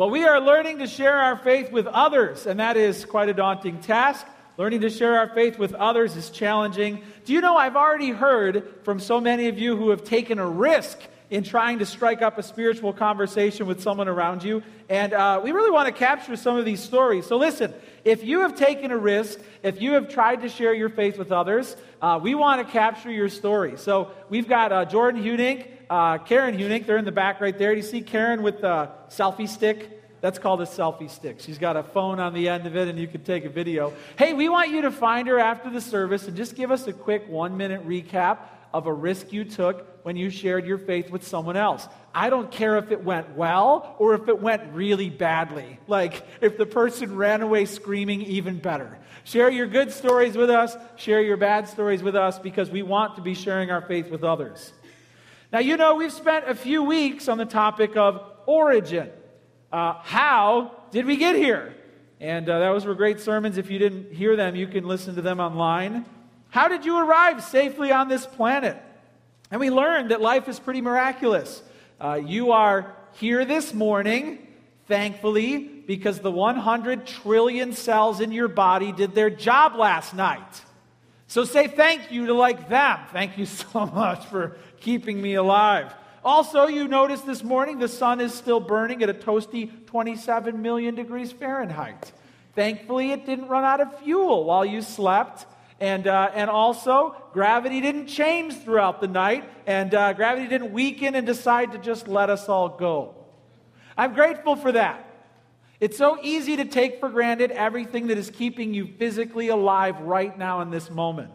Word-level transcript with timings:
Well, 0.00 0.08
we 0.08 0.24
are 0.24 0.40
learning 0.40 0.78
to 0.78 0.86
share 0.86 1.14
our 1.14 1.36
faith 1.36 1.70
with 1.70 1.86
others, 1.86 2.46
and 2.46 2.58
that 2.58 2.78
is 2.78 3.04
quite 3.04 3.28
a 3.28 3.34
daunting 3.34 3.82
task. 3.82 4.26
Learning 4.56 4.80
to 4.80 4.88
share 4.88 5.18
our 5.18 5.28
faith 5.34 5.58
with 5.58 5.74
others 5.74 6.16
is 6.16 6.30
challenging. 6.30 7.02
Do 7.26 7.34
you 7.34 7.42
know 7.42 7.54
I've 7.54 7.76
already 7.76 8.08
heard 8.08 8.76
from 8.82 8.98
so 8.98 9.20
many 9.20 9.48
of 9.48 9.58
you 9.58 9.76
who 9.76 9.90
have 9.90 10.02
taken 10.02 10.38
a 10.38 10.48
risk 10.48 10.98
in 11.28 11.44
trying 11.44 11.80
to 11.80 11.84
strike 11.84 12.22
up 12.22 12.38
a 12.38 12.42
spiritual 12.42 12.94
conversation 12.94 13.66
with 13.66 13.82
someone 13.82 14.08
around 14.08 14.42
you. 14.42 14.62
And 14.88 15.12
uh, 15.12 15.42
we 15.44 15.52
really 15.52 15.70
want 15.70 15.86
to 15.86 15.92
capture 15.92 16.34
some 16.34 16.56
of 16.56 16.64
these 16.64 16.80
stories. 16.80 17.26
So 17.26 17.36
listen, 17.36 17.74
if 18.02 18.24
you 18.24 18.40
have 18.40 18.56
taken 18.56 18.90
a 18.92 18.96
risk, 18.96 19.38
if 19.62 19.82
you 19.82 19.92
have 19.92 20.08
tried 20.08 20.40
to 20.40 20.48
share 20.48 20.72
your 20.72 20.88
faith 20.88 21.18
with 21.18 21.30
others, 21.30 21.76
uh, 22.00 22.18
we 22.22 22.34
want 22.34 22.66
to 22.66 22.72
capture 22.72 23.12
your 23.12 23.28
story. 23.28 23.76
So 23.76 24.12
we've 24.30 24.48
got 24.48 24.72
uh, 24.72 24.86
Jordan 24.86 25.22
Hunink, 25.22 25.66
uh, 25.90 26.18
Karen 26.18 26.56
Hunink. 26.56 26.86
They're 26.86 26.96
in 26.96 27.04
the 27.04 27.12
back 27.12 27.40
right 27.40 27.56
there. 27.56 27.72
Do 27.72 27.76
you 27.76 27.82
see 27.82 28.00
Karen 28.00 28.42
with 28.42 28.62
the 28.62 28.90
selfie 29.10 29.48
stick? 29.48 29.98
That's 30.20 30.38
called 30.38 30.60
a 30.60 30.66
selfie 30.66 31.10
stick. 31.10 31.40
She's 31.40 31.58
got 31.58 31.76
a 31.76 31.82
phone 31.82 32.20
on 32.20 32.32
the 32.32 32.48
end 32.48 32.66
of 32.66 32.76
it, 32.76 32.88
and 32.88 32.98
you 32.98 33.08
can 33.08 33.24
take 33.24 33.44
a 33.44 33.48
video. 33.48 33.92
Hey, 34.16 34.32
we 34.32 34.48
want 34.48 34.70
you 34.70 34.82
to 34.82 34.90
find 34.90 35.26
her 35.28 35.38
after 35.38 35.70
the 35.70 35.80
service 35.80 36.28
and 36.28 36.36
just 36.36 36.54
give 36.54 36.70
us 36.70 36.86
a 36.86 36.92
quick 36.92 37.28
one 37.28 37.56
minute 37.56 37.86
recap 37.86 38.38
of 38.72 38.86
a 38.86 38.92
risk 38.92 39.32
you 39.32 39.44
took 39.44 40.04
when 40.04 40.16
you 40.16 40.30
shared 40.30 40.64
your 40.64 40.78
faith 40.78 41.10
with 41.10 41.26
someone 41.26 41.56
else. 41.56 41.88
I 42.14 42.30
don't 42.30 42.50
care 42.52 42.76
if 42.76 42.92
it 42.92 43.02
went 43.02 43.34
well 43.36 43.96
or 43.98 44.14
if 44.14 44.28
it 44.28 44.40
went 44.40 44.74
really 44.74 45.10
badly. 45.10 45.78
Like, 45.88 46.22
if 46.40 46.56
the 46.56 46.66
person 46.66 47.16
ran 47.16 47.42
away 47.42 47.64
screaming, 47.64 48.22
even 48.22 48.58
better. 48.58 48.98
Share 49.24 49.50
your 49.50 49.66
good 49.66 49.90
stories 49.90 50.36
with 50.36 50.50
us, 50.50 50.76
share 50.96 51.20
your 51.20 51.36
bad 51.36 51.68
stories 51.68 52.02
with 52.02 52.14
us, 52.14 52.38
because 52.38 52.70
we 52.70 52.82
want 52.82 53.16
to 53.16 53.22
be 53.22 53.34
sharing 53.34 53.70
our 53.70 53.82
faith 53.82 54.10
with 54.10 54.22
others. 54.22 54.72
Now, 55.52 55.58
you 55.58 55.76
know, 55.76 55.96
we've 55.96 56.12
spent 56.12 56.48
a 56.48 56.54
few 56.54 56.84
weeks 56.84 57.26
on 57.26 57.36
the 57.36 57.44
topic 57.44 57.96
of 57.96 58.22
origin. 58.46 59.10
Uh, 59.72 59.94
how 59.94 60.70
did 60.92 61.06
we 61.06 61.16
get 61.16 61.34
here? 61.34 61.74
And 62.20 62.48
uh, 62.48 62.60
those 62.60 62.84
were 62.84 62.94
great 62.94 63.18
sermons. 63.18 63.58
If 63.58 63.68
you 63.68 63.78
didn't 63.78 64.12
hear 64.12 64.36
them, 64.36 64.54
you 64.54 64.68
can 64.68 64.84
listen 64.84 65.16
to 65.16 65.22
them 65.22 65.40
online. 65.40 66.04
How 66.50 66.68
did 66.68 66.84
you 66.84 66.98
arrive 66.98 67.42
safely 67.42 67.90
on 67.90 68.08
this 68.08 68.26
planet? 68.26 68.76
And 69.50 69.60
we 69.60 69.70
learned 69.70 70.12
that 70.12 70.20
life 70.20 70.48
is 70.48 70.60
pretty 70.60 70.80
miraculous. 70.80 71.62
Uh, 72.00 72.14
you 72.14 72.52
are 72.52 72.94
here 73.14 73.44
this 73.44 73.74
morning, 73.74 74.46
thankfully, 74.86 75.58
because 75.58 76.20
the 76.20 76.30
100 76.30 77.06
trillion 77.06 77.72
cells 77.72 78.20
in 78.20 78.30
your 78.30 78.48
body 78.48 78.92
did 78.92 79.16
their 79.16 79.30
job 79.30 79.74
last 79.74 80.14
night. 80.14 80.62
So 81.30 81.44
say 81.44 81.68
thank 81.68 82.10
you 82.10 82.26
to 82.26 82.34
like 82.34 82.68
them. 82.68 82.98
Thank 83.12 83.38
you 83.38 83.46
so 83.46 83.86
much 83.86 84.26
for 84.26 84.56
keeping 84.80 85.22
me 85.22 85.34
alive. 85.34 85.94
Also, 86.24 86.66
you 86.66 86.88
notice 86.88 87.20
this 87.20 87.44
morning 87.44 87.78
the 87.78 87.86
sun 87.86 88.20
is 88.20 88.34
still 88.34 88.58
burning 88.58 89.00
at 89.04 89.08
a 89.08 89.14
toasty 89.14 89.86
27 89.86 90.60
million 90.60 90.96
degrees 90.96 91.30
Fahrenheit. 91.30 92.10
Thankfully, 92.56 93.12
it 93.12 93.26
didn't 93.26 93.46
run 93.46 93.62
out 93.62 93.80
of 93.80 93.96
fuel 94.00 94.42
while 94.42 94.64
you 94.64 94.82
slept. 94.82 95.46
And, 95.78 96.08
uh, 96.08 96.32
and 96.34 96.50
also, 96.50 97.14
gravity 97.32 97.80
didn't 97.80 98.08
change 98.08 98.56
throughout 98.64 99.00
the 99.00 99.06
night, 99.06 99.48
and 99.68 99.94
uh, 99.94 100.12
gravity 100.14 100.48
didn't 100.48 100.72
weaken 100.72 101.14
and 101.14 101.24
decide 101.28 101.70
to 101.72 101.78
just 101.78 102.08
let 102.08 102.28
us 102.28 102.48
all 102.48 102.70
go. 102.70 103.14
I'm 103.96 104.14
grateful 104.14 104.56
for 104.56 104.72
that. 104.72 105.09
It's 105.80 105.96
so 105.96 106.18
easy 106.22 106.56
to 106.56 106.66
take 106.66 107.00
for 107.00 107.08
granted 107.08 107.50
everything 107.50 108.08
that 108.08 108.18
is 108.18 108.30
keeping 108.30 108.74
you 108.74 108.86
physically 108.86 109.48
alive 109.48 109.98
right 110.00 110.36
now 110.36 110.60
in 110.60 110.70
this 110.70 110.90
moment. 110.90 111.30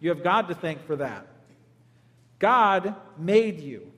You 0.00 0.10
have 0.10 0.24
God 0.24 0.48
to 0.48 0.54
thank 0.54 0.84
for 0.86 0.96
that. 0.96 1.26
God 2.40 2.96
made 3.16 3.60
you. 3.60 3.92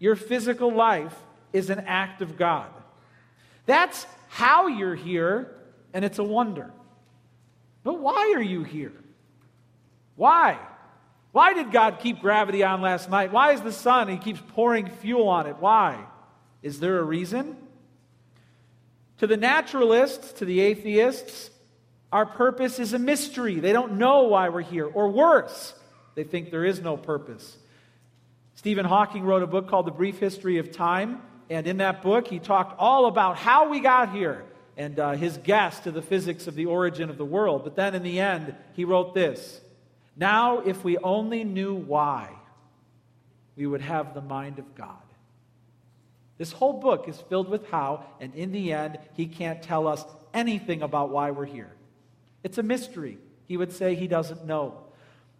Your 0.00 0.16
physical 0.16 0.72
life 0.72 1.16
is 1.52 1.70
an 1.70 1.80
act 1.86 2.20
of 2.20 2.36
God. 2.36 2.70
That's 3.64 4.06
how 4.28 4.66
you're 4.66 4.94
here, 4.94 5.54
and 5.94 6.04
it's 6.04 6.18
a 6.18 6.24
wonder. 6.24 6.70
But 7.84 8.00
why 8.00 8.32
are 8.34 8.42
you 8.42 8.64
here? 8.64 8.92
Why? 10.16 10.58
Why 11.32 11.54
did 11.54 11.70
God 11.70 12.00
keep 12.00 12.20
gravity 12.20 12.64
on 12.64 12.80
last 12.80 13.08
night? 13.08 13.32
Why 13.32 13.52
is 13.52 13.60
the 13.60 13.72
sun, 13.72 14.08
he 14.08 14.18
keeps 14.18 14.42
pouring 14.48 14.88
fuel 14.88 15.28
on 15.28 15.46
it? 15.46 15.56
Why? 15.58 16.04
Is 16.62 16.80
there 16.80 16.98
a 16.98 17.04
reason? 17.04 17.56
To 19.18 19.26
the 19.26 19.36
naturalists, 19.36 20.32
to 20.34 20.44
the 20.44 20.60
atheists, 20.60 21.50
our 22.12 22.24
purpose 22.24 22.78
is 22.78 22.92
a 22.92 22.98
mystery. 22.98 23.56
They 23.60 23.72
don't 23.72 23.98
know 23.98 24.24
why 24.24 24.48
we're 24.48 24.62
here. 24.62 24.86
Or 24.86 25.08
worse, 25.08 25.74
they 26.14 26.24
think 26.24 26.50
there 26.50 26.64
is 26.64 26.80
no 26.80 26.96
purpose. 26.96 27.56
Stephen 28.54 28.84
Hawking 28.84 29.24
wrote 29.24 29.42
a 29.42 29.46
book 29.46 29.68
called 29.68 29.86
The 29.86 29.92
Brief 29.92 30.18
History 30.18 30.58
of 30.58 30.72
Time. 30.72 31.22
And 31.50 31.66
in 31.66 31.78
that 31.78 32.02
book, 32.02 32.28
he 32.28 32.38
talked 32.38 32.78
all 32.78 33.06
about 33.06 33.36
how 33.36 33.68
we 33.68 33.80
got 33.80 34.12
here 34.12 34.44
and 34.76 34.98
uh, 34.98 35.12
his 35.12 35.36
guess 35.38 35.80
to 35.80 35.90
the 35.90 36.02
physics 36.02 36.46
of 36.46 36.54
the 36.54 36.66
origin 36.66 37.10
of 37.10 37.18
the 37.18 37.24
world. 37.24 37.64
But 37.64 37.76
then 37.76 37.94
in 37.94 38.02
the 38.02 38.20
end, 38.20 38.54
he 38.74 38.84
wrote 38.84 39.14
this 39.14 39.60
now, 40.18 40.58
if 40.58 40.82
we 40.82 40.98
only 40.98 41.44
knew 41.44 41.74
why, 41.74 42.30
we 43.56 43.66
would 43.66 43.80
have 43.80 44.14
the 44.14 44.20
mind 44.20 44.58
of 44.58 44.74
God. 44.74 44.96
This 46.38 46.52
whole 46.52 46.74
book 46.74 47.08
is 47.08 47.20
filled 47.20 47.48
with 47.48 47.68
how, 47.68 48.04
and 48.20 48.34
in 48.34 48.52
the 48.52 48.72
end, 48.72 48.98
he 49.14 49.26
can't 49.26 49.60
tell 49.60 49.88
us 49.88 50.04
anything 50.32 50.82
about 50.82 51.10
why 51.10 51.32
we're 51.32 51.44
here. 51.44 51.72
It's 52.44 52.58
a 52.58 52.62
mystery. 52.62 53.18
He 53.48 53.56
would 53.56 53.72
say 53.72 53.94
he 53.94 54.06
doesn't 54.06 54.46
know. 54.46 54.78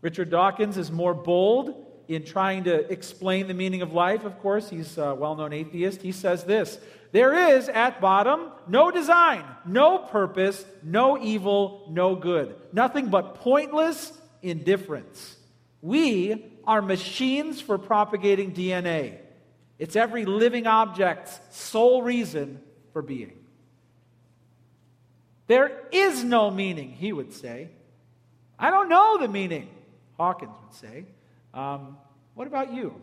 Richard 0.01 0.31
Dawkins 0.31 0.77
is 0.77 0.91
more 0.91 1.15
bold 1.15 1.87
in 2.09 2.25
trying 2.25 2.65
to 2.65 2.91
explain 2.91 3.47
the 3.47 3.55
meaning 3.55 3.83
of 3.83 3.93
life. 3.93 4.25
Of 4.25 4.41
course, 4.41 4.69
he's 4.71 4.99
a 4.99 5.15
well 5.15 5.37
known 5.37 5.53
atheist. 5.53 6.03
He 6.03 6.13
says 6.13 6.45
this 6.45 6.79
There 7.13 7.55
is, 7.57 7.69
at 7.69 8.01
bottom, 8.01 8.51
no 8.67 8.91
design, 8.91 9.45
no 9.65 9.99
purpose, 9.99 10.65
no 10.83 11.19
evil, 11.19 11.87
no 11.91 12.17
good. 12.17 12.57
Nothing 12.73 13.09
but 13.09 13.37
pointless 13.37 14.13
indifference. 14.43 15.37
We 15.81 16.47
are 16.67 16.83
machines 16.83 17.61
for 17.61 17.79
propagating 17.79 18.53
DNA. 18.53 19.19
It's 19.79 19.97
every 19.97 20.25
living 20.25 20.67
object's 20.67 21.39
sole 21.51 22.03
reason 22.03 22.61
for 22.93 23.03
being. 23.03 23.33
There 25.47 25.73
is 25.93 26.25
no 26.25 26.51
meaning, 26.51 26.93
he 26.93 27.13
would 27.13 27.33
say. 27.33 27.69
I 28.59 28.71
don't 28.71 28.89
know 28.89 29.19
the 29.19 29.29
meaning, 29.29 29.69
Hawkins 30.17 30.53
would 30.65 30.75
say. 30.75 31.07
Um, 31.55 31.97
what 32.35 32.47
about 32.47 32.73
you? 32.73 33.01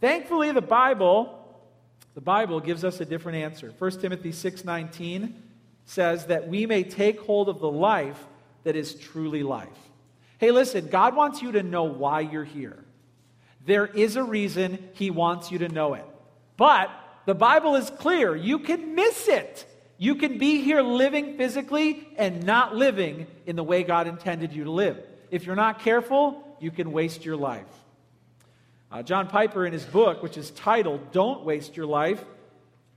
Thankfully, 0.00 0.52
the 0.52 0.62
Bible, 0.62 1.38
the 2.14 2.20
Bible 2.20 2.60
gives 2.60 2.84
us 2.84 3.00
a 3.00 3.04
different 3.04 3.38
answer. 3.38 3.72
1 3.78 4.00
Timothy 4.00 4.32
6:19 4.32 5.34
says 5.84 6.26
that 6.26 6.48
we 6.48 6.66
may 6.66 6.82
take 6.82 7.20
hold 7.20 7.48
of 7.48 7.60
the 7.60 7.70
life 7.70 8.26
that 8.64 8.74
is 8.74 8.94
truly 8.94 9.42
life. 9.42 9.68
Hey, 10.38 10.50
listen, 10.50 10.88
God 10.88 11.14
wants 11.14 11.40
you 11.40 11.52
to 11.52 11.62
know 11.62 11.84
why 11.84 12.20
you're 12.20 12.44
here. 12.44 12.84
There 13.66 13.86
is 13.86 14.16
a 14.16 14.22
reason 14.22 14.88
He 14.94 15.10
wants 15.10 15.50
you 15.50 15.58
to 15.58 15.68
know 15.68 15.94
it. 15.94 16.04
But 16.56 16.90
the 17.26 17.34
Bible 17.34 17.74
is 17.74 17.90
clear. 17.90 18.34
You 18.34 18.60
can 18.60 18.94
miss 18.94 19.28
it. 19.28 19.66
You 19.98 20.14
can 20.14 20.38
be 20.38 20.62
here 20.62 20.82
living 20.82 21.36
physically 21.36 22.06
and 22.16 22.44
not 22.44 22.74
living 22.74 23.26
in 23.46 23.56
the 23.56 23.64
way 23.64 23.82
God 23.82 24.06
intended 24.06 24.52
you 24.52 24.64
to 24.64 24.70
live. 24.70 24.98
If 25.30 25.44
you're 25.44 25.56
not 25.56 25.80
careful, 25.80 26.56
you 26.60 26.70
can 26.70 26.92
waste 26.92 27.24
your 27.24 27.36
life. 27.36 27.66
Uh, 28.90 29.02
John 29.02 29.26
Piper, 29.28 29.66
in 29.66 29.72
his 29.72 29.84
book, 29.84 30.22
which 30.22 30.36
is 30.36 30.50
titled 30.52 31.12
Don't 31.12 31.44
Waste 31.44 31.76
Your 31.76 31.86
Life, 31.86 32.22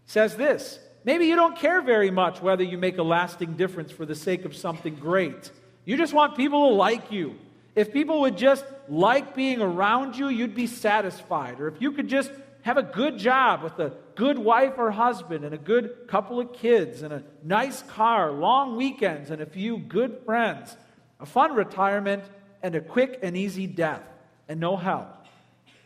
says 0.05 0.35
this 0.35 0.79
Maybe 1.03 1.25
you 1.25 1.35
don't 1.35 1.57
care 1.57 1.81
very 1.81 2.11
much 2.11 2.41
whether 2.41 2.63
you 2.63 2.77
make 2.77 2.97
a 2.97 3.03
lasting 3.03 3.53
difference 3.53 3.91
for 3.91 4.05
the 4.05 4.15
sake 4.15 4.45
of 4.45 4.55
something 4.55 4.95
great. 4.95 5.51
You 5.85 5.97
just 5.97 6.13
want 6.13 6.37
people 6.37 6.69
to 6.69 6.75
like 6.75 7.11
you. 7.11 7.35
If 7.75 7.93
people 7.93 8.21
would 8.21 8.37
just 8.37 8.65
like 8.87 9.35
being 9.35 9.61
around 9.61 10.17
you, 10.17 10.27
you'd 10.29 10.55
be 10.55 10.67
satisfied. 10.67 11.59
Or 11.59 11.67
if 11.67 11.81
you 11.81 11.91
could 11.91 12.07
just 12.07 12.31
have 12.63 12.77
a 12.77 12.83
good 12.83 13.17
job 13.17 13.63
with 13.63 13.79
a 13.79 13.93
good 14.15 14.37
wife 14.37 14.73
or 14.77 14.91
husband 14.91 15.45
and 15.45 15.53
a 15.53 15.57
good 15.57 16.07
couple 16.07 16.39
of 16.39 16.53
kids 16.53 17.03
and 17.03 17.13
a 17.13 17.23
nice 17.43 17.81
car, 17.83 18.31
long 18.31 18.75
weekends 18.75 19.29
and 19.29 19.41
a 19.41 19.45
few 19.45 19.77
good 19.77 20.21
friends, 20.25 20.75
a 21.19 21.25
fun 21.25 21.53
retirement 21.53 22.23
and 22.61 22.75
a 22.75 22.81
quick 22.81 23.19
and 23.23 23.37
easy 23.37 23.67
death 23.67 24.03
and 24.47 24.59
no 24.59 24.75
hell. 24.75 25.15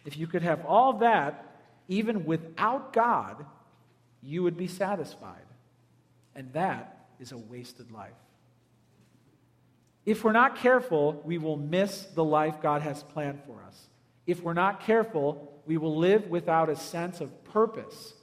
If 0.06 0.18
you 0.18 0.28
could 0.28 0.42
have 0.42 0.66
all 0.66 0.94
that, 1.00 1.46
even 1.88 2.26
without 2.26 2.94
God, 2.94 3.46
you 4.22 4.44
would 4.44 4.58
be 4.58 4.68
satisfied. 4.68 5.46
And 6.36 6.52
that 6.54 7.08
is 7.20 7.32
a 7.32 7.38
wasted 7.38 7.92
life. 7.92 8.12
If 10.06 10.24
we're 10.24 10.34
not 10.34 10.58
careful, 10.58 11.22
we 11.24 11.38
will 11.38 11.58
miss 11.58 12.04
the 12.14 12.24
life 12.24 12.62
God 12.62 12.82
has 12.82 13.04
planned 13.04 13.40
for 13.46 13.64
us. 13.64 13.88
If 14.28 14.42
we're 14.42 14.54
not 14.54 14.82
careful, 14.82 15.62
we 15.66 15.78
will 15.78 15.98
live 15.98 16.28
without 16.28 16.70
a 16.70 16.76
sense 16.76 17.22
of 17.22 17.44
purpose, 17.46 18.14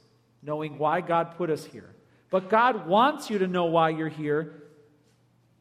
knowing 0.43 0.77
why 0.77 1.01
God 1.01 1.37
put 1.37 1.49
us 1.49 1.65
here. 1.65 1.89
But 2.29 2.49
God 2.49 2.87
wants 2.87 3.29
you 3.29 3.39
to 3.39 3.47
know 3.47 3.65
why 3.65 3.89
you're 3.89 4.09
here. 4.09 4.53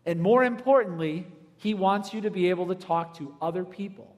And 0.04 0.20
more 0.20 0.44
importantly, 0.44 1.26
He 1.56 1.74
wants 1.74 2.12
you 2.12 2.22
to 2.22 2.30
be 2.30 2.50
able 2.50 2.68
to 2.68 2.74
talk 2.74 3.16
to 3.18 3.34
other 3.40 3.64
people 3.64 4.14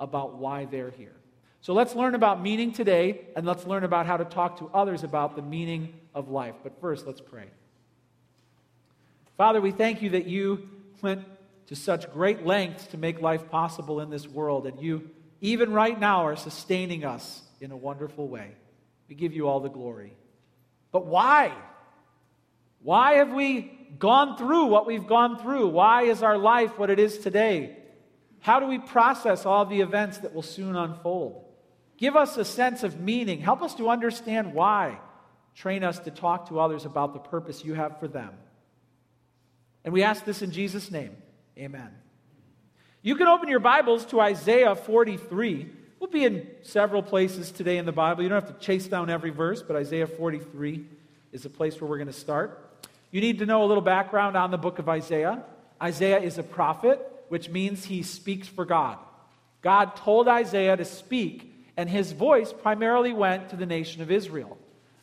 about 0.00 0.36
why 0.36 0.64
they're 0.64 0.90
here. 0.90 1.14
So 1.60 1.72
let's 1.72 1.94
learn 1.94 2.14
about 2.14 2.42
meaning 2.42 2.72
today, 2.72 3.22
and 3.36 3.46
let's 3.46 3.66
learn 3.66 3.84
about 3.84 4.06
how 4.06 4.18
to 4.18 4.24
talk 4.24 4.58
to 4.58 4.68
others 4.74 5.02
about 5.02 5.34
the 5.34 5.42
meaning 5.42 5.94
of 6.14 6.28
life. 6.28 6.54
But 6.62 6.78
first, 6.80 7.06
let's 7.06 7.22
pray. 7.22 7.46
Father, 9.38 9.60
we 9.60 9.70
thank 9.70 10.02
you 10.02 10.10
that 10.10 10.26
you 10.26 10.68
went 11.00 11.24
to 11.66 11.76
such 11.76 12.12
great 12.12 12.44
lengths 12.44 12.86
to 12.88 12.98
make 12.98 13.20
life 13.20 13.48
possible 13.50 14.00
in 14.00 14.10
this 14.10 14.28
world, 14.28 14.66
and 14.66 14.80
you, 14.80 15.10
even 15.40 15.72
right 15.72 15.98
now, 15.98 16.26
are 16.26 16.36
sustaining 16.36 17.04
us 17.04 17.42
in 17.60 17.70
a 17.70 17.76
wonderful 17.76 18.28
way. 18.28 18.52
We 19.08 19.14
give 19.14 19.32
you 19.32 19.48
all 19.48 19.60
the 19.60 19.68
glory. 19.68 20.14
But 20.92 21.06
why? 21.06 21.52
Why 22.82 23.14
have 23.14 23.32
we 23.32 23.72
gone 23.98 24.36
through 24.36 24.66
what 24.66 24.86
we've 24.86 25.06
gone 25.06 25.38
through? 25.38 25.68
Why 25.68 26.02
is 26.02 26.22
our 26.22 26.36
life 26.36 26.78
what 26.78 26.90
it 26.90 26.98
is 26.98 27.18
today? 27.18 27.76
How 28.40 28.60
do 28.60 28.66
we 28.66 28.78
process 28.78 29.46
all 29.46 29.64
the 29.64 29.80
events 29.80 30.18
that 30.18 30.34
will 30.34 30.42
soon 30.42 30.76
unfold? 30.76 31.44
Give 31.96 32.16
us 32.16 32.36
a 32.36 32.44
sense 32.44 32.82
of 32.82 33.00
meaning. 33.00 33.40
Help 33.40 33.62
us 33.62 33.74
to 33.76 33.88
understand 33.88 34.52
why. 34.52 34.98
Train 35.54 35.84
us 35.84 35.98
to 36.00 36.10
talk 36.10 36.48
to 36.48 36.60
others 36.60 36.84
about 36.84 37.14
the 37.14 37.20
purpose 37.20 37.64
you 37.64 37.74
have 37.74 37.98
for 37.98 38.08
them. 38.08 38.32
And 39.84 39.94
we 39.94 40.02
ask 40.02 40.24
this 40.24 40.42
in 40.42 40.50
Jesus' 40.50 40.90
name. 40.90 41.16
Amen. 41.56 41.90
You 43.02 43.14
can 43.14 43.28
open 43.28 43.48
your 43.48 43.60
Bibles 43.60 44.04
to 44.06 44.20
Isaiah 44.20 44.74
43. 44.74 45.70
We'll 46.00 46.10
be 46.10 46.24
in 46.24 46.48
several 46.62 47.00
places 47.00 47.52
today 47.52 47.78
in 47.78 47.86
the 47.86 47.92
Bible. 47.92 48.24
You 48.24 48.28
don't 48.28 48.44
have 48.44 48.58
to 48.58 48.64
chase 48.64 48.88
down 48.88 49.08
every 49.08 49.30
verse, 49.30 49.62
but 49.62 49.76
Isaiah 49.76 50.08
43 50.08 50.84
is 51.30 51.44
a 51.44 51.50
place 51.50 51.80
where 51.80 51.88
we're 51.88 51.98
going 51.98 52.08
to 52.08 52.12
start. 52.12 52.60
You 53.12 53.20
need 53.20 53.38
to 53.38 53.46
know 53.46 53.62
a 53.62 53.66
little 53.66 53.84
background 53.84 54.36
on 54.36 54.50
the 54.50 54.58
book 54.58 54.80
of 54.80 54.88
Isaiah. 54.88 55.44
Isaiah 55.80 56.20
is 56.20 56.38
a 56.38 56.42
prophet, 56.42 57.00
which 57.28 57.48
means 57.48 57.84
he 57.84 58.02
speaks 58.02 58.48
for 58.48 58.64
God. 58.64 58.98
God 59.62 59.94
told 59.94 60.26
Isaiah 60.26 60.76
to 60.76 60.84
speak, 60.84 61.54
and 61.76 61.88
his 61.88 62.10
voice 62.10 62.52
primarily 62.52 63.12
went 63.12 63.50
to 63.50 63.56
the 63.56 63.66
nation 63.66 64.02
of 64.02 64.10
Israel. 64.10 64.58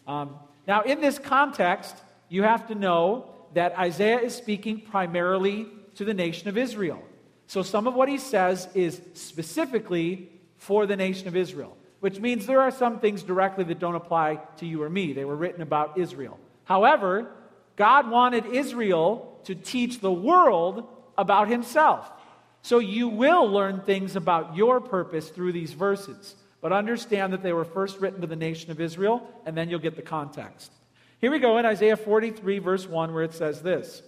Um, 0.06 0.36
now, 0.68 0.81
in 0.81 1.00
this 1.00 1.18
context, 1.18 1.95
you 2.27 2.44
have 2.44 2.68
to 2.68 2.75
know 2.75 3.30
that 3.53 3.77
Isaiah 3.77 4.19
is 4.19 4.36
speaking 4.36 4.81
primarily 4.81 5.68
to 5.95 6.05
the 6.05 6.13
nation 6.13 6.47
of 6.47 6.57
Israel. 6.57 7.01
So, 7.47 7.61
some 7.61 7.88
of 7.88 7.95
what 7.95 8.09
he 8.09 8.17
says 8.17 8.67
is 8.73 9.01
specifically 9.13 10.29
for 10.57 10.85
the 10.85 10.95
nation 10.95 11.27
of 11.27 11.35
Israel, 11.35 11.75
which 11.99 12.19
means 12.19 12.45
there 12.45 12.61
are 12.61 12.71
some 12.71 12.99
things 12.99 13.23
directly 13.23 13.63
that 13.65 13.79
don't 13.79 13.95
apply 13.95 14.39
to 14.57 14.65
you 14.65 14.81
or 14.83 14.89
me. 14.89 15.13
They 15.13 15.25
were 15.25 15.35
written 15.35 15.61
about 15.61 15.97
Israel. 15.97 16.39
However, 16.63 17.31
God 17.75 18.09
wanted 18.09 18.45
Israel 18.45 19.39
to 19.45 19.55
teach 19.55 19.99
the 19.99 20.11
world 20.11 20.88
about 21.17 21.49
himself. 21.49 22.09
So 22.61 22.79
you 22.79 23.07
will 23.07 23.47
learn 23.47 23.81
things 23.81 24.15
about 24.15 24.55
your 24.55 24.79
purpose 24.79 25.29
through 25.29 25.51
these 25.51 25.73
verses. 25.73 26.35
But 26.61 26.71
understand 26.71 27.33
that 27.33 27.41
they 27.41 27.53
were 27.53 27.65
first 27.65 27.99
written 27.99 28.21
to 28.21 28.27
the 28.27 28.35
nation 28.35 28.69
of 28.71 28.79
Israel, 28.79 29.27
and 29.45 29.57
then 29.57 29.69
you'll 29.69 29.79
get 29.79 29.95
the 29.95 30.03
context. 30.03 30.71
Here 31.19 31.31
we 31.31 31.39
go 31.39 31.57
in 31.57 31.65
Isaiah 31.65 31.97
43, 31.97 32.59
verse 32.59 32.88
1, 32.88 33.13
where 33.13 33.23
it 33.23 33.33
says 33.33 33.61
this 33.61 34.03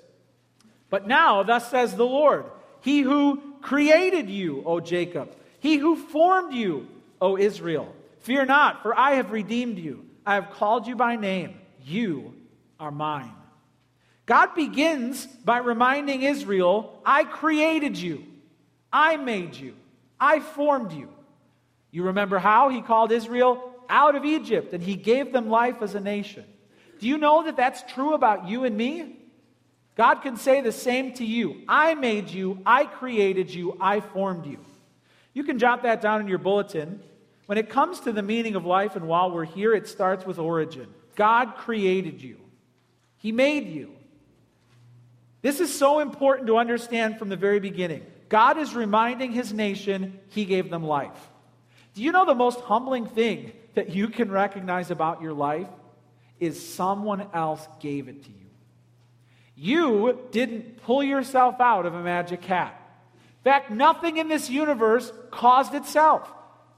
But 0.94 1.08
now, 1.08 1.42
thus 1.42 1.72
says 1.72 1.96
the 1.96 2.06
Lord, 2.06 2.46
He 2.82 3.02
who 3.02 3.42
created 3.64 4.30
you, 4.30 4.62
O 4.64 4.80
Jacob, 4.80 5.36
He 5.60 5.78
who 5.78 5.96
formed 5.96 6.54
you, 6.54 6.88
O 7.20 7.36
Israel, 7.36 7.92
fear 8.20 8.46
not, 8.46 8.84
for 8.84 8.96
I 8.96 9.14
have 9.14 9.32
redeemed 9.32 9.80
you. 9.80 10.06
I 10.24 10.36
have 10.36 10.52
called 10.52 10.86
you 10.86 10.96
by 10.96 11.16
name. 11.16 11.56
You 11.84 12.36
are 12.80 12.92
mine. 12.92 13.34
God 14.28 14.54
begins 14.54 15.26
by 15.26 15.58
reminding 15.58 16.22
Israel, 16.22 17.02
I 17.04 17.24
created 17.24 17.98
you, 17.98 18.26
I 18.92 19.18
made 19.18 19.56
you, 19.56 19.74
I 20.20 20.42
formed 20.42 20.92
you. 20.92 21.10
You 21.90 22.04
remember 22.04 22.38
how 22.38 22.70
he 22.70 22.84
called 22.84 23.12
Israel 23.12 23.68
out 23.90 24.14
of 24.14 24.26
Egypt 24.26 24.76
and 24.76 24.84
he 24.84 24.96
gave 24.96 25.34
them 25.34 25.50
life 25.50 25.82
as 25.82 25.96
a 25.96 26.00
nation. 26.00 26.46
Do 27.00 27.08
you 27.08 27.18
know 27.18 27.46
that 27.46 27.58
that's 27.58 27.82
true 27.92 28.14
about 28.14 28.48
you 28.48 28.64
and 28.64 28.78
me? 28.78 29.23
God 29.96 30.16
can 30.16 30.38
say 30.38 30.62
the 30.62 30.72
same 30.72 31.14
to 31.14 31.26
you. 31.26 31.62
I 31.68 31.94
made 31.94 32.30
you, 32.30 32.60
I 32.66 32.86
created 32.86 33.54
you, 33.54 33.78
I 33.80 34.00
formed 34.00 34.46
you. 34.46 34.58
You 35.34 35.44
can 35.44 35.60
jot 35.60 35.84
that 35.84 36.02
down 36.02 36.22
in 36.22 36.28
your 36.28 36.40
bulletin. 36.40 37.02
When 37.46 37.58
it 37.58 37.70
comes 37.70 38.00
to 38.02 38.12
the 38.12 38.24
meaning 38.24 38.56
of 38.56 38.66
life 38.66 38.96
and 38.96 39.08
while 39.08 39.32
we're 39.32 39.46
here, 39.46 39.74
it 39.74 39.88
starts 39.88 40.26
with 40.26 40.40
origin. 40.40 40.88
God 41.16 41.56
created 41.58 42.22
you, 42.22 42.38
He 43.18 43.32
made 43.32 43.68
you. 43.68 43.92
This 45.44 45.60
is 45.60 45.78
so 45.78 46.00
important 46.00 46.48
to 46.48 46.58
understand 46.58 47.20
from 47.20 47.30
the 47.30 47.36
very 47.36 47.60
beginning. 47.60 48.06
God 48.30 48.58
is 48.58 48.74
reminding 48.74 49.34
his 49.34 49.54
nation 49.54 50.20
he 50.30 50.46
gave 50.46 50.72
them 50.72 50.84
life. 50.84 51.30
Do 51.94 52.02
you 52.02 52.12
know 52.12 52.26
the 52.26 52.34
most 52.34 52.62
humbling 52.62 53.06
thing 53.06 53.52
that 53.76 53.90
you 53.90 54.08
can 54.08 54.32
recognize 54.32 54.90
about 54.90 55.22
your 55.22 55.34
life 55.34 55.68
is 56.40 56.74
someone 56.74 57.28
else 57.34 57.68
gave 57.80 58.08
it 58.08 58.24
to 58.24 58.30
you? 58.30 58.43
You 59.56 60.20
didn't 60.32 60.82
pull 60.84 61.04
yourself 61.04 61.60
out 61.60 61.86
of 61.86 61.94
a 61.94 62.02
magic 62.02 62.44
hat. 62.44 62.80
In 63.14 63.44
fact, 63.44 63.72
nothing 63.72 64.18
in 64.18 64.28
this 64.28 64.50
universe 64.50 65.12
caused 65.32 65.74
itself. 65.74 66.32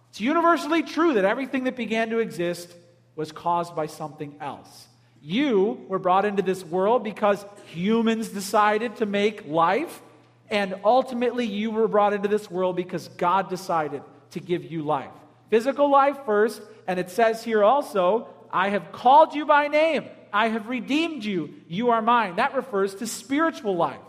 It's 0.10 0.20
universally 0.20 0.84
true 0.84 1.14
that 1.14 1.26
everything 1.26 1.66
that 1.66 1.76
began 1.76 2.10
to 2.10 2.20
exist 2.20 2.74
was 3.16 3.32
caused 3.32 3.76
by 3.76 3.86
something 3.86 4.36
else. 4.42 4.88
You 5.22 5.86
were 5.88 6.00
brought 6.00 6.26
into 6.26 6.42
this 6.42 6.64
world 6.64 7.04
because 7.04 7.44
humans 7.68 8.30
decided 8.30 8.98
to 8.98 9.06
make 9.06 9.48
life, 9.48 10.02
and 10.50 10.76
ultimately 10.84 11.46
you 11.46 11.72
were 11.72 11.88
brought 11.88 12.14
into 12.14 12.28
this 12.28 12.50
world 12.52 12.76
because 12.76 13.08
God 13.10 13.50
decided 13.50 14.04
to 14.32 14.40
give 14.40 14.66
you 14.66 14.84
life. 14.84 15.12
Physical 15.50 15.90
life 15.90 16.18
first, 16.26 16.62
and 16.88 17.00
it 17.00 17.10
says 17.10 17.44
here 17.44 17.64
also, 17.64 18.28
I 18.52 18.70
have 18.70 18.92
called 18.92 19.34
you 19.34 19.46
by 19.46 19.68
name. 19.68 20.06
I 20.36 20.50
have 20.50 20.68
redeemed 20.68 21.24
you. 21.24 21.54
You 21.70 21.92
are 21.92 22.02
mine. 22.02 22.36
That 22.36 22.56
refers 22.56 22.94
to 22.96 23.08
spiritual 23.08 23.78
life. 23.78 24.02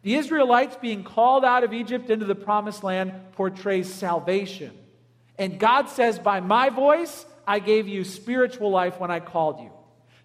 The 0.00 0.14
Israelites 0.14 0.78
being 0.80 1.04
called 1.04 1.44
out 1.44 1.62
of 1.62 1.74
Egypt 1.74 2.08
into 2.08 2.24
the 2.24 2.34
promised 2.34 2.82
land 2.82 3.12
portrays 3.32 3.92
salvation. 3.92 4.72
And 5.36 5.60
God 5.60 5.90
says, 5.90 6.18
By 6.18 6.40
my 6.40 6.70
voice, 6.70 7.26
I 7.46 7.58
gave 7.58 7.86
you 7.86 8.04
spiritual 8.04 8.70
life 8.70 8.98
when 8.98 9.10
I 9.10 9.20
called 9.20 9.60
you. 9.60 9.70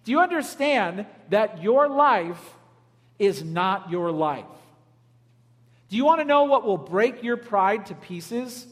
Do 0.04 0.12
you 0.12 0.20
understand 0.20 1.04
that 1.28 1.62
your 1.62 1.88
life 1.88 2.54
is 3.18 3.44
not 3.44 3.90
your 3.90 4.10
life? 4.10 4.46
Do 5.90 5.98
you 5.98 6.06
want 6.06 6.22
to 6.22 6.24
know 6.24 6.44
what 6.44 6.64
will 6.64 6.78
break 6.78 7.22
your 7.22 7.36
pride 7.36 7.84
to 7.86 7.94
pieces? 7.94 8.66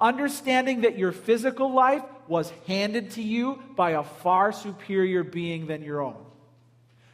Understanding 0.00 0.80
that 0.80 0.98
your 0.98 1.12
physical 1.12 1.72
life 1.72 2.02
was 2.30 2.52
handed 2.68 3.10
to 3.10 3.22
you 3.22 3.60
by 3.74 3.90
a 3.90 4.04
far 4.04 4.52
superior 4.52 5.24
being 5.24 5.66
than 5.66 5.82
your 5.82 6.00
own. 6.00 6.24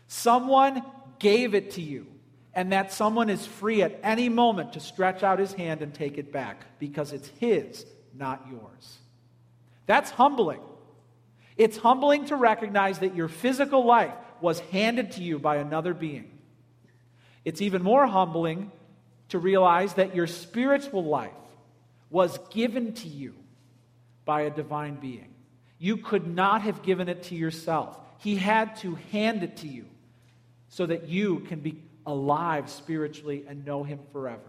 Someone 0.09 0.83
gave 1.19 1.55
it 1.55 1.71
to 1.73 1.81
you, 1.81 2.07
and 2.53 2.71
that 2.73 2.93
someone 2.93 3.31
is 3.31 3.47
free 3.47 3.81
at 3.81 3.99
any 4.03 4.29
moment 4.29 4.75
to 4.75 4.81
stretch 4.81 5.23
out 5.23 5.39
his 5.39 5.55
hand 5.55 5.81
and 5.81 5.95
take 5.95 6.19
it 6.19 6.31
back 6.31 6.67
because 6.79 7.15
it's 7.15 7.29
his, 7.41 7.87
not 8.15 8.47
yours. 8.51 8.99
That's 9.87 10.11
humbling. 10.11 10.61
It's 11.57 11.79
humbling 11.79 12.27
to 12.27 12.37
recognize 12.37 12.99
that 12.99 13.17
your 13.17 13.29
physical 13.29 13.87
life 13.87 14.13
was 14.43 14.61
handed 14.61 15.13
to 15.13 15.23
you 15.23 15.39
by 15.39 15.57
another 15.57 15.95
being. 15.95 16.31
It's 17.43 17.63
even 17.63 17.83
more 17.83 18.07
humbling 18.07 18.71
to 19.31 19.39
realize 19.39 19.95
that 19.95 20.15
your 20.15 20.27
spiritual 20.27 21.05
life 21.05 21.31
was 22.11 22.39
given 22.51 22.93
to 22.93 23.09
you 23.09 23.35
by 24.27 24.43
a 24.43 24.51
divine 24.51 24.97
being. 24.97 25.33
You 25.79 25.97
could 25.97 26.27
not 26.27 26.61
have 26.63 26.83
given 26.83 27.09
it 27.09 27.23
to 27.25 27.35
yourself. 27.35 27.99
He 28.19 28.37
had 28.37 28.77
to 28.77 28.97
hand 29.11 29.43
it 29.43 29.57
to 29.59 29.69
you 29.69 29.87
so 30.69 30.85
that 30.85 31.09
you 31.09 31.41
can 31.41 31.61
be 31.61 31.83
alive 32.05 32.69
spiritually 32.69 33.45
and 33.49 33.65
know 33.65 33.83
Him 33.83 34.01
forever. 34.13 34.43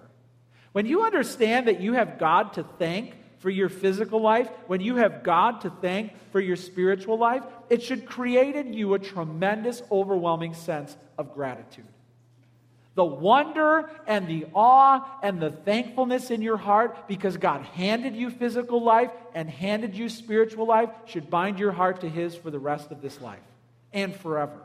When 0.73 0.85
you 0.85 1.03
understand 1.03 1.67
that 1.67 1.79
you 1.79 1.93
have 1.93 2.19
God 2.19 2.53
to 2.53 2.63
thank 2.77 3.13
for 3.39 3.49
your 3.49 3.69
physical 3.69 4.21
life, 4.21 4.49
when 4.67 4.81
you 4.81 4.97
have 4.97 5.23
God 5.23 5.61
to 5.61 5.69
thank 5.69 6.13
for 6.31 6.39
your 6.39 6.55
spiritual 6.55 7.17
life, 7.17 7.43
it 7.69 7.83
should 7.83 8.05
create 8.05 8.55
in 8.55 8.73
you 8.73 8.93
a 8.93 8.99
tremendous, 8.99 9.81
overwhelming 9.91 10.53
sense 10.53 10.97
of 11.17 11.33
gratitude. 11.33 11.85
The 12.97 13.05
wonder 13.05 13.89
and 14.05 14.27
the 14.27 14.47
awe 14.53 15.19
and 15.23 15.41
the 15.41 15.51
thankfulness 15.51 16.29
in 16.29 16.41
your 16.41 16.57
heart 16.57 17.07
because 17.07 17.37
God 17.37 17.61
handed 17.61 18.15
you 18.15 18.29
physical 18.29 18.83
life 18.83 19.11
and 19.33 19.49
handed 19.49 19.95
you 19.95 20.09
spiritual 20.09 20.67
life 20.67 20.89
should 21.05 21.29
bind 21.29 21.59
your 21.59 21.71
heart 21.71 22.01
to 22.01 22.09
His 22.09 22.35
for 22.35 22.51
the 22.51 22.59
rest 22.59 22.91
of 22.91 23.01
this 23.01 23.21
life 23.21 23.39
and 23.93 24.13
forever. 24.13 24.59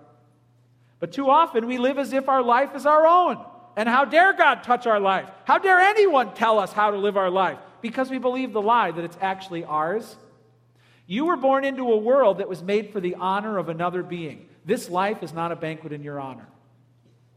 But 0.98 1.12
too 1.12 1.30
often 1.30 1.66
we 1.68 1.78
live 1.78 1.98
as 1.98 2.12
if 2.12 2.28
our 2.28 2.42
life 2.42 2.74
is 2.74 2.86
our 2.86 3.06
own. 3.06 3.38
And 3.76 3.88
how 3.88 4.04
dare 4.04 4.32
God 4.32 4.64
touch 4.64 4.88
our 4.88 5.00
life? 5.00 5.28
How 5.44 5.58
dare 5.58 5.78
anyone 5.78 6.34
tell 6.34 6.58
us 6.58 6.72
how 6.72 6.90
to 6.90 6.96
live 6.96 7.16
our 7.16 7.30
life? 7.30 7.58
because 7.82 8.08
we 8.08 8.18
believe 8.18 8.54
the 8.54 8.62
lie 8.62 8.92
that 8.92 9.04
it's 9.04 9.18
actually 9.20 9.64
ours. 9.64 10.16
You 11.06 11.26
were 11.26 11.36
born 11.36 11.64
into 11.64 11.92
a 11.92 11.96
world 11.98 12.38
that 12.38 12.48
was 12.48 12.62
made 12.62 12.92
for 12.92 13.00
the 13.00 13.16
honor 13.16 13.58
of 13.58 13.68
another 13.68 14.02
being. 14.02 14.48
This 14.64 14.88
life 14.88 15.22
is 15.22 15.34
not 15.34 15.52
a 15.52 15.56
banquet 15.56 15.92
in 15.92 16.02
your 16.02 16.18
honor. 16.18 16.46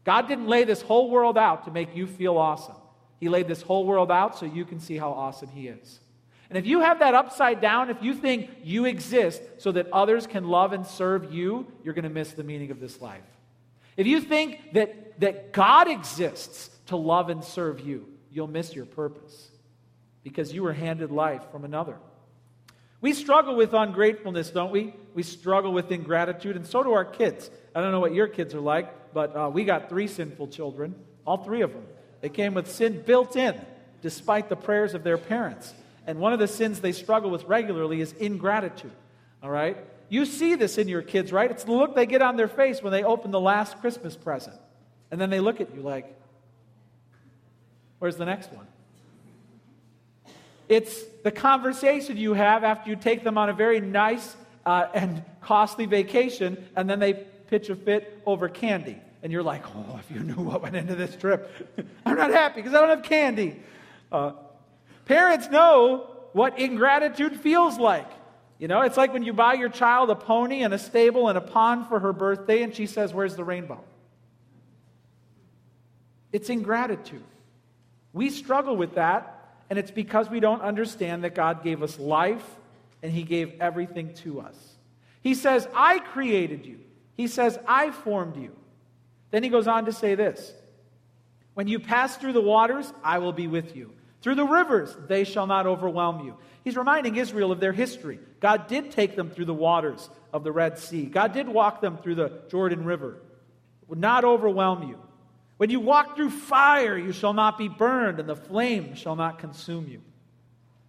God 0.06 0.28
didn't 0.28 0.46
lay 0.46 0.62
this 0.62 0.82
whole 0.82 1.10
world 1.10 1.36
out 1.36 1.64
to 1.64 1.72
make 1.72 1.96
you 1.96 2.06
feel 2.06 2.38
awesome. 2.38 2.76
He 3.18 3.28
laid 3.28 3.48
this 3.48 3.60
whole 3.60 3.84
world 3.84 4.12
out 4.12 4.38
so 4.38 4.46
you 4.46 4.64
can 4.64 4.78
see 4.78 4.96
how 4.96 5.10
awesome 5.10 5.48
He 5.48 5.66
is. 5.66 5.98
And 6.48 6.56
if 6.56 6.64
you 6.64 6.80
have 6.80 7.00
that 7.00 7.14
upside 7.14 7.60
down, 7.60 7.90
if 7.90 8.00
you 8.00 8.14
think 8.14 8.50
you 8.62 8.84
exist 8.84 9.42
so 9.58 9.72
that 9.72 9.88
others 9.92 10.28
can 10.28 10.46
love 10.46 10.72
and 10.72 10.86
serve 10.86 11.32
you, 11.32 11.66
you're 11.82 11.92
going 11.92 12.04
to 12.04 12.08
miss 12.08 12.32
the 12.32 12.44
meaning 12.44 12.70
of 12.70 12.78
this 12.78 13.00
life. 13.00 13.24
If 13.96 14.06
you 14.06 14.20
think 14.20 14.74
that, 14.74 15.18
that 15.18 15.52
God 15.52 15.88
exists 15.88 16.70
to 16.86 16.96
love 16.96 17.28
and 17.28 17.42
serve 17.42 17.80
you, 17.80 18.06
you'll 18.30 18.46
miss 18.46 18.76
your 18.76 18.86
purpose 18.86 19.50
because 20.22 20.52
you 20.52 20.62
were 20.62 20.72
handed 20.72 21.10
life 21.10 21.42
from 21.50 21.64
another. 21.64 21.96
We 23.00 23.12
struggle 23.12 23.56
with 23.56 23.74
ungratefulness, 23.74 24.50
don't 24.50 24.70
we? 24.70 24.94
We 25.14 25.24
struggle 25.24 25.72
with 25.72 25.90
ingratitude, 25.90 26.54
and 26.54 26.64
so 26.64 26.84
do 26.84 26.92
our 26.92 27.04
kids. 27.04 27.50
I 27.74 27.80
don't 27.80 27.90
know 27.90 28.00
what 28.00 28.14
your 28.14 28.28
kids 28.28 28.54
are 28.54 28.60
like, 28.60 29.05
but 29.16 29.34
uh, 29.34 29.48
we 29.50 29.64
got 29.64 29.88
three 29.88 30.08
sinful 30.08 30.48
children, 30.48 30.94
all 31.26 31.38
three 31.38 31.62
of 31.62 31.72
them. 31.72 31.86
They 32.20 32.28
came 32.28 32.52
with 32.52 32.70
sin 32.70 33.00
built 33.00 33.34
in, 33.34 33.58
despite 34.02 34.50
the 34.50 34.56
prayers 34.56 34.92
of 34.92 35.04
their 35.04 35.16
parents. 35.16 35.72
And 36.06 36.18
one 36.18 36.34
of 36.34 36.38
the 36.38 36.46
sins 36.46 36.82
they 36.82 36.92
struggle 36.92 37.30
with 37.30 37.44
regularly 37.44 38.02
is 38.02 38.12
ingratitude. 38.12 38.92
All 39.42 39.48
right? 39.48 39.78
You 40.10 40.26
see 40.26 40.54
this 40.54 40.76
in 40.76 40.86
your 40.86 41.00
kids, 41.00 41.32
right? 41.32 41.50
It's 41.50 41.64
the 41.64 41.72
look 41.72 41.94
they 41.94 42.04
get 42.04 42.20
on 42.20 42.36
their 42.36 42.46
face 42.46 42.82
when 42.82 42.92
they 42.92 43.04
open 43.04 43.30
the 43.30 43.40
last 43.40 43.80
Christmas 43.80 44.14
present. 44.14 44.54
And 45.10 45.18
then 45.18 45.30
they 45.30 45.40
look 45.40 45.62
at 45.62 45.74
you 45.74 45.80
like, 45.80 46.14
where's 48.00 48.16
the 48.16 48.26
next 48.26 48.52
one? 48.52 48.66
It's 50.68 51.02
the 51.24 51.32
conversation 51.32 52.18
you 52.18 52.34
have 52.34 52.64
after 52.64 52.90
you 52.90 52.96
take 52.96 53.24
them 53.24 53.38
on 53.38 53.48
a 53.48 53.54
very 53.54 53.80
nice 53.80 54.36
uh, 54.66 54.88
and 54.92 55.24
costly 55.40 55.86
vacation, 55.86 56.62
and 56.76 56.90
then 56.90 56.98
they 56.98 57.14
pitch 57.14 57.70
a 57.70 57.76
fit 57.76 58.20
over 58.26 58.50
candy. 58.50 59.00
And 59.26 59.32
you're 59.32 59.42
like, 59.42 59.64
oh, 59.74 59.98
if 59.98 60.08
you 60.14 60.22
knew 60.22 60.40
what 60.40 60.62
went 60.62 60.76
into 60.76 60.94
this 60.94 61.16
trip, 61.16 61.74
I'm 62.06 62.16
not 62.16 62.30
happy 62.30 62.62
because 62.62 62.76
I 62.76 62.80
don't 62.80 62.90
have 62.90 63.02
candy. 63.02 63.60
Uh, 64.12 64.34
parents 65.04 65.50
know 65.50 66.12
what 66.32 66.60
ingratitude 66.60 67.40
feels 67.40 67.76
like. 67.76 68.08
You 68.60 68.68
know, 68.68 68.82
it's 68.82 68.96
like 68.96 69.12
when 69.12 69.24
you 69.24 69.32
buy 69.32 69.54
your 69.54 69.68
child 69.68 70.10
a 70.10 70.14
pony 70.14 70.62
and 70.62 70.72
a 70.72 70.78
stable 70.78 71.28
and 71.28 71.36
a 71.36 71.40
pond 71.40 71.88
for 71.88 71.98
her 71.98 72.12
birthday, 72.12 72.62
and 72.62 72.72
she 72.72 72.86
says, 72.86 73.12
Where's 73.12 73.34
the 73.34 73.42
rainbow? 73.42 73.82
It's 76.30 76.48
ingratitude. 76.48 77.24
We 78.12 78.30
struggle 78.30 78.76
with 78.76 78.94
that 78.94 79.58
and 79.70 79.76
it's 79.76 79.90
because 79.90 80.30
we 80.30 80.38
don't 80.38 80.62
understand 80.62 81.24
that 81.24 81.34
God 81.34 81.64
gave 81.64 81.82
us 81.82 81.98
life 81.98 82.46
and 83.02 83.10
He 83.10 83.24
gave 83.24 83.60
everything 83.60 84.14
to 84.22 84.38
us. 84.38 84.54
He 85.20 85.34
says, 85.34 85.66
I 85.74 85.98
created 85.98 86.64
you. 86.64 86.78
He 87.16 87.26
says, 87.26 87.58
I 87.66 87.90
formed 87.90 88.36
you. 88.36 88.52
Then 89.30 89.42
He 89.42 89.48
goes 89.48 89.66
on 89.66 89.86
to 89.86 89.92
say 89.92 90.14
this 90.14 90.52
When 91.54 91.68
you 91.68 91.78
pass 91.78 92.16
through 92.16 92.32
the 92.32 92.40
waters, 92.40 92.92
I 93.02 93.18
will 93.18 93.32
be 93.32 93.48
with 93.48 93.76
you. 93.76 93.92
Through 94.22 94.36
the 94.36 94.44
rivers, 94.44 94.96
they 95.06 95.24
shall 95.24 95.46
not 95.46 95.66
overwhelm 95.66 96.24
you. 96.26 96.36
He's 96.64 96.76
reminding 96.76 97.16
Israel 97.16 97.52
of 97.52 97.60
their 97.60 97.72
history. 97.72 98.18
God 98.40 98.66
did 98.66 98.90
take 98.90 99.14
them 99.14 99.30
through 99.30 99.44
the 99.44 99.54
waters 99.54 100.10
of 100.32 100.42
the 100.42 100.52
Red 100.52 100.78
Sea, 100.78 101.06
God 101.06 101.32
did 101.32 101.48
walk 101.48 101.80
them 101.80 101.98
through 101.98 102.16
the 102.16 102.42
Jordan 102.50 102.84
River. 102.84 103.22
It 103.82 103.88
would 103.88 104.00
not 104.00 104.24
overwhelm 104.24 104.88
you. 104.88 104.98
When 105.58 105.70
you 105.70 105.80
walk 105.80 106.16
through 106.16 106.30
fire, 106.30 106.98
you 106.98 107.12
shall 107.12 107.32
not 107.32 107.56
be 107.56 107.68
burned, 107.68 108.20
and 108.20 108.28
the 108.28 108.36
flame 108.36 108.94
shall 108.94 109.16
not 109.16 109.38
consume 109.38 109.88
you. 109.88 110.02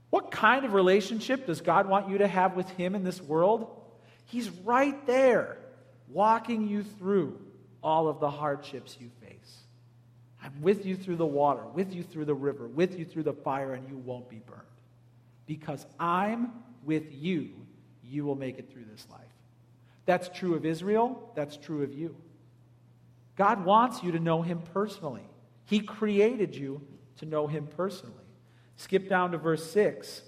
What 0.10 0.32
kind 0.32 0.66
of 0.66 0.74
relationship 0.74 1.46
does 1.46 1.62
God 1.62 1.88
want 1.88 2.10
you 2.10 2.18
to 2.18 2.28
have 2.28 2.56
with 2.56 2.70
Him 2.72 2.96
in 2.96 3.04
this 3.04 3.22
world? 3.22 3.70
He's 4.26 4.50
right 4.50 5.06
there, 5.06 5.58
walking 6.10 6.68
you 6.68 6.84
through 6.84 7.40
all 7.84 8.08
of 8.08 8.20
the 8.20 8.30
hardships 8.30 8.98
you 9.00 9.10
face. 9.22 9.58
I'm 10.44 10.62
with 10.62 10.86
you 10.86 10.96
through 10.96 11.18
the 11.18 11.26
water, 11.26 11.64
with 11.74 11.94
you 11.94 12.04
through 12.04 12.26
the 12.26 12.34
river, 12.34 12.68
with 12.68 12.98
you 12.98 13.06
through 13.06 13.24
the 13.24 13.34
fire, 13.34 13.74
and 13.74 13.88
you 13.90 13.98
won't 13.98 14.30
be 14.30 14.42
burned. 14.46 14.62
Because 15.46 15.86
I'm 16.00 16.52
with 16.84 17.12
you, 17.12 17.50
you 18.04 18.26
will 18.26 18.36
make 18.36 18.60
it 18.60 18.72
through 18.72 18.86
this 18.92 19.06
life. 19.12 19.22
That's 20.06 20.30
true 20.30 20.56
of 20.56 20.66
Israel, 20.66 21.32
that's 21.36 21.58
true 21.58 21.84
of 21.84 21.94
you. 21.94 22.16
God 23.36 23.66
wants 23.66 24.04
you 24.04 24.12
to 24.14 24.20
know 24.20 24.42
Him 24.42 24.62
personally. 24.74 25.28
He 25.66 25.80
created 25.80 26.56
you 26.56 26.82
to 27.18 27.26
know 27.26 27.48
Him 27.48 27.68
personally. 27.76 28.16
Skip 28.78 29.10
down 29.10 29.32
to 29.32 29.38
verse 29.38 29.70
6. 29.72 30.20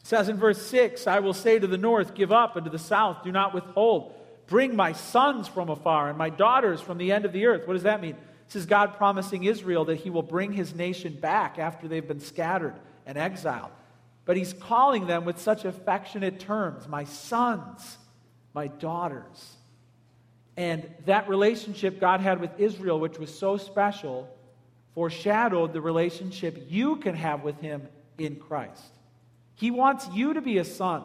It 0.00 0.06
says 0.06 0.28
in 0.28 0.36
verse 0.36 0.60
6 0.66 1.06
I 1.06 1.20
will 1.20 1.34
say 1.34 1.58
to 1.58 1.66
the 1.66 1.78
north, 1.78 2.14
Give 2.14 2.32
up, 2.32 2.56
and 2.56 2.64
to 2.64 2.70
the 2.70 2.78
south, 2.78 3.22
Do 3.22 3.32
not 3.32 3.54
withhold. 3.54 4.14
Bring 4.46 4.76
my 4.76 4.92
sons 4.92 5.48
from 5.48 5.68
afar 5.68 6.08
and 6.08 6.18
my 6.18 6.30
daughters 6.30 6.80
from 6.80 6.98
the 6.98 7.12
end 7.12 7.24
of 7.24 7.32
the 7.32 7.46
earth. 7.46 7.66
What 7.66 7.74
does 7.74 7.82
that 7.82 8.00
mean? 8.00 8.16
This 8.46 8.56
is 8.56 8.66
God 8.66 8.96
promising 8.96 9.44
Israel 9.44 9.84
that 9.86 9.96
He 9.96 10.10
will 10.10 10.22
bring 10.22 10.52
His 10.52 10.74
nation 10.74 11.14
back 11.14 11.58
after 11.58 11.88
they've 11.88 12.06
been 12.06 12.20
scattered 12.20 12.74
and 13.04 13.18
exiled. 13.18 13.70
But 14.24 14.36
He's 14.36 14.52
calling 14.52 15.06
them 15.06 15.24
with 15.24 15.40
such 15.40 15.64
affectionate 15.64 16.38
terms 16.38 16.86
My 16.86 17.04
sons, 17.04 17.98
my 18.54 18.68
daughters. 18.68 19.56
And 20.56 20.88
that 21.04 21.28
relationship 21.28 22.00
God 22.00 22.20
had 22.20 22.40
with 22.40 22.58
Israel, 22.58 22.98
which 22.98 23.18
was 23.18 23.36
so 23.36 23.56
special, 23.56 24.28
foreshadowed 24.94 25.72
the 25.72 25.80
relationship 25.80 26.66
you 26.68 26.96
can 26.96 27.14
have 27.14 27.42
with 27.42 27.60
Him 27.60 27.88
in 28.16 28.36
Christ. 28.36 28.82
He 29.56 29.70
wants 29.70 30.08
you 30.14 30.34
to 30.34 30.40
be 30.40 30.58
a 30.58 30.64
son, 30.64 31.02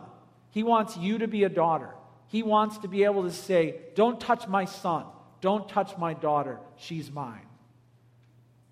He 0.52 0.62
wants 0.62 0.96
you 0.96 1.18
to 1.18 1.28
be 1.28 1.44
a 1.44 1.50
daughter. 1.50 1.90
He 2.32 2.44
wants 2.44 2.78
to 2.78 2.88
be 2.88 3.04
able 3.04 3.24
to 3.24 3.32
say, 3.32 3.76
Don't 3.94 4.18
touch 4.18 4.48
my 4.48 4.64
son, 4.64 5.04
don't 5.42 5.68
touch 5.68 5.98
my 5.98 6.14
daughter, 6.14 6.60
she's 6.78 7.12
mine. 7.12 7.46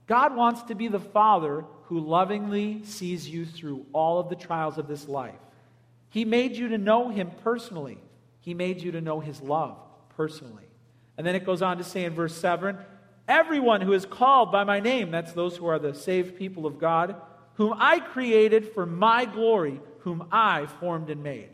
God 0.07 0.33
wants 0.33 0.63
to 0.63 0.75
be 0.75 0.87
the 0.87 0.99
father 0.99 1.65
who 1.83 1.99
lovingly 1.99 2.85
sees 2.85 3.27
you 3.27 3.45
through 3.45 3.85
all 3.91 4.17
of 4.17 4.29
the 4.29 4.37
trials 4.37 4.77
of 4.77 4.87
this 4.87 5.09
life. 5.09 5.35
He 6.09 6.23
made 6.23 6.55
you 6.55 6.69
to 6.69 6.77
know 6.77 7.09
Him 7.09 7.31
personally, 7.43 7.97
He 8.39 8.53
made 8.53 8.81
you 8.81 8.93
to 8.93 9.01
know 9.01 9.19
His 9.19 9.41
love 9.41 9.77
personally. 10.15 10.63
And 11.17 11.27
then 11.27 11.35
it 11.35 11.45
goes 11.45 11.61
on 11.61 11.79
to 11.79 11.83
say 11.83 12.05
in 12.05 12.13
verse 12.13 12.35
7 12.37 12.77
Everyone 13.27 13.81
who 13.81 13.91
is 13.91 14.05
called 14.05 14.53
by 14.53 14.63
my 14.63 14.79
name, 14.79 15.11
that's 15.11 15.33
those 15.33 15.57
who 15.57 15.67
are 15.67 15.79
the 15.79 15.93
saved 15.93 16.37
people 16.37 16.65
of 16.65 16.79
God, 16.79 17.17
whom 17.55 17.73
I 17.77 17.99
created 17.99 18.71
for 18.73 18.85
my 18.85 19.25
glory, 19.25 19.81
whom 19.99 20.29
I 20.31 20.65
formed 20.79 21.09
and 21.09 21.21
made. 21.21 21.49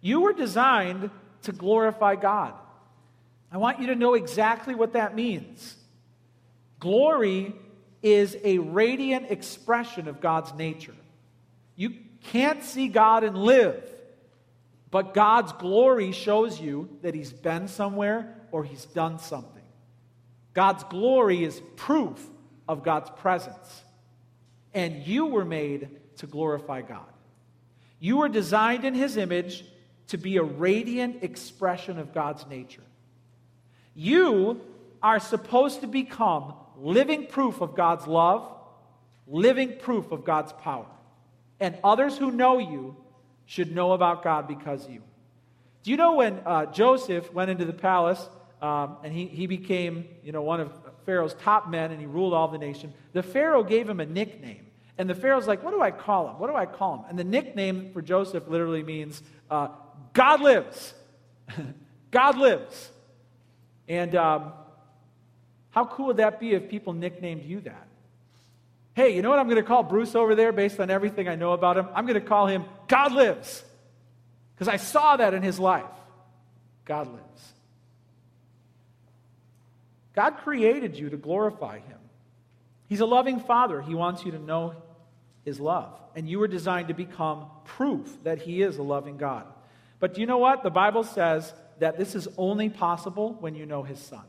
You 0.00 0.20
were 0.22 0.32
designed 0.32 1.10
to 1.42 1.52
glorify 1.52 2.16
God. 2.16 2.54
I 3.50 3.56
want 3.56 3.80
you 3.80 3.86
to 3.88 3.94
know 3.94 4.14
exactly 4.14 4.74
what 4.74 4.92
that 4.92 5.14
means. 5.14 5.76
Glory 6.80 7.54
is 8.02 8.36
a 8.44 8.58
radiant 8.58 9.30
expression 9.30 10.06
of 10.06 10.20
God's 10.20 10.54
nature. 10.54 10.94
You 11.74 11.94
can't 12.24 12.62
see 12.62 12.88
God 12.88 13.24
and 13.24 13.36
live, 13.36 13.82
but 14.90 15.14
God's 15.14 15.52
glory 15.52 16.12
shows 16.12 16.60
you 16.60 16.88
that 17.02 17.14
He's 17.14 17.32
been 17.32 17.68
somewhere 17.68 18.38
or 18.50 18.64
he's 18.64 18.84
done 18.86 19.18
something. 19.18 19.62
God's 20.54 20.84
glory 20.84 21.44
is 21.44 21.60
proof 21.76 22.24
of 22.68 22.82
God's 22.82 23.10
presence. 23.10 23.82
And 24.74 25.06
you 25.06 25.26
were 25.26 25.44
made 25.44 25.88
to 26.16 26.26
glorify 26.26 26.82
God. 26.82 27.06
You 28.00 28.18
were 28.18 28.28
designed 28.28 28.84
in 28.84 28.94
his 28.94 29.16
image 29.16 29.64
to 30.08 30.16
be 30.16 30.36
a 30.36 30.42
radiant 30.42 31.22
expression 31.22 31.98
of 31.98 32.12
God's 32.12 32.46
nature. 32.46 32.82
You 33.94 34.60
are 35.02 35.20
supposed 35.20 35.80
to 35.82 35.86
become 35.86 36.54
living 36.78 37.26
proof 37.26 37.60
of 37.60 37.74
God's 37.74 38.06
love, 38.06 38.50
living 39.26 39.76
proof 39.78 40.10
of 40.12 40.24
God's 40.24 40.52
power. 40.52 40.86
And 41.60 41.76
others 41.82 42.16
who 42.16 42.30
know 42.30 42.58
you 42.58 42.96
should 43.46 43.74
know 43.74 43.92
about 43.92 44.22
God 44.22 44.46
because 44.46 44.88
you. 44.88 45.02
Do 45.82 45.90
you 45.90 45.96
know 45.96 46.14
when 46.14 46.40
uh, 46.44 46.66
Joseph 46.66 47.32
went 47.32 47.50
into 47.50 47.64
the 47.64 47.72
palace 47.72 48.28
um, 48.60 48.98
and 49.02 49.12
he, 49.12 49.26
he 49.26 49.46
became, 49.46 50.08
you 50.22 50.32
know, 50.32 50.42
one 50.42 50.60
of 50.60 50.72
Pharaoh's 51.06 51.34
top 51.34 51.68
men, 51.70 51.90
and 51.90 52.00
he 52.00 52.06
ruled 52.06 52.34
all 52.34 52.48
the 52.48 52.58
nation. 52.58 52.92
The 53.12 53.22
Pharaoh 53.22 53.62
gave 53.64 53.88
him 53.88 54.00
a 54.00 54.06
nickname. 54.06 54.66
And 54.98 55.08
the 55.08 55.14
Pharaoh's 55.14 55.46
like, 55.46 55.62
what 55.62 55.70
do 55.70 55.80
I 55.80 55.90
call 55.90 56.28
him? 56.28 56.38
What 56.38 56.50
do 56.50 56.56
I 56.56 56.66
call 56.66 56.96
him? 56.96 57.04
And 57.08 57.18
the 57.18 57.24
nickname 57.24 57.92
for 57.92 58.02
Joseph 58.02 58.48
literally 58.48 58.82
means, 58.82 59.22
uh, 59.50 59.68
God 60.12 60.40
lives. 60.40 60.94
God 62.10 62.38
lives. 62.38 62.90
And 63.86 64.14
um, 64.14 64.52
how 65.70 65.86
cool 65.86 66.06
would 66.06 66.18
that 66.18 66.40
be 66.40 66.52
if 66.52 66.68
people 66.68 66.92
nicknamed 66.92 67.44
you 67.44 67.60
that? 67.60 67.86
Hey, 68.94 69.14
you 69.14 69.22
know 69.22 69.30
what 69.30 69.38
I'm 69.38 69.46
going 69.46 69.56
to 69.56 69.62
call 69.62 69.82
Bruce 69.82 70.14
over 70.14 70.34
there 70.34 70.52
based 70.52 70.80
on 70.80 70.90
everything 70.90 71.28
I 71.28 71.36
know 71.36 71.52
about 71.52 71.78
him? 71.78 71.88
I'm 71.94 72.04
going 72.06 72.20
to 72.20 72.26
call 72.26 72.46
him 72.46 72.64
God 72.88 73.12
lives. 73.12 73.62
Because 74.54 74.68
I 74.68 74.76
saw 74.76 75.16
that 75.16 75.34
in 75.34 75.42
his 75.42 75.58
life. 75.58 75.84
God 76.84 77.06
lives. 77.06 77.52
God 80.18 80.38
created 80.38 80.98
you 80.98 81.10
to 81.10 81.16
glorify 81.16 81.78
Him. 81.78 81.98
He's 82.88 82.98
a 82.98 83.06
loving 83.06 83.38
Father. 83.38 83.80
He 83.80 83.94
wants 83.94 84.24
you 84.24 84.32
to 84.32 84.38
know 84.40 84.74
His 85.44 85.60
love. 85.60 85.96
And 86.16 86.28
you 86.28 86.40
were 86.40 86.48
designed 86.48 86.88
to 86.88 86.94
become 86.94 87.46
proof 87.64 88.24
that 88.24 88.40
He 88.40 88.62
is 88.62 88.78
a 88.78 88.82
loving 88.82 89.16
God. 89.16 89.46
But 90.00 90.14
do 90.14 90.20
you 90.20 90.26
know 90.26 90.38
what? 90.38 90.62
The 90.62 90.70
Bible 90.70 91.04
says 91.04 91.52
that 91.78 91.98
this 91.98 92.14
is 92.14 92.28
only 92.36 92.68
possible 92.68 93.36
when 93.40 93.54
you 93.54 93.66
know 93.66 93.82
His 93.82 93.98
Son. 93.98 94.24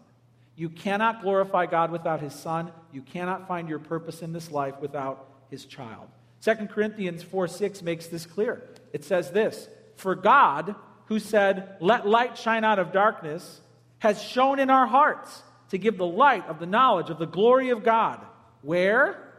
You 0.56 0.70
cannot 0.70 1.22
glorify 1.22 1.68
God 1.68 1.92
without 1.92 2.22
His 2.22 2.34
Son. 2.34 2.72
You 2.92 3.02
cannot 3.02 3.48
find 3.48 3.70
your 3.70 3.80
purpose 3.80 4.22
in 4.22 4.34
this 4.34 4.52
life 4.52 4.76
without 4.82 5.26
His 5.50 5.66
child. 5.66 6.08
2 6.42 6.68
Corinthians 6.68 7.24
4 7.24 7.48
6 7.48 7.82
makes 7.82 8.08
this 8.08 8.26
clear. 8.26 8.64
It 8.94 9.04
says 9.04 9.32
this 9.32 9.68
For 9.96 10.16
God, 10.16 10.76
who 11.06 11.20
said, 11.20 11.78
Let 11.80 12.08
light 12.08 12.38
shine 12.38 12.64
out 12.64 12.80
of 12.80 12.92
darkness, 12.92 13.62
has 14.00 14.22
shone 14.22 14.60
in 14.60 14.70
our 14.70 14.88
hearts 14.88 15.44
to 15.70 15.78
give 15.78 15.98
the 15.98 16.06
light 16.06 16.48
of 16.48 16.60
the 16.60 16.66
knowledge 16.66 17.10
of 17.10 17.20
the 17.20 17.26
glory 17.26 17.70
of 17.70 17.84
God. 17.84 18.20
Where? 18.62 19.34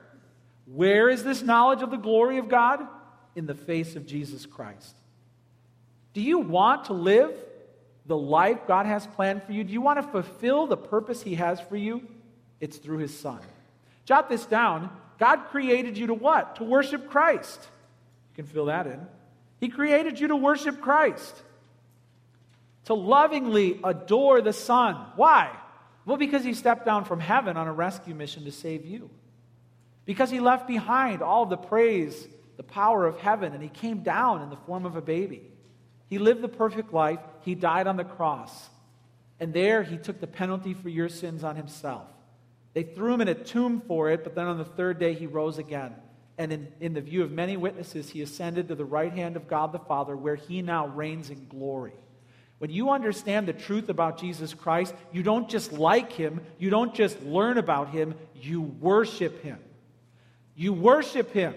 Where 0.67 1.09
is 1.09 1.25
this 1.25 1.43
knowledge 1.43 1.83
of 1.83 1.91
the 1.91 1.97
glory 1.97 2.39
of 2.39 2.49
God? 2.49 2.87
In 3.35 3.47
the 3.47 3.55
face 3.55 3.97
of 3.97 4.07
Jesus 4.07 4.47
Christ. 4.47 4.97
Do 6.12 6.21
you 6.21 6.38
want 6.38 6.87
to 6.87 6.93
live 6.93 7.33
the 8.07 8.17
life 8.17 8.67
God 8.67 8.87
has 8.87 9.07
planned 9.07 9.43
for 9.45 9.52
you? 9.52 9.62
Do 9.62 9.73
you 9.73 9.81
want 9.81 10.02
to 10.02 10.09
fulfill 10.11 10.67
the 10.67 10.76
purpose 10.76 11.23
He 11.23 11.37
has 11.37 11.61
for 11.61 11.76
you? 11.76 12.07
It's 12.61 12.76
through 12.76 12.99
His 12.99 13.17
Son. 13.17 13.38
Jot 14.05 14.29
this 14.29 14.45
down. 14.45 14.90
God 15.19 15.47
created 15.50 15.97
you 15.97 16.09
to 16.09 16.14
what? 16.14 16.57
To 16.57 16.64
worship 16.64 17.11
Christ. 17.11 17.61
You 18.31 18.43
can 18.43 18.47
fill 18.47 18.67
that 18.67 18.87
in. 18.87 19.00
He 19.61 19.69
created 19.69 20.19
you 20.19 20.29
to 20.29 20.37
worship 20.37 20.81
Christ, 20.81 21.43
to 22.87 22.95
lovingly 22.95 23.79
adore 23.85 24.40
the 24.40 24.55
Son. 24.55 24.97
Why? 25.17 25.50
Well, 26.07 26.17
because 26.17 26.43
He 26.43 26.55
stepped 26.55 26.87
down 26.87 27.05
from 27.05 27.21
heaven 27.21 27.57
on 27.57 27.69
a 27.69 27.73
rescue 27.73 28.14
mission 28.14 28.45
to 28.47 28.52
save 28.52 28.87
you. 28.87 29.11
Because 30.07 30.31
He 30.31 30.40
left 30.40 30.67
behind 30.67 31.23
all 31.23 31.47
the 31.47 31.59
praise, 31.59 32.26
the 32.57 32.62
power 32.62 33.07
of 33.07 33.19
heaven, 33.19 33.52
and 33.52 33.62
He 33.62 33.69
came 33.69 34.02
down 34.02 34.43
in 34.43 34.49
the 34.49 34.57
form 34.57 34.87
of 34.87 34.97
a 34.97 35.02
baby. 35.02 35.43
He 36.11 36.19
lived 36.19 36.43
the 36.43 36.49
perfect 36.49 36.93
life. 36.93 37.21
He 37.43 37.55
died 37.55 37.87
on 37.87 37.97
the 37.97 38.05
cross. 38.05 38.69
And 39.38 39.55
there 39.55 39.83
he 39.83 39.97
took 39.97 40.21
the 40.21 40.26
penalty 40.26 40.75
for 40.75 40.90
your 40.90 41.09
sins 41.09 41.45
on 41.45 41.57
himself. 41.57 42.07
They 42.75 42.83
threw 42.83 43.14
him 43.14 43.21
in 43.21 43.29
a 43.29 43.35
tomb 43.35 43.81
for 43.87 44.11
it, 44.11 44.23
but 44.23 44.35
then 44.35 44.47
on 44.47 44.59
the 44.59 44.64
third 44.64 44.99
day 44.99 45.14
he 45.14 45.26
rose 45.26 45.57
again. 45.57 45.95
And 46.37 46.52
in, 46.52 46.69
in 46.81 46.95
the 46.95 47.00
view 47.00 47.23
of 47.23 47.31
many 47.31 47.57
witnesses, 47.57 48.11
he 48.11 48.23
ascended 48.23 48.69
to 48.69 48.75
the 48.75 48.85
right 48.85 49.12
hand 49.12 49.37
of 49.37 49.49
God 49.49 49.73
the 49.73 49.79
Father, 49.79 50.17
where 50.17 50.37
he 50.37 50.62
now 50.62 50.88
reigns 50.88 51.31
in 51.31 51.47
glory. 51.49 51.93
When 52.59 52.71
you 52.71 52.90
understand 52.90 53.49
the 53.49 53.52
truth 53.52 53.88
about 53.88 54.19
Jesus 54.19 54.52
Christ, 54.52 54.95
you 55.12 55.23
don't 55.23 55.49
just 55.49 55.73
like 55.73 56.12
him, 56.12 56.40
you 56.59 56.71
don't 56.71 56.95
just 56.95 57.23
learn 57.23 57.57
about 57.57 57.90
him, 57.90 58.14
you 58.35 58.61
worship 58.61 59.43
him. 59.43 59.59
You 60.55 60.73
worship 60.73 61.33
him. 61.33 61.55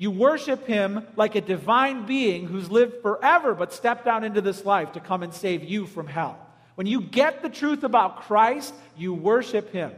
You 0.00 0.10
worship 0.10 0.66
him 0.66 1.06
like 1.14 1.34
a 1.34 1.42
divine 1.42 2.06
being 2.06 2.46
who's 2.46 2.70
lived 2.70 3.02
forever 3.02 3.54
but 3.54 3.70
stepped 3.70 4.06
down 4.06 4.24
into 4.24 4.40
this 4.40 4.64
life 4.64 4.92
to 4.92 5.00
come 5.00 5.22
and 5.22 5.34
save 5.34 5.62
you 5.62 5.84
from 5.84 6.06
hell. 6.06 6.38
When 6.74 6.86
you 6.86 7.02
get 7.02 7.42
the 7.42 7.50
truth 7.50 7.84
about 7.84 8.22
Christ, 8.22 8.72
you 8.96 9.12
worship 9.12 9.70
him. 9.72 9.92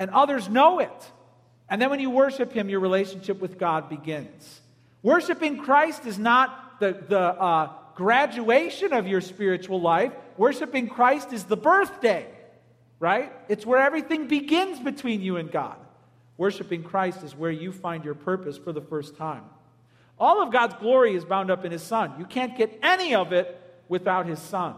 And 0.00 0.10
others 0.10 0.48
know 0.48 0.80
it. 0.80 1.12
And 1.70 1.80
then 1.80 1.90
when 1.90 2.00
you 2.00 2.10
worship 2.10 2.52
him, 2.52 2.68
your 2.68 2.80
relationship 2.80 3.40
with 3.40 3.56
God 3.56 3.88
begins. 3.88 4.60
Worshiping 5.00 5.58
Christ 5.58 6.06
is 6.06 6.18
not 6.18 6.80
the, 6.80 7.00
the 7.08 7.20
uh, 7.20 7.70
graduation 7.94 8.92
of 8.92 9.06
your 9.06 9.20
spiritual 9.20 9.80
life, 9.80 10.12
worshiping 10.36 10.88
Christ 10.88 11.32
is 11.32 11.44
the 11.44 11.56
birthday, 11.56 12.26
right? 12.98 13.32
It's 13.48 13.64
where 13.64 13.78
everything 13.78 14.26
begins 14.26 14.80
between 14.80 15.22
you 15.22 15.36
and 15.36 15.52
God. 15.52 15.76
Worshiping 16.36 16.82
Christ 16.82 17.22
is 17.22 17.36
where 17.36 17.50
you 17.50 17.70
find 17.72 18.04
your 18.04 18.14
purpose 18.14 18.58
for 18.58 18.72
the 18.72 18.80
first 18.80 19.16
time. 19.16 19.44
All 20.18 20.42
of 20.42 20.52
God's 20.52 20.74
glory 20.74 21.14
is 21.14 21.24
bound 21.24 21.50
up 21.50 21.64
in 21.64 21.72
His 21.72 21.82
Son. 21.82 22.14
You 22.18 22.24
can't 22.24 22.56
get 22.56 22.78
any 22.82 23.14
of 23.14 23.32
it 23.32 23.60
without 23.88 24.26
His 24.26 24.38
Son. 24.38 24.74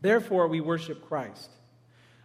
Therefore, 0.00 0.48
we 0.48 0.60
worship 0.60 1.08
Christ. 1.08 1.50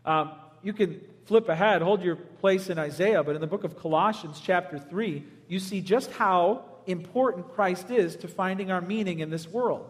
Um, 0.06 0.32
you 0.62 0.74
can 0.74 1.02
flip 1.26 1.48
ahead, 1.48 1.82
hold 1.82 2.04
your 2.04 2.16
place 2.16 2.70
in 2.70 2.80
Isaiah, 2.80 3.24
but 3.24 3.36
in 3.36 3.42
the 3.42 3.48
book 3.48 3.64
of 3.64 3.78
Colossians, 3.78 4.42
chapter 4.44 4.80
3, 4.80 5.24
you 5.48 5.60
see 5.60 5.82
just 5.82 6.12
how 6.12 6.66
important 6.88 7.54
Christ 7.54 7.92
is 7.92 8.16
to 8.18 8.28
finding 8.28 8.72
our 8.72 8.82
meaning 8.82 9.20
in 9.20 9.30
this 9.30 9.48
world. 9.48 9.90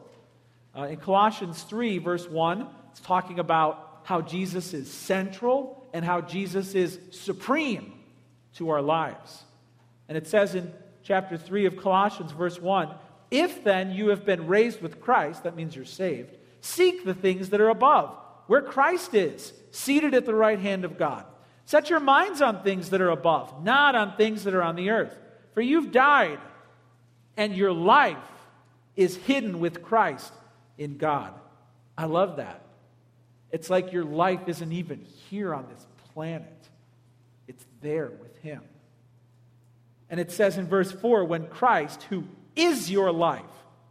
Uh, 0.77 0.83
in 0.83 0.97
Colossians 0.97 1.63
3, 1.63 1.97
verse 1.99 2.27
1, 2.27 2.67
it's 2.91 2.99
talking 2.99 3.39
about 3.39 4.01
how 4.03 4.21
Jesus 4.21 4.73
is 4.73 4.91
central 4.91 5.87
and 5.93 6.03
how 6.03 6.21
Jesus 6.21 6.75
is 6.75 6.99
supreme 7.11 7.98
to 8.55 8.69
our 8.69 8.81
lives. 8.81 9.43
And 10.07 10.17
it 10.17 10.27
says 10.27 10.55
in 10.55 10.73
chapter 11.03 11.37
3 11.37 11.65
of 11.65 11.77
Colossians, 11.77 12.31
verse 12.31 12.59
1 12.59 12.89
If 13.31 13.63
then 13.63 13.91
you 13.91 14.09
have 14.09 14.25
been 14.25 14.47
raised 14.47 14.81
with 14.81 15.01
Christ, 15.01 15.43
that 15.43 15.55
means 15.55 15.75
you're 15.75 15.85
saved, 15.85 16.37
seek 16.61 17.05
the 17.05 17.13
things 17.13 17.49
that 17.49 17.61
are 17.61 17.69
above, 17.69 18.15
where 18.47 18.61
Christ 18.61 19.13
is, 19.13 19.53
seated 19.71 20.13
at 20.13 20.25
the 20.25 20.33
right 20.33 20.59
hand 20.59 20.85
of 20.85 20.97
God. 20.97 21.25
Set 21.65 21.91
your 21.91 21.99
minds 21.99 22.41
on 22.41 22.63
things 22.63 22.89
that 22.89 23.01
are 23.01 23.11
above, 23.11 23.63
not 23.63 23.93
on 23.93 24.17
things 24.17 24.43
that 24.45 24.55
are 24.55 24.63
on 24.63 24.75
the 24.75 24.89
earth. 24.89 25.15
For 25.53 25.61
you've 25.61 25.91
died, 25.91 26.39
and 27.37 27.55
your 27.55 27.71
life 27.71 28.17
is 28.95 29.15
hidden 29.15 29.59
with 29.59 29.83
Christ 29.83 30.33
in 30.77 30.97
God. 30.97 31.33
I 31.97 32.05
love 32.05 32.37
that. 32.37 32.61
It's 33.51 33.69
like 33.69 33.93
your 33.93 34.03
life 34.03 34.41
isn't 34.47 34.71
even 34.71 35.05
here 35.29 35.53
on 35.53 35.67
this 35.69 35.85
planet, 36.13 36.58
there 37.81 38.09
with 38.21 38.37
him. 38.37 38.61
And 40.09 40.19
it 40.19 40.31
says 40.31 40.57
in 40.57 40.67
verse 40.67 40.91
4 40.91 41.25
when 41.25 41.47
Christ, 41.47 42.03
who 42.03 42.23
is 42.55 42.89
your 42.89 43.11
life, 43.11 43.43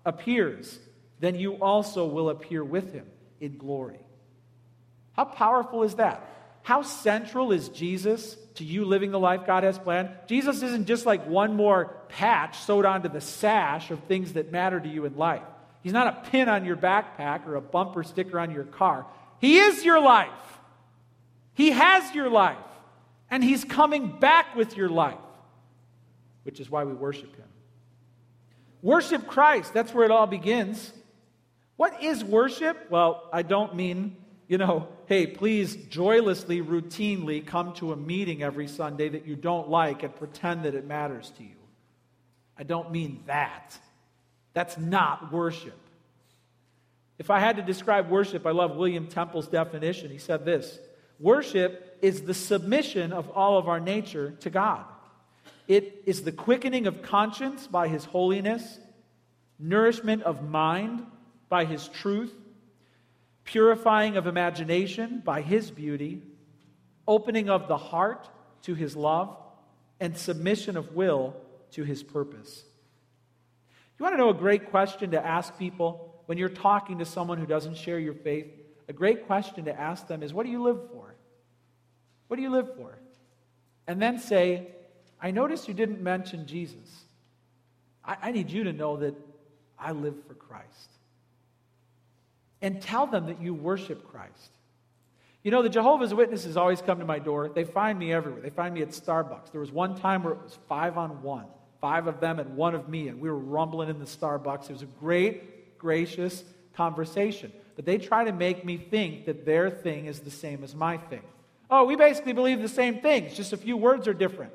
appears, 0.05 0.79
then 1.21 1.35
you 1.35 1.55
also 1.55 2.07
will 2.07 2.31
appear 2.31 2.65
with 2.65 2.93
him 2.93 3.07
in 3.41 3.57
glory. 3.57 4.01
How 5.13 5.25
powerful 5.25 5.83
is 5.83 5.97
that? 5.97 6.29
How 6.63 6.83
central 6.83 7.53
is 7.53 7.69
Jesus 7.71 8.37
to 8.57 8.65
you 8.65 8.85
living 8.85 9.11
the 9.11 9.19
life 9.19 9.47
God 9.47 9.65
has 9.65 9.79
planned? 9.79 10.11
Jesus 10.27 10.63
isn't 10.63 10.87
just 10.87 11.07
like 11.07 11.27
one 11.27 11.55
more 11.55 11.97
patch 12.09 12.59
sewed 12.59 12.85
onto 12.85 13.09
the 13.09 13.21
sash 13.21 13.91
of 13.91 14.01
things 14.05 14.35
that 14.35 14.53
matter 14.53 14.79
to 14.79 14.89
you 14.89 15.05
in 15.05 15.17
life. 15.17 15.43
He's 15.83 15.93
not 15.93 16.09
a 16.09 16.31
pin 16.31 16.49
on 16.49 16.65
your 16.65 16.77
backpack 16.77 17.47
or 17.47 17.55
a 17.55 17.61
bumper 17.61 18.03
sticker 18.03 18.39
on 18.39 18.51
your 18.51 18.65
car. 18.65 19.07
He 19.41 19.59
is 19.59 19.85
your 19.85 20.01
life. 20.01 20.29
He 21.55 21.71
has 21.71 22.15
your 22.15 22.29
life 22.29 22.57
and 23.31 23.43
He's 23.43 23.65
coming 23.65 24.19
back 24.19 24.55
with 24.55 24.77
your 24.77 24.89
life, 24.89 25.19
which 26.45 26.61
is 26.61 26.71
why 26.71 26.85
we 26.85 26.93
worship 26.93 27.35
Him. 27.37 27.47
Worship 28.83 29.27
Christ, 29.27 29.75
that's 29.75 29.93
where 29.93 30.05
it 30.05 30.11
all 30.11 30.27
begins. 30.27 30.93
What 31.77 32.03
is 32.03 32.25
worship? 32.25 32.91
Well, 32.91 33.29
I 33.33 33.43
don't 33.43 33.77
mean, 33.77 34.17
you 34.49 34.59
know, 34.59 34.89
hey, 35.07 35.27
please 35.27 35.77
joylessly, 35.77 36.61
routinely 36.61 37.45
come 37.45 37.73
to 37.75 37.93
a 37.93 37.97
meeting 37.97 38.43
every 38.43 38.67
Sunday 38.67 39.09
that 39.09 39.27
you 39.27 39.37
don't 39.37 39.69
like 39.69 40.03
and 40.03 40.15
pretend 40.15 40.65
that 40.65 40.75
it 40.75 40.87
matters 40.87 41.33
to 41.39 41.45
you. 41.45 41.57
I 42.57 42.65
don't 42.65 42.91
mean 42.91 43.23
that. 43.27 43.79
That's 44.55 44.77
not 44.77 45.33
worship. 45.33 45.79
If 47.19 47.31
I 47.31 47.39
had 47.41 47.57
to 47.57 47.63
describe 47.63 48.11
worship, 48.11 48.47
I 48.47 48.51
love 48.51 48.77
William 48.77 49.07
Temple's 49.07 49.49
definition. 49.49 50.11
He 50.11 50.19
said 50.19 50.45
this 50.45 50.79
Worship 51.19 51.99
is 52.01 52.23
the 52.23 52.35
submission 52.35 53.13
of 53.13 53.29
all 53.31 53.59
of 53.59 53.69
our 53.69 53.81
nature 53.81 54.33
to 54.41 54.51
God. 54.51 54.85
It 55.67 56.03
is 56.07 56.23
the 56.23 56.33
quickening 56.33 56.87
of 56.87 57.03
conscience 57.03 57.67
by 57.67 57.89
His 57.89 58.05
holiness, 58.05 58.79
nourishment 59.59 60.23
of 60.23 60.49
mind 60.49 61.05
by 61.49 61.65
His 61.65 61.89
truth, 61.89 62.33
purifying 63.45 64.17
of 64.17 64.27
imagination 64.27 65.23
by 65.25 65.43
His 65.43 65.71
beauty, 65.71 66.23
opening 67.07 67.51
of 67.51 67.69
the 67.69 67.77
heart 67.77 68.29
to 68.63 68.75
His 68.75 68.97
love, 68.97 69.37
and 70.01 70.17
submission 70.17 70.77
of 70.77 70.95
will 70.95 71.35
to 71.73 71.83
His 71.83 72.03
purpose. 72.03 72.65
You 73.99 74.05
want 74.05 74.15
to 74.15 74.19
know 74.19 74.31
a 74.31 74.35
great 74.35 74.71
question 74.71 75.11
to 75.11 75.25
ask 75.25 75.59
people 75.59 76.23
when 76.27 76.39
you're 76.39 76.49
talking 76.49 76.99
to 76.99 77.05
someone 77.05 77.39
who 77.39 77.47
doesn't 77.47 77.77
share 77.77 77.99
your 77.99 78.15
faith? 78.15 78.47
A 78.87 78.93
great 78.93 79.27
question 79.27 79.65
to 79.65 79.79
ask 79.79 80.07
them 80.07 80.23
is, 80.23 80.33
What 80.33 80.47
do 80.47 80.53
you 80.53 80.63
live 80.63 80.79
for? 80.93 81.08
What 82.29 82.37
do 82.37 82.43
you 82.43 82.51
live 82.51 82.75
for? 82.77 82.97
And 83.87 84.01
then 84.01 84.19
say, 84.19 84.69
I 85.21 85.31
notice 85.31 85.67
you 85.67 85.75
didn't 85.75 86.01
mention 86.01 86.47
Jesus. 86.47 87.05
I, 88.05 88.17
I 88.23 88.33
need 88.33 88.51
you 88.51 88.65
to 88.65 88.73
know 88.73 88.99
that 88.99 89.15
I 89.79 89.93
live 89.93 90.15
for 90.27 90.35
Christ. 90.35 90.91
And 92.61 92.81
tell 92.81 93.07
them 93.07 93.27
that 93.27 93.41
you 93.41 93.55
worship 93.55 94.11
Christ. 94.11 94.51
You 95.43 95.51
know, 95.51 95.63
the 95.63 95.69
Jehovah's 95.69 96.13
Witnesses 96.13 96.57
always 96.57 96.83
come 96.83 96.99
to 96.99 97.05
my 97.05 97.19
door. 97.19 97.49
They 97.49 97.65
find 97.65 97.99
me 97.99 98.13
everywhere. 98.13 98.43
They 98.43 98.51
find 98.51 98.75
me 98.75 98.83
at 98.83 98.89
Starbucks. 98.89 99.53
There 99.53 99.61
was 99.61 99.73
one 99.73 99.95
time 99.97 100.23
where 100.23 100.35
it 100.35 100.43
was 100.43 100.59
five 100.69 100.99
on 100.99 101.23
one, 101.23 101.47
five 101.81 102.07
of 102.07 102.21
them 102.21 102.41
and 102.41 102.57
one 102.57 102.75
of 102.75 102.89
me, 102.89 103.09
and 103.09 103.21
we 103.21 103.31
were 103.31 103.39
rumbling 103.39 103.89
in 103.89 103.99
the 103.99 104.05
Starbucks. 104.05 104.65
It 104.65 104.73
was 104.73 104.83
a 104.83 104.87
great, 104.87 105.79
gracious 105.79 106.45
conversation. 106.75 107.53
But 107.77 107.87
they 107.87 107.99
try 107.99 108.25
to 108.25 108.33
make 108.33 108.65
me 108.65 108.77
think 108.77 109.27
that 109.27 109.47
their 109.47 109.71
thing 109.71 110.07
is 110.07 110.21
the 110.21 110.31
same 110.31 110.65
as 110.65 110.75
my 110.75 110.97
thing. 110.97 111.23
Oh, 111.71 111.85
we 111.85 111.97
basically 111.97 112.33
believe 112.33 112.61
the 112.61 112.69
same 112.69 113.01
things, 113.01 113.35
just 113.35 113.53
a 113.53 113.57
few 113.57 113.77
words 113.77 114.09
are 114.09 114.15
different. 114.15 114.53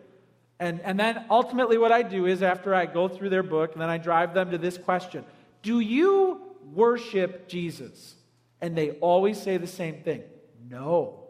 And, 0.60 0.82
and 0.82 1.00
then 1.00 1.26
ultimately, 1.30 1.78
what 1.78 1.92
I 1.92 2.04
do 2.04 2.26
is 2.26 2.42
after 2.42 2.74
I 2.74 2.86
go 2.86 3.08
through 3.08 3.30
their 3.30 3.44
book, 3.44 3.74
and 3.74 3.82
then 3.82 3.90
I 3.90 3.98
drive 3.98 4.34
them 4.34 4.52
to 4.52 4.58
this 4.58 4.78
question 4.78 5.26
Do 5.62 5.80
you 5.80 6.42
worship 6.74 7.48
Jesus? 7.48 8.16
And 8.62 8.78
they 8.78 8.92
always 8.92 9.42
say 9.42 9.58
the 9.58 9.68
same 9.68 10.04
thing 10.04 10.24
No, 10.70 11.26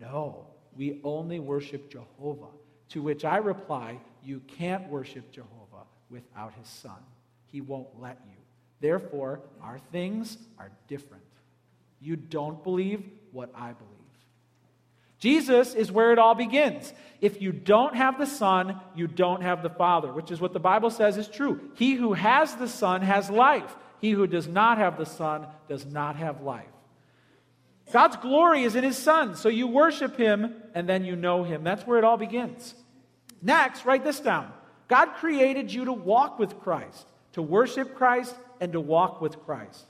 no, 0.00 0.46
we 0.76 1.00
only 1.02 1.40
worship 1.40 1.90
Jehovah. 1.90 2.52
To 2.90 3.02
which 3.02 3.24
I 3.24 3.38
reply, 3.38 3.98
You 4.22 4.40
can't 4.40 4.88
worship 4.88 5.32
Jehovah 5.32 5.86
without 6.10 6.54
his 6.54 6.68
son. 6.68 7.02
He 7.46 7.60
won't 7.60 7.88
let 8.00 8.18
you. 8.26 8.36
Therefore, 8.80 9.40
our 9.62 9.78
things 9.90 10.38
are 10.58 10.70
different. 10.88 11.22
You 12.00 12.16
don't 12.16 12.62
believe 12.62 13.04
what 13.30 13.50
I 13.54 13.72
believe. 13.72 14.01
Jesus 15.22 15.74
is 15.74 15.92
where 15.92 16.12
it 16.12 16.18
all 16.18 16.34
begins. 16.34 16.92
If 17.20 17.40
you 17.40 17.52
don't 17.52 17.94
have 17.94 18.18
the 18.18 18.26
Son, 18.26 18.80
you 18.96 19.06
don't 19.06 19.42
have 19.42 19.62
the 19.62 19.70
Father, 19.70 20.12
which 20.12 20.32
is 20.32 20.40
what 20.40 20.52
the 20.52 20.58
Bible 20.58 20.90
says 20.90 21.16
is 21.16 21.28
true. 21.28 21.60
He 21.76 21.94
who 21.94 22.12
has 22.12 22.56
the 22.56 22.66
Son 22.66 23.02
has 23.02 23.30
life. 23.30 23.76
He 24.00 24.10
who 24.10 24.26
does 24.26 24.48
not 24.48 24.78
have 24.78 24.98
the 24.98 25.06
Son 25.06 25.46
does 25.68 25.86
not 25.86 26.16
have 26.16 26.40
life. 26.40 26.66
God's 27.92 28.16
glory 28.16 28.64
is 28.64 28.74
in 28.74 28.82
His 28.82 28.98
Son, 28.98 29.36
so 29.36 29.48
you 29.48 29.68
worship 29.68 30.16
Him 30.16 30.56
and 30.74 30.88
then 30.88 31.04
you 31.04 31.14
know 31.14 31.44
Him. 31.44 31.62
That's 31.62 31.86
where 31.86 31.98
it 31.98 32.04
all 32.04 32.16
begins. 32.16 32.74
Next, 33.40 33.86
write 33.86 34.02
this 34.02 34.18
down 34.18 34.52
God 34.88 35.12
created 35.14 35.72
you 35.72 35.84
to 35.84 35.92
walk 35.92 36.40
with 36.40 36.58
Christ, 36.58 37.06
to 37.34 37.42
worship 37.42 37.94
Christ, 37.94 38.34
and 38.60 38.72
to 38.72 38.80
walk 38.80 39.20
with 39.20 39.38
Christ. 39.44 39.84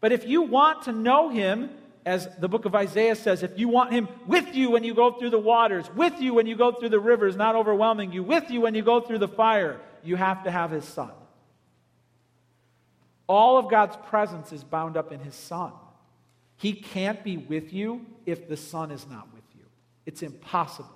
But 0.00 0.12
if 0.12 0.24
you 0.24 0.42
want 0.42 0.82
to 0.82 0.92
know 0.92 1.30
Him, 1.30 1.70
as 2.08 2.26
the 2.38 2.48
book 2.48 2.64
of 2.64 2.74
Isaiah 2.74 3.14
says, 3.14 3.42
if 3.42 3.58
you 3.58 3.68
want 3.68 3.92
him 3.92 4.08
with 4.26 4.54
you 4.54 4.70
when 4.70 4.82
you 4.82 4.94
go 4.94 5.12
through 5.12 5.28
the 5.28 5.38
waters, 5.38 5.84
with 5.94 6.18
you 6.22 6.32
when 6.32 6.46
you 6.46 6.56
go 6.56 6.72
through 6.72 6.88
the 6.88 6.98
rivers, 6.98 7.36
not 7.36 7.54
overwhelming 7.54 8.12
you, 8.12 8.22
with 8.22 8.50
you 8.50 8.62
when 8.62 8.74
you 8.74 8.82
go 8.82 9.02
through 9.02 9.18
the 9.18 9.28
fire, 9.28 9.78
you 10.02 10.16
have 10.16 10.42
to 10.44 10.50
have 10.50 10.70
his 10.70 10.86
son. 10.86 11.10
All 13.26 13.58
of 13.58 13.68
God's 13.68 13.94
presence 14.08 14.52
is 14.52 14.64
bound 14.64 14.96
up 14.96 15.12
in 15.12 15.20
his 15.20 15.34
son. 15.34 15.72
He 16.56 16.72
can't 16.72 17.22
be 17.22 17.36
with 17.36 17.74
you 17.74 18.06
if 18.24 18.48
the 18.48 18.56
son 18.56 18.90
is 18.90 19.06
not 19.06 19.28
with 19.34 19.44
you. 19.54 19.66
It's 20.06 20.22
impossible. 20.22 20.88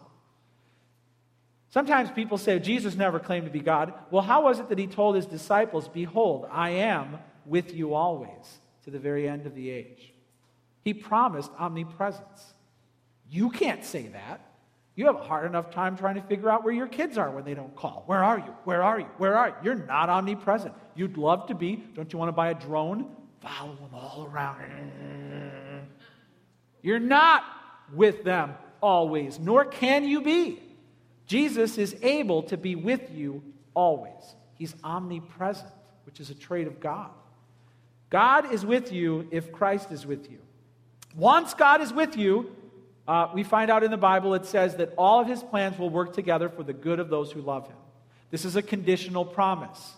Sometimes 1.69 2.11
people 2.11 2.39
say 2.39 2.59
Jesus 2.59 2.95
never 2.95 3.21
claimed 3.21 3.45
to 3.45 3.53
be 3.53 3.61
God. 3.61 3.93
Well, 4.11 4.23
how 4.23 4.45
was 4.45 4.61
it 4.61 4.71
that 4.71 4.79
he 4.79 4.87
told 4.87 5.17
his 5.17 5.27
disciples, 5.27 5.89
Behold, 5.89 6.49
I 6.51 6.71
am 6.71 7.19
with 7.45 7.75
you 7.75 7.93
always 7.93 8.61
to 8.85 8.91
the 8.91 8.99
very 8.99 9.29
end 9.29 9.45
of 9.45 9.55
the 9.55 9.69
age? 9.69 10.12
He 10.83 10.95
promised 10.95 11.51
omnipresence. 11.59 12.55
You 13.31 13.51
can't 13.51 13.85
say 13.85 14.09
that. 14.09 14.53
You 14.95 15.07
have 15.07 15.17
a 15.17 15.23
hard 15.23 15.47
enough 15.47 15.71
time 15.71 15.97
trying 15.97 16.17
to 16.17 16.23
figure 16.23 16.51
out 16.51 16.65
where 16.65 16.75
your 16.75 16.87
kids 16.87 17.17
are 17.17 17.31
when 17.31 17.45
they 17.45 17.55
don't 17.55 17.75
call. 17.75 18.03
Where 18.07 18.23
are 18.23 18.39
you? 18.39 18.55
Where 18.65 18.83
are 18.83 19.01
you? 19.01 19.07
Where 19.17 19.39
are 19.39 19.49
you? 19.49 19.55
You're 19.63 19.75
not 19.75 20.11
omnipresent. 20.11 20.75
You'd 20.95 21.17
love 21.17 21.47
to 21.47 21.55
be. 21.55 21.77
Don't 21.95 22.13
you 22.13 22.19
want 22.19 22.29
to 22.29 22.33
buy 22.33 22.51
a 22.51 22.55
drone? 22.55 23.09
Follow 23.41 23.75
them 23.75 23.95
all 23.95 24.29
around. 24.31 25.89
You're 26.83 26.99
not 26.99 27.45
with 27.95 28.23
them 28.23 28.55
always, 28.83 29.39
nor 29.39 29.65
can 29.65 30.05
you 30.05 30.21
be. 30.21 30.61
Jesus 31.27 31.79
is 31.79 31.97
able 32.03 32.43
to 32.45 32.57
be 32.59 32.75
with 32.75 33.11
you 33.11 33.43
always. 33.75 34.37
He's 34.55 34.75
omnipresent, 34.85 35.73
which 36.05 36.21
is 36.21 36.29
a 36.29 36.35
trait 36.35 36.67
of 36.67 36.81
God. 36.81 37.11
God 38.11 38.53
is 38.53 38.67
with 38.67 38.93
you 38.93 39.27
if 39.31 39.51
Christ 39.53 39.91
is 39.91 40.05
with 40.05 40.31
you. 40.31 40.39
Once 41.15 41.55
God 41.55 41.81
is 41.81 41.93
with 41.93 42.17
you, 42.17 42.55
uh, 43.07 43.29
we 43.35 43.43
find 43.43 43.71
out 43.71 43.83
in 43.83 43.91
the 43.91 43.97
Bible 43.97 44.35
it 44.35 44.47
says 44.47 44.77
that 44.77 44.95
all 44.97 45.21
of 45.21 45.27
his 45.27 45.43
plans 45.43 45.79
will 45.79 45.91
work 45.91 46.15
together 46.15 46.49
for 46.49 46.63
the 46.63 46.73
good 46.73 47.01
of 47.01 47.09
those 47.09 47.33
who 47.33 47.41
love 47.41 47.67
him. 47.67 47.77
This 48.31 48.45
is 48.45 48.57
a 48.57 48.63
conditional 48.63 49.25
promise. 49.25 49.95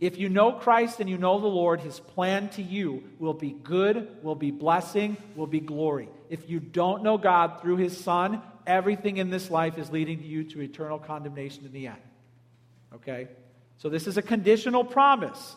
If 0.00 0.18
you 0.18 0.28
know 0.28 0.52
Christ 0.52 0.98
and 0.98 1.08
you 1.08 1.16
know 1.16 1.38
the 1.38 1.46
Lord, 1.46 1.80
his 1.80 2.00
plan 2.00 2.48
to 2.50 2.62
you 2.62 3.04
will 3.18 3.34
be 3.34 3.50
good, 3.50 4.08
will 4.22 4.34
be 4.34 4.50
blessing, 4.50 5.16
will 5.36 5.46
be 5.46 5.60
glory. 5.60 6.08
If 6.28 6.50
you 6.50 6.58
don't 6.58 7.02
know 7.02 7.18
God 7.18 7.60
through 7.60 7.76
his 7.76 7.96
Son, 7.96 8.42
everything 8.66 9.18
in 9.18 9.30
this 9.30 9.50
life 9.50 9.78
is 9.78 9.90
leading 9.90 10.22
you 10.22 10.44
to 10.44 10.60
eternal 10.60 10.98
condemnation 10.98 11.66
in 11.66 11.72
the 11.72 11.86
end. 11.86 12.00
Okay? 12.94 13.28
So 13.78 13.88
this 13.88 14.06
is 14.06 14.16
a 14.16 14.22
conditional 14.22 14.84
promise. 14.84 15.56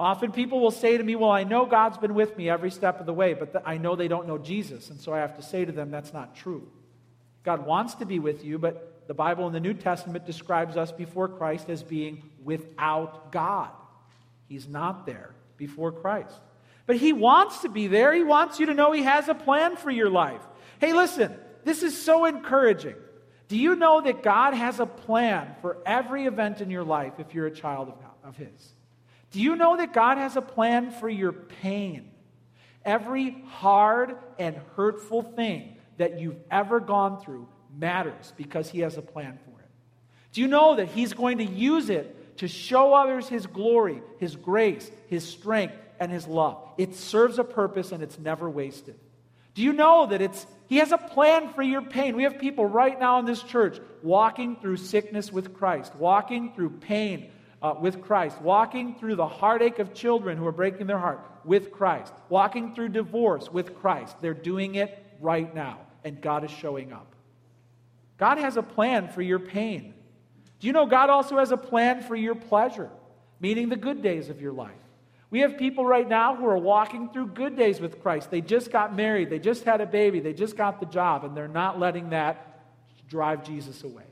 Often 0.00 0.32
people 0.32 0.60
will 0.60 0.70
say 0.70 0.96
to 0.96 1.04
me, 1.04 1.14
Well, 1.14 1.30
I 1.30 1.44
know 1.44 1.66
God's 1.66 1.98
been 1.98 2.14
with 2.14 2.34
me 2.34 2.48
every 2.48 2.70
step 2.70 3.00
of 3.00 3.06
the 3.06 3.12
way, 3.12 3.34
but 3.34 3.62
I 3.66 3.76
know 3.76 3.96
they 3.96 4.08
don't 4.08 4.26
know 4.26 4.38
Jesus. 4.38 4.88
And 4.88 4.98
so 4.98 5.12
I 5.12 5.18
have 5.18 5.36
to 5.36 5.42
say 5.42 5.66
to 5.66 5.72
them, 5.72 5.90
That's 5.90 6.14
not 6.14 6.34
true. 6.34 6.66
God 7.42 7.66
wants 7.66 7.96
to 7.96 8.06
be 8.06 8.18
with 8.18 8.42
you, 8.42 8.58
but 8.58 9.06
the 9.08 9.12
Bible 9.12 9.46
in 9.46 9.52
the 9.52 9.60
New 9.60 9.74
Testament 9.74 10.24
describes 10.24 10.78
us 10.78 10.90
before 10.90 11.28
Christ 11.28 11.68
as 11.68 11.82
being 11.82 12.22
without 12.42 13.30
God. 13.30 13.68
He's 14.48 14.66
not 14.66 15.04
there 15.04 15.34
before 15.58 15.92
Christ. 15.92 16.40
But 16.86 16.96
He 16.96 17.12
wants 17.12 17.60
to 17.60 17.68
be 17.68 17.86
there. 17.86 18.14
He 18.14 18.24
wants 18.24 18.58
you 18.58 18.66
to 18.66 18.74
know 18.74 18.92
He 18.92 19.02
has 19.02 19.28
a 19.28 19.34
plan 19.34 19.76
for 19.76 19.90
your 19.90 20.08
life. 20.08 20.40
Hey, 20.78 20.94
listen, 20.94 21.34
this 21.64 21.82
is 21.82 22.00
so 22.00 22.24
encouraging. 22.24 22.96
Do 23.48 23.58
you 23.58 23.76
know 23.76 24.00
that 24.00 24.22
God 24.22 24.54
has 24.54 24.80
a 24.80 24.86
plan 24.86 25.56
for 25.60 25.76
every 25.84 26.24
event 26.24 26.62
in 26.62 26.70
your 26.70 26.84
life 26.84 27.12
if 27.18 27.34
you're 27.34 27.48
a 27.48 27.54
child 27.54 27.88
of, 27.88 28.00
God, 28.00 28.14
of 28.24 28.36
His? 28.38 28.72
Do 29.30 29.40
you 29.40 29.56
know 29.56 29.76
that 29.76 29.92
God 29.92 30.18
has 30.18 30.36
a 30.36 30.42
plan 30.42 30.90
for 30.90 31.08
your 31.08 31.32
pain? 31.32 32.10
Every 32.84 33.42
hard 33.48 34.16
and 34.38 34.56
hurtful 34.76 35.22
thing 35.22 35.76
that 35.98 36.18
you've 36.18 36.38
ever 36.50 36.80
gone 36.80 37.20
through 37.20 37.48
matters 37.76 38.32
because 38.36 38.70
He 38.70 38.80
has 38.80 38.96
a 38.96 39.02
plan 39.02 39.38
for 39.44 39.60
it. 39.60 39.68
Do 40.32 40.40
you 40.40 40.48
know 40.48 40.76
that 40.76 40.88
He's 40.88 41.12
going 41.12 41.38
to 41.38 41.44
use 41.44 41.90
it 41.90 42.38
to 42.38 42.48
show 42.48 42.94
others 42.94 43.28
His 43.28 43.46
glory, 43.46 44.02
His 44.18 44.34
grace, 44.34 44.90
His 45.08 45.24
strength, 45.24 45.74
and 46.00 46.10
His 46.10 46.26
love? 46.26 46.66
It 46.78 46.94
serves 46.94 47.38
a 47.38 47.44
purpose 47.44 47.92
and 47.92 48.02
it's 48.02 48.18
never 48.18 48.48
wasted. 48.48 48.98
Do 49.54 49.62
you 49.62 49.72
know 49.72 50.06
that 50.06 50.22
it's 50.22 50.46
He 50.68 50.78
has 50.78 50.90
a 50.90 50.98
plan 50.98 51.52
for 51.52 51.62
your 51.62 51.82
pain? 51.82 52.16
We 52.16 52.22
have 52.22 52.38
people 52.38 52.64
right 52.64 52.98
now 52.98 53.18
in 53.18 53.26
this 53.26 53.42
church 53.42 53.78
walking 54.02 54.56
through 54.56 54.78
sickness 54.78 55.30
with 55.30 55.54
Christ, 55.54 55.94
walking 55.94 56.54
through 56.54 56.70
pain 56.70 57.30
uh, 57.62 57.74
with 57.80 58.00
Christ, 58.00 58.40
walking 58.40 58.94
through 58.94 59.16
the 59.16 59.26
heartache 59.26 59.78
of 59.78 59.92
children 59.92 60.38
who 60.38 60.46
are 60.46 60.52
breaking 60.52 60.86
their 60.86 60.98
heart 60.98 61.20
with 61.44 61.72
Christ, 61.72 62.12
walking 62.28 62.74
through 62.74 62.90
divorce 62.90 63.50
with 63.50 63.78
Christ. 63.80 64.16
They're 64.20 64.34
doing 64.34 64.76
it 64.76 65.04
right 65.20 65.54
now, 65.54 65.78
and 66.04 66.20
God 66.20 66.44
is 66.44 66.50
showing 66.50 66.92
up. 66.92 67.14
God 68.18 68.38
has 68.38 68.56
a 68.56 68.62
plan 68.62 69.08
for 69.08 69.22
your 69.22 69.38
pain. 69.38 69.94
Do 70.58 70.66
you 70.66 70.72
know 70.72 70.86
God 70.86 71.10
also 71.10 71.38
has 71.38 71.52
a 71.52 71.56
plan 71.56 72.02
for 72.02 72.14
your 72.14 72.34
pleasure, 72.34 72.90
meaning 73.40 73.68
the 73.68 73.76
good 73.76 74.02
days 74.02 74.28
of 74.28 74.40
your 74.40 74.52
life? 74.52 74.72
We 75.30 75.40
have 75.40 75.56
people 75.56 75.86
right 75.86 76.08
now 76.08 76.34
who 76.34 76.46
are 76.46 76.58
walking 76.58 77.08
through 77.10 77.28
good 77.28 77.56
days 77.56 77.80
with 77.80 78.02
Christ. 78.02 78.30
They 78.30 78.40
just 78.40 78.72
got 78.72 78.94
married, 78.94 79.30
they 79.30 79.38
just 79.38 79.64
had 79.64 79.80
a 79.80 79.86
baby, 79.86 80.20
they 80.20 80.32
just 80.32 80.56
got 80.56 80.80
the 80.80 80.86
job, 80.86 81.24
and 81.24 81.36
they're 81.36 81.48
not 81.48 81.78
letting 81.78 82.10
that 82.10 82.46
drive 83.08 83.44
Jesus 83.44 83.84
away. 83.84 84.09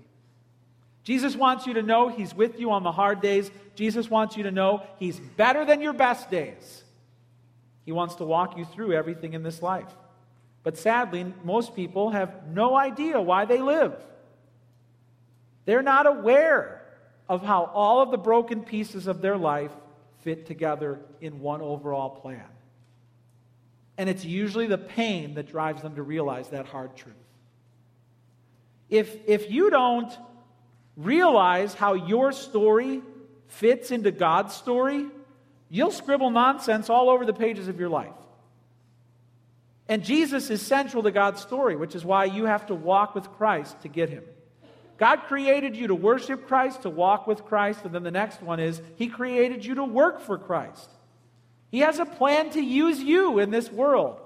Jesus 1.08 1.34
wants 1.34 1.66
you 1.66 1.72
to 1.72 1.82
know 1.82 2.10
He's 2.10 2.34
with 2.34 2.60
you 2.60 2.70
on 2.70 2.82
the 2.82 2.92
hard 2.92 3.22
days. 3.22 3.50
Jesus 3.74 4.10
wants 4.10 4.36
you 4.36 4.42
to 4.42 4.50
know 4.50 4.82
He's 4.98 5.18
better 5.18 5.64
than 5.64 5.80
your 5.80 5.94
best 5.94 6.30
days. 6.30 6.84
He 7.86 7.92
wants 7.92 8.16
to 8.16 8.24
walk 8.24 8.58
you 8.58 8.66
through 8.66 8.92
everything 8.92 9.32
in 9.32 9.42
this 9.42 9.62
life. 9.62 9.88
But 10.62 10.76
sadly, 10.76 11.32
most 11.44 11.74
people 11.74 12.10
have 12.10 12.48
no 12.48 12.76
idea 12.76 13.18
why 13.22 13.46
they 13.46 13.62
live. 13.62 13.94
They're 15.64 15.80
not 15.80 16.06
aware 16.06 16.82
of 17.26 17.42
how 17.42 17.70
all 17.72 18.02
of 18.02 18.10
the 18.10 18.18
broken 18.18 18.60
pieces 18.60 19.06
of 19.06 19.22
their 19.22 19.38
life 19.38 19.72
fit 20.20 20.44
together 20.44 21.00
in 21.22 21.40
one 21.40 21.62
overall 21.62 22.10
plan. 22.10 22.44
And 23.96 24.10
it's 24.10 24.26
usually 24.26 24.66
the 24.66 24.76
pain 24.76 25.36
that 25.36 25.48
drives 25.48 25.80
them 25.80 25.94
to 25.94 26.02
realize 26.02 26.50
that 26.50 26.66
hard 26.66 26.96
truth. 26.96 27.14
If, 28.90 29.16
if 29.26 29.50
you 29.50 29.70
don't 29.70 30.12
realize 30.98 31.72
how 31.72 31.94
your 31.94 32.32
story 32.32 33.00
fits 33.46 33.90
into 33.90 34.10
God's 34.10 34.54
story, 34.54 35.06
you'll 35.70 35.92
scribble 35.92 36.30
nonsense 36.30 36.90
all 36.90 37.08
over 37.08 37.24
the 37.24 37.32
pages 37.32 37.68
of 37.68 37.80
your 37.80 37.88
life. 37.88 38.12
And 39.88 40.04
Jesus 40.04 40.50
is 40.50 40.60
central 40.60 41.02
to 41.04 41.10
God's 41.10 41.40
story, 41.40 41.76
which 41.76 41.94
is 41.94 42.04
why 42.04 42.26
you 42.26 42.44
have 42.44 42.66
to 42.66 42.74
walk 42.74 43.14
with 43.14 43.30
Christ 43.32 43.80
to 43.82 43.88
get 43.88 44.10
him. 44.10 44.24
God 44.98 45.22
created 45.28 45.76
you 45.76 45.86
to 45.86 45.94
worship 45.94 46.48
Christ, 46.48 46.82
to 46.82 46.90
walk 46.90 47.26
with 47.26 47.44
Christ, 47.44 47.84
and 47.84 47.94
then 47.94 48.02
the 48.02 48.10
next 48.10 48.42
one 48.42 48.58
is 48.58 48.82
He 48.96 49.06
created 49.06 49.64
you 49.64 49.76
to 49.76 49.84
work 49.84 50.20
for 50.20 50.36
Christ. 50.36 50.90
He 51.70 51.80
has 51.80 52.00
a 52.00 52.04
plan 52.04 52.50
to 52.50 52.60
use 52.60 53.00
you 53.00 53.38
in 53.38 53.50
this 53.50 53.70
world, 53.70 54.18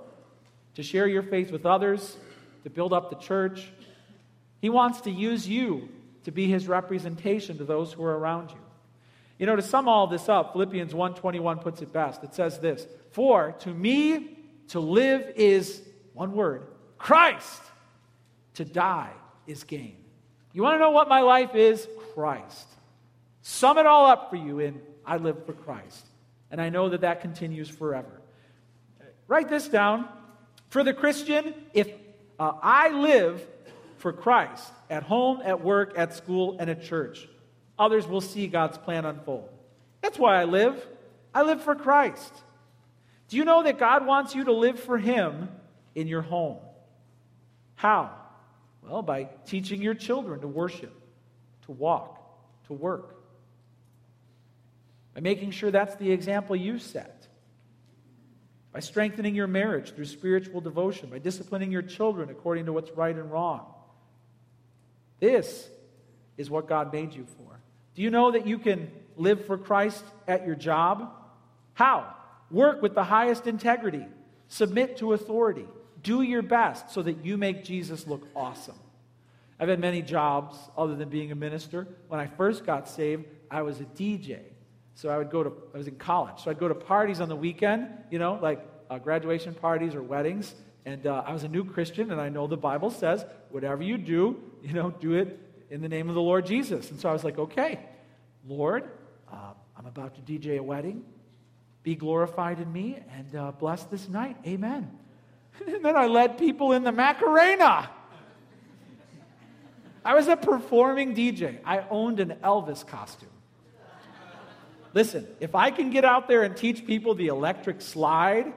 to 0.77 0.83
share 0.83 1.07
your 1.07 1.23
faith 1.23 1.53
with 1.53 1.67
others, 1.67 2.17
to 2.65 2.71
build 2.71 2.95
up 2.95 3.11
the 3.11 3.17
church. 3.17 3.69
He 4.63 4.71
wants 4.71 5.03
to 5.03 5.11
use 5.11 5.47
you 5.47 5.91
to 6.25 6.31
be 6.31 6.49
his 6.49 6.69
representation 6.69 7.59
to 7.59 7.65
those 7.65 7.93
who 7.93 8.05
are 8.05 8.19
around 8.19 8.51
you. 8.51 8.59
You 9.39 9.47
know, 9.47 9.57
to 9.57 9.63
sum 9.63 9.89
all 9.89 10.07
this 10.07 10.29
up, 10.29 10.53
Philippians 10.53 10.95
1:21 10.95 11.59
puts 11.61 11.83
it 11.83 11.93
best. 11.93 12.23
It 12.23 12.35
says 12.35 12.61
this, 12.61 12.87
"For 13.11 13.53
to 13.61 13.71
me 13.75 14.39
to 14.69 14.81
live 14.81 15.33
is 15.37 15.83
one 16.13 16.33
word, 16.33 16.67
Christ. 16.99 17.63
To 18.55 18.65
die 18.65 19.13
is 19.47 19.65
gain." 19.65 19.97
You 20.53 20.63
want 20.63 20.75
to 20.75 20.79
know 20.79 20.91
what 20.91 21.09
my 21.09 21.21
life 21.21 21.55
is? 21.55 21.89
Christ. 22.15 22.69
Sum 23.41 23.79
it 23.79 23.87
all 23.87 24.07
up 24.07 24.31
for 24.31 24.37
you 24.37 24.61
in 24.61 24.81
I 25.05 25.17
live 25.17 25.45
for 25.47 25.53
Christ. 25.53 26.07
And 26.51 26.61
I 26.61 26.69
know 26.69 26.91
that 26.91 27.01
that 27.01 27.21
continues 27.21 27.69
forever. 27.69 28.21
Write 29.27 29.49
this 29.49 29.69
down. 29.69 30.09
For 30.69 30.85
the 30.85 30.95
Christian, 30.95 31.55
if 31.75 31.91
uh, 32.39 32.53
I 32.63 32.91
live 32.91 33.47
for 34.03 34.13
Christ 34.13 34.71
at 34.91 35.05
home, 35.05 35.41
at 35.45 35.63
work, 35.63 35.95
at 35.97 36.13
school, 36.13 36.57
and 36.59 36.69
at 36.69 36.83
church. 36.83 37.29
Others 37.79 38.07
will 38.07 38.21
see 38.21 38.49
God's 38.49 38.77
plan 38.77 39.05
unfold. 39.05 39.49
That's 40.03 40.19
why 40.19 40.41
I 40.41 40.45
live. 40.45 40.87
I 41.33 41.43
live 41.43 41.63
for 41.63 41.77
Christ. 41.77 42.35
Do 43.29 43.37
you 43.37 43.45
know 43.45 43.63
that 43.63 43.79
God 43.79 44.05
wants 44.05 44.35
you 44.35 44.45
to 44.45 44.53
live 44.53 44.79
for 44.79 44.99
Him 44.99 45.49
in 45.95 46.09
your 46.09 46.21
home? 46.21 46.59
How? 47.77 48.11
Well, 48.83 49.03
by 49.03 49.29
teaching 49.47 49.81
your 49.81 49.95
children 49.95 50.41
to 50.41 50.49
worship, 50.49 50.93
to 51.67 51.73
walk, 51.73 52.19
to 52.67 52.73
work. 52.73 53.17
By 55.15 55.21
making 55.21 55.53
sure 55.53 55.71
that's 55.71 55.95
the 55.95 56.11
example 56.11 56.57
you 56.57 56.81
set. 56.81 57.29
By 58.73 58.81
strengthening 58.81 59.35
your 59.37 59.47
marriage 59.47 59.95
through 59.95 60.07
spiritual 60.07 60.61
devotion. 60.61 61.09
By 61.09 61.21
disciplining 61.21 61.71
your 61.71 61.83
children 61.83 62.31
according 62.31 62.67
to 62.67 62.73
what's 62.73 62.91
right 62.91 63.15
and 63.15 63.31
wrong. 63.31 63.72
This 65.23 65.71
is 66.37 66.51
what 66.51 66.67
God 66.67 66.93
made 66.93 67.15
you 67.15 67.25
for. 67.25 67.61
Do 67.95 68.03
you 68.03 68.11
know 68.11 68.33
that 68.33 68.45
you 68.45 68.59
can 68.59 68.91
live 69.17 69.47
for 69.47 69.57
Christ 69.57 70.03
at 70.27 70.45
your 70.45 70.57
job? 70.57 71.13
How? 71.75 72.13
Work 72.51 72.83
with 72.83 72.97
the 72.97 73.05
highest 73.05 73.47
integrity, 73.47 74.05
submit 74.49 74.97
to 74.97 75.13
authority, 75.13 75.67
do 76.03 76.23
your 76.23 76.43
best 76.43 76.91
so 76.91 77.03
that 77.03 77.25
you 77.25 77.37
make 77.37 77.63
Jesus 77.63 78.05
look 78.09 78.27
awesome. 78.35 78.75
I've 79.61 79.69
had 79.69 79.79
many 79.79 80.03
jobs 80.03 80.57
other 80.77 80.97
than 80.97 81.09
being 81.09 81.31
a 81.31 81.37
minister. 81.37 81.87
When 82.09 82.19
I 82.19 82.27
first 82.27 82.67
got 82.67 82.89
saved, 82.89 83.27
I 83.49 83.63
was 83.63 83.79
a 83.79 83.85
DJ. 83.85 84.41
So 84.97 85.09
I 85.09 85.19
would 85.19 85.31
go 85.31 85.45
to, 85.45 85.53
I 85.73 85.79
was 85.79 85.87
in 85.87 85.95
college. 85.99 86.43
So 86.43 86.51
I'd 86.51 86.59
go 86.59 86.67
to 86.67 86.75
parties 86.75 87.21
on 87.21 87.29
the 87.29 87.37
weekend, 87.37 87.87
you 88.11 88.19
know, 88.19 88.41
like 88.43 88.59
uh, 88.91 88.99
graduation 88.99 89.55
parties 89.55 89.95
or 89.95 90.03
weddings. 90.03 90.53
And 90.85 91.07
uh, 91.07 91.23
I 91.25 91.33
was 91.33 91.45
a 91.45 91.49
new 91.49 91.65
Christian, 91.65 92.11
and 92.11 92.21
I 92.21 92.29
know 92.29 92.47
the 92.47 92.57
Bible 92.57 92.91
says, 92.91 93.25
whatever 93.51 93.83
you 93.83 93.97
do, 93.99 94.41
you 94.63 94.73
know, 94.73 94.91
do 94.91 95.15
it 95.15 95.39
in 95.71 95.81
the 95.81 95.89
name 95.89 96.09
of 96.09 96.15
the 96.15 96.21
Lord 96.21 96.45
Jesus. 96.45 96.91
And 96.91 96.99
so 96.99 97.09
I 97.09 97.13
was 97.13 97.25
like, 97.25 97.39
okay, 97.39 97.81
Lord, 98.47 98.91
uh, 99.33 99.53
I'm 99.77 99.87
about 99.87 100.15
to 100.17 100.21
DJ 100.21 100.59
a 100.59 100.63
wedding. 100.63 101.05
Be 101.83 101.95
glorified 101.95 102.61
in 102.61 102.73
me 102.73 102.99
and 103.17 103.37
uh, 103.37 103.53
bless 103.53 103.85
this 103.85 104.09
night. 104.09 104.37
Amen. 104.47 104.91
And 105.67 105.85
then 105.85 105.97
I 105.97 106.07
led 106.07 106.39
people 106.39 106.73
in 106.73 106.83
the 106.83 106.93
Macarena. 106.93 107.91
I 110.05 110.15
was 110.15 110.27
a 110.27 110.37
performing 110.37 111.15
DJ. 111.15 111.59
I 111.65 111.85
owned 111.91 112.21
an 112.21 112.37
Elvis 112.43 112.87
costume. 112.87 113.29
Listen, 114.95 115.27
if 115.41 115.55
I 115.55 115.71
can 115.71 115.91
get 115.91 116.05
out 116.05 116.27
there 116.27 116.43
and 116.43 116.57
teach 116.57 116.87
people 116.87 117.15
the 117.15 117.29
electric 117.29 117.81
slide 117.81 118.53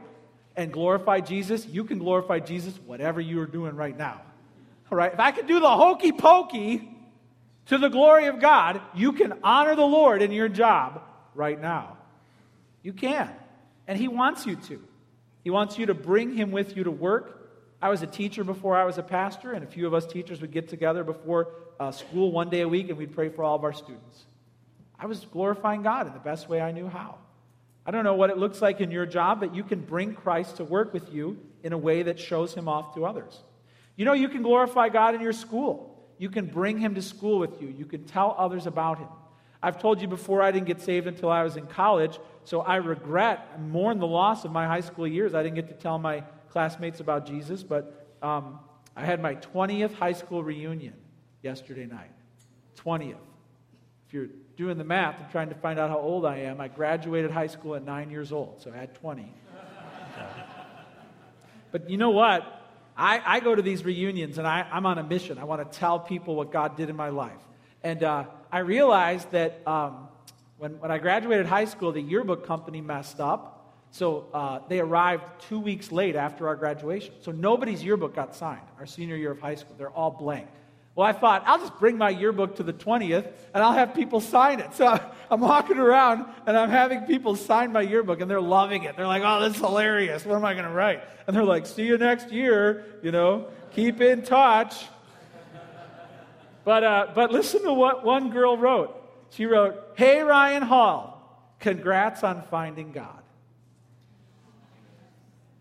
and 0.55 0.71
glorify 0.71 1.19
Jesus, 1.19 1.65
you 1.65 1.83
can 1.83 1.99
glorify 1.99 2.39
Jesus 2.39 2.77
whatever 2.85 3.19
you 3.19 3.41
are 3.41 3.45
doing 3.45 3.75
right 3.75 3.97
now. 3.97 4.21
All 4.91 4.97
right? 4.97 5.11
If 5.11 5.19
I 5.19 5.31
can 5.31 5.47
do 5.47 5.59
the 5.59 5.69
hokey 5.69 6.11
pokey 6.11 6.89
to 7.67 7.77
the 7.77 7.89
glory 7.89 8.27
of 8.27 8.39
God, 8.39 8.81
you 8.93 9.11
can 9.13 9.33
honor 9.43 9.75
the 9.75 9.85
Lord 9.85 10.21
in 10.21 10.31
your 10.31 10.49
job 10.49 11.01
right 11.33 11.59
now. 11.59 11.97
You 12.83 12.93
can. 12.93 13.29
And 13.87 13.97
He 13.97 14.07
wants 14.07 14.45
you 14.45 14.55
to. 14.55 14.81
He 15.43 15.49
wants 15.49 15.77
you 15.77 15.87
to 15.87 15.93
bring 15.93 16.35
Him 16.35 16.51
with 16.51 16.77
you 16.77 16.83
to 16.83 16.91
work. 16.91 17.49
I 17.81 17.89
was 17.89 18.01
a 18.01 18.07
teacher 18.07 18.43
before 18.43 18.75
I 18.75 18.85
was 18.85 18.97
a 18.97 19.03
pastor, 19.03 19.51
and 19.51 19.63
a 19.63 19.67
few 19.67 19.85
of 19.85 19.93
us 19.93 20.05
teachers 20.05 20.41
would 20.41 20.51
get 20.51 20.69
together 20.69 21.03
before 21.03 21.49
uh, 21.79 21.91
school 21.91 22.31
one 22.31 22.49
day 22.49 22.61
a 22.61 22.67
week 22.67 22.89
and 22.89 22.97
we'd 22.97 23.13
pray 23.13 23.29
for 23.29 23.43
all 23.43 23.55
of 23.55 23.63
our 23.63 23.73
students. 23.73 24.25
I 24.97 25.07
was 25.07 25.25
glorifying 25.25 25.83
God 25.83 26.07
in 26.07 26.13
the 26.13 26.19
best 26.19 26.47
way 26.47 26.61
I 26.61 26.71
knew 26.71 26.87
how. 26.87 27.17
I 27.85 27.91
don't 27.91 28.03
know 28.03 28.15
what 28.15 28.29
it 28.29 28.37
looks 28.37 28.61
like 28.61 28.81
in 28.81 28.89
your 28.89 29.05
job, 29.05 29.39
but 29.39 29.53
you 29.53 29.63
can 29.63 29.79
bring 29.79 30.13
Christ 30.13 30.57
to 30.57 30.63
work 30.63 30.93
with 30.93 31.13
you 31.13 31.37
in 31.63 31.71
a 31.71 31.77
way 31.77 32.03
that 32.03 32.19
shows 32.19 32.53
Him 32.53 32.67
off 32.67 32.95
to 32.95 33.05
others. 33.05 33.43
You 33.95 34.05
know, 34.05 34.13
you 34.13 34.27
can 34.27 34.41
glorify 34.41 34.89
God 34.89 35.13
in 35.15 35.21
your 35.21 35.33
school. 35.33 35.95
You 36.17 36.29
can 36.29 36.47
bring 36.47 36.79
Him 36.79 36.95
to 36.95 37.01
school 37.01 37.39
with 37.39 37.61
you. 37.61 37.67
You 37.67 37.85
can 37.85 38.05
tell 38.05 38.35
others 38.37 38.65
about 38.65 38.97
Him. 38.97 39.07
I've 39.61 39.79
told 39.79 40.01
you 40.01 40.07
before 40.07 40.41
I 40.41 40.51
didn't 40.51 40.67
get 40.67 40.81
saved 40.81 41.07
until 41.07 41.29
I 41.29 41.43
was 41.43 41.57
in 41.57 41.67
college, 41.67 42.19
so 42.43 42.61
I 42.61 42.77
regret 42.77 43.47
and 43.55 43.69
mourn 43.69 43.99
the 43.99 44.07
loss 44.07 44.45
of 44.45 44.51
my 44.51 44.65
high 44.65 44.81
school 44.81 45.07
years. 45.07 45.33
I 45.33 45.43
didn't 45.43 45.55
get 45.55 45.67
to 45.69 45.73
tell 45.73 45.97
my 45.97 46.23
classmates 46.49 46.99
about 46.99 47.25
Jesus, 47.25 47.63
but 47.63 48.07
um, 48.21 48.59
I 48.95 49.05
had 49.05 49.21
my 49.21 49.35
20th 49.35 49.93
high 49.93 50.13
school 50.13 50.43
reunion 50.43 50.93
yesterday 51.41 51.85
night. 51.85 52.11
20th. 52.77 53.15
If 54.07 54.13
you're 54.13 54.27
doing 54.57 54.77
the 54.77 54.83
math 54.83 55.19
and 55.19 55.29
trying 55.31 55.49
to 55.49 55.55
find 55.55 55.79
out 55.79 55.89
how 55.89 55.99
old 55.99 56.25
I 56.25 56.37
am, 56.37 56.61
I 56.61 56.67
graduated 56.67 57.31
high 57.31 57.47
school 57.47 57.75
at 57.75 57.83
nine 57.83 58.09
years 58.09 58.31
old, 58.31 58.61
so 58.61 58.71
I 58.71 58.77
had 58.77 58.95
20. 58.95 59.31
but 61.71 61.89
you 61.89 61.97
know 61.97 62.11
what? 62.11 62.61
I, 62.97 63.21
I, 63.25 63.39
go 63.41 63.53
to 63.53 63.61
these 63.61 63.83
reunions 63.83 64.37
and 64.37 64.47
I, 64.47 64.65
am 64.71 64.85
on 64.85 64.97
a 64.97 65.03
mission. 65.03 65.37
I 65.37 65.43
want 65.43 65.69
to 65.69 65.77
tell 65.77 65.99
people 65.99 66.35
what 66.35 66.51
God 66.51 66.77
did 66.77 66.89
in 66.89 66.95
my 66.95 67.09
life. 67.09 67.33
And 67.83 68.01
uh, 68.03 68.25
I 68.49 68.59
realized 68.59 69.31
that 69.31 69.61
um, 69.67 70.07
when, 70.57 70.79
when 70.79 70.91
I 70.91 70.97
graduated 70.97 71.45
high 71.45 71.65
school, 71.65 71.91
the 71.91 72.01
yearbook 72.01 72.47
company 72.47 72.79
messed 72.79 73.19
up. 73.19 73.51
So 73.91 74.27
uh, 74.33 74.59
they 74.69 74.79
arrived 74.79 75.23
two 75.47 75.59
weeks 75.59 75.91
late 75.91 76.15
after 76.15 76.47
our 76.47 76.55
graduation. 76.55 77.13
So 77.21 77.31
nobody's 77.31 77.83
yearbook 77.83 78.15
got 78.15 78.35
signed 78.35 78.65
our 78.79 78.85
senior 78.85 79.15
year 79.17 79.31
of 79.31 79.41
high 79.41 79.55
school. 79.55 79.75
They're 79.77 79.89
all 79.89 80.11
blank. 80.11 80.47
Well, 80.95 81.05
I 81.05 81.11
thought, 81.11 81.43
I'll 81.45 81.59
just 81.59 81.77
bring 81.77 81.97
my 81.97 82.09
yearbook 82.09 82.55
to 82.55 82.63
the 82.63 82.71
20th 82.71 83.29
and 83.53 83.63
I'll 83.63 83.73
have 83.73 83.93
people 83.93 84.21
sign 84.21 84.61
it. 84.61 84.73
So 84.75 84.97
I'm 85.29 85.41
walking 85.41 85.77
around 85.77 86.25
and 86.45 86.57
I'm 86.57 86.69
having 86.69 87.01
people 87.01 87.35
sign 87.35 87.73
my 87.73 87.81
yearbook 87.81 88.21
and 88.21 88.31
they're 88.31 88.39
loving 88.39 88.83
it. 88.83 88.95
They're 88.95 89.05
like, 89.05 89.23
oh, 89.25 89.41
this 89.41 89.55
is 89.55 89.59
hilarious. 89.59 90.25
What 90.25 90.37
am 90.37 90.45
I 90.45 90.53
going 90.53 90.65
to 90.65 90.71
write? 90.71 91.03
And 91.27 91.35
they're 91.35 91.43
like, 91.43 91.65
see 91.65 91.85
you 91.85 91.97
next 91.97 92.31
year. 92.31 92.85
You 93.03 93.11
know, 93.11 93.49
keep 93.71 93.99
in 93.99 94.23
touch. 94.23 94.85
But, 96.63 96.83
uh, 96.83 97.07
but 97.13 97.31
listen 97.31 97.63
to 97.63 97.73
what 97.73 98.05
one 98.05 98.31
girl 98.31 98.57
wrote. 98.57 99.01
She 99.31 99.45
wrote, 99.45 99.75
Hey, 99.95 100.21
Ryan 100.21 100.63
Hall, 100.63 101.51
congrats 101.59 102.23
on 102.23 102.41
finding 102.43 102.91
God. 102.91 103.21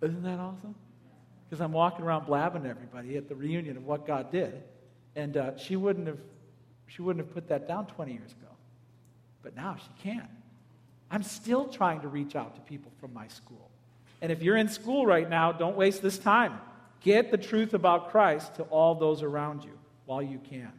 Isn't 0.00 0.22
that 0.22 0.38
awesome? 0.38 0.76
Because 1.44 1.60
I'm 1.60 1.72
walking 1.72 2.04
around 2.04 2.26
blabbing 2.26 2.62
to 2.62 2.68
everybody 2.68 3.16
at 3.16 3.28
the 3.28 3.34
reunion 3.34 3.76
of 3.76 3.84
what 3.84 4.06
God 4.06 4.30
did. 4.30 4.62
And 5.16 5.36
uh, 5.36 5.56
she, 5.56 5.76
wouldn't 5.76 6.06
have, 6.06 6.18
she 6.86 7.02
wouldn't 7.02 7.24
have 7.24 7.34
put 7.34 7.48
that 7.48 7.68
down 7.68 7.86
20 7.86 8.12
years 8.12 8.32
ago. 8.32 8.50
But 9.42 9.54
now 9.54 9.76
she 9.76 10.02
can. 10.02 10.26
I'm 11.10 11.22
still 11.22 11.68
trying 11.68 12.00
to 12.00 12.08
reach 12.08 12.34
out 12.34 12.54
to 12.56 12.60
people 12.62 12.90
from 13.00 13.12
my 13.12 13.28
school. 13.28 13.70
And 14.20 14.32
if 14.32 14.42
you're 14.42 14.56
in 14.56 14.68
school 14.68 15.06
right 15.06 15.28
now, 15.28 15.52
don't 15.52 15.76
waste 15.76 16.02
this 16.02 16.18
time. 16.18 16.58
Get 17.02 17.30
the 17.30 17.36
truth 17.36 17.74
about 17.74 18.10
Christ 18.10 18.54
to 18.56 18.62
all 18.64 18.94
those 18.94 19.22
around 19.22 19.64
you 19.64 19.78
while 20.06 20.22
you 20.22 20.38
can. 20.38 20.72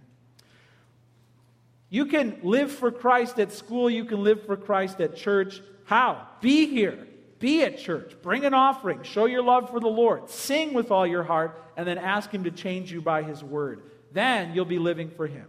You 1.89 2.07
can 2.07 2.39
live 2.41 2.71
for 2.71 2.91
Christ 2.91 3.39
at 3.39 3.51
school, 3.51 3.89
you 3.89 4.05
can 4.05 4.23
live 4.23 4.45
for 4.45 4.57
Christ 4.57 4.99
at 4.99 5.15
church. 5.15 5.61
How? 5.85 6.27
Be 6.41 6.67
here. 6.67 7.07
Be 7.39 7.63
at 7.63 7.77
church. 7.77 8.15
Bring 8.23 8.43
an 8.43 8.53
offering. 8.53 9.03
Show 9.03 9.25
your 9.25 9.43
love 9.43 9.69
for 9.69 9.79
the 9.79 9.87
Lord. 9.87 10.29
Sing 10.29 10.73
with 10.73 10.89
all 10.89 11.05
your 11.05 11.23
heart, 11.23 11.61
and 11.77 11.87
then 11.87 11.97
ask 11.97 12.31
Him 12.31 12.45
to 12.45 12.51
change 12.51 12.91
you 12.91 13.01
by 13.01 13.21
His 13.21 13.43
word. 13.43 13.83
Then 14.15 14.55
you'll 14.55 14.63
be 14.63 14.79
living 14.79 15.09
for 15.09 15.27
Him. 15.27 15.45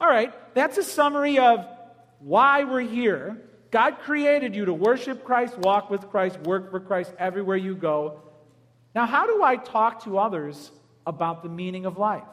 All 0.00 0.08
right, 0.08 0.34
that's 0.52 0.76
a 0.76 0.82
summary 0.82 1.38
of 1.38 1.64
why 2.18 2.64
we're 2.64 2.80
here. 2.80 3.40
God 3.70 4.00
created 4.00 4.56
you 4.56 4.64
to 4.64 4.74
worship 4.74 5.22
Christ, 5.22 5.56
walk 5.56 5.88
with 5.88 6.10
Christ, 6.10 6.40
work 6.40 6.72
for 6.72 6.80
Christ 6.80 7.12
everywhere 7.16 7.56
you 7.56 7.76
go. 7.76 8.20
Now, 8.92 9.06
how 9.06 9.26
do 9.26 9.44
I 9.44 9.54
talk 9.54 10.02
to 10.02 10.18
others 10.18 10.72
about 11.06 11.44
the 11.44 11.48
meaning 11.48 11.86
of 11.86 11.96
life? 11.96 12.24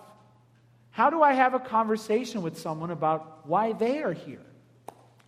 How 0.89 1.11
do 1.11 1.21
I 1.21 1.33
have 1.33 1.53
a 1.53 1.59
conversation 1.59 2.41
with 2.41 2.57
someone 2.57 2.89
about 2.89 3.47
why 3.47 3.73
they 3.73 4.01
are 4.01 4.13
here? 4.13 4.45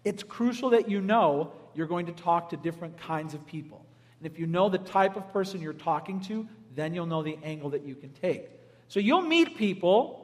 It's 0.03 0.23
crucial 0.23 0.71
that 0.71 0.89
you 0.89 1.01
know 1.01 1.51
you're 1.75 1.85
going 1.85 2.07
to 2.07 2.13
talk 2.13 2.49
to 2.49 2.57
different 2.57 2.97
kinds 2.97 3.35
of 3.35 3.45
people. 3.45 3.85
And 4.19 4.25
if 4.25 4.39
you 4.39 4.47
know 4.47 4.69
the 4.69 4.79
type 4.79 5.17
of 5.17 5.31
person 5.31 5.61
you're 5.61 5.73
talking 5.73 6.19
to, 6.21 6.47
then 6.73 6.95
you'll 6.95 7.05
know 7.05 7.21
the 7.21 7.37
angle 7.43 7.69
that 7.71 7.85
you 7.85 7.93
can 7.93 8.09
take. 8.09 8.49
So 8.87 8.99
you'll 8.99 9.21
meet 9.21 9.55
people 9.55 10.23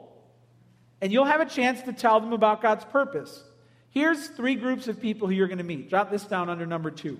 and 1.04 1.12
you'll 1.12 1.26
have 1.26 1.42
a 1.42 1.44
chance 1.44 1.82
to 1.82 1.92
tell 1.92 2.18
them 2.18 2.32
about 2.32 2.62
God's 2.62 2.86
purpose. 2.86 3.44
Here's 3.90 4.26
three 4.28 4.54
groups 4.54 4.88
of 4.88 5.02
people 5.02 5.28
who 5.28 5.34
you're 5.34 5.48
going 5.48 5.58
to 5.58 5.62
meet. 5.62 5.90
Jot 5.90 6.10
this 6.10 6.24
down 6.24 6.48
under 6.48 6.64
number 6.64 6.90
two. 6.90 7.18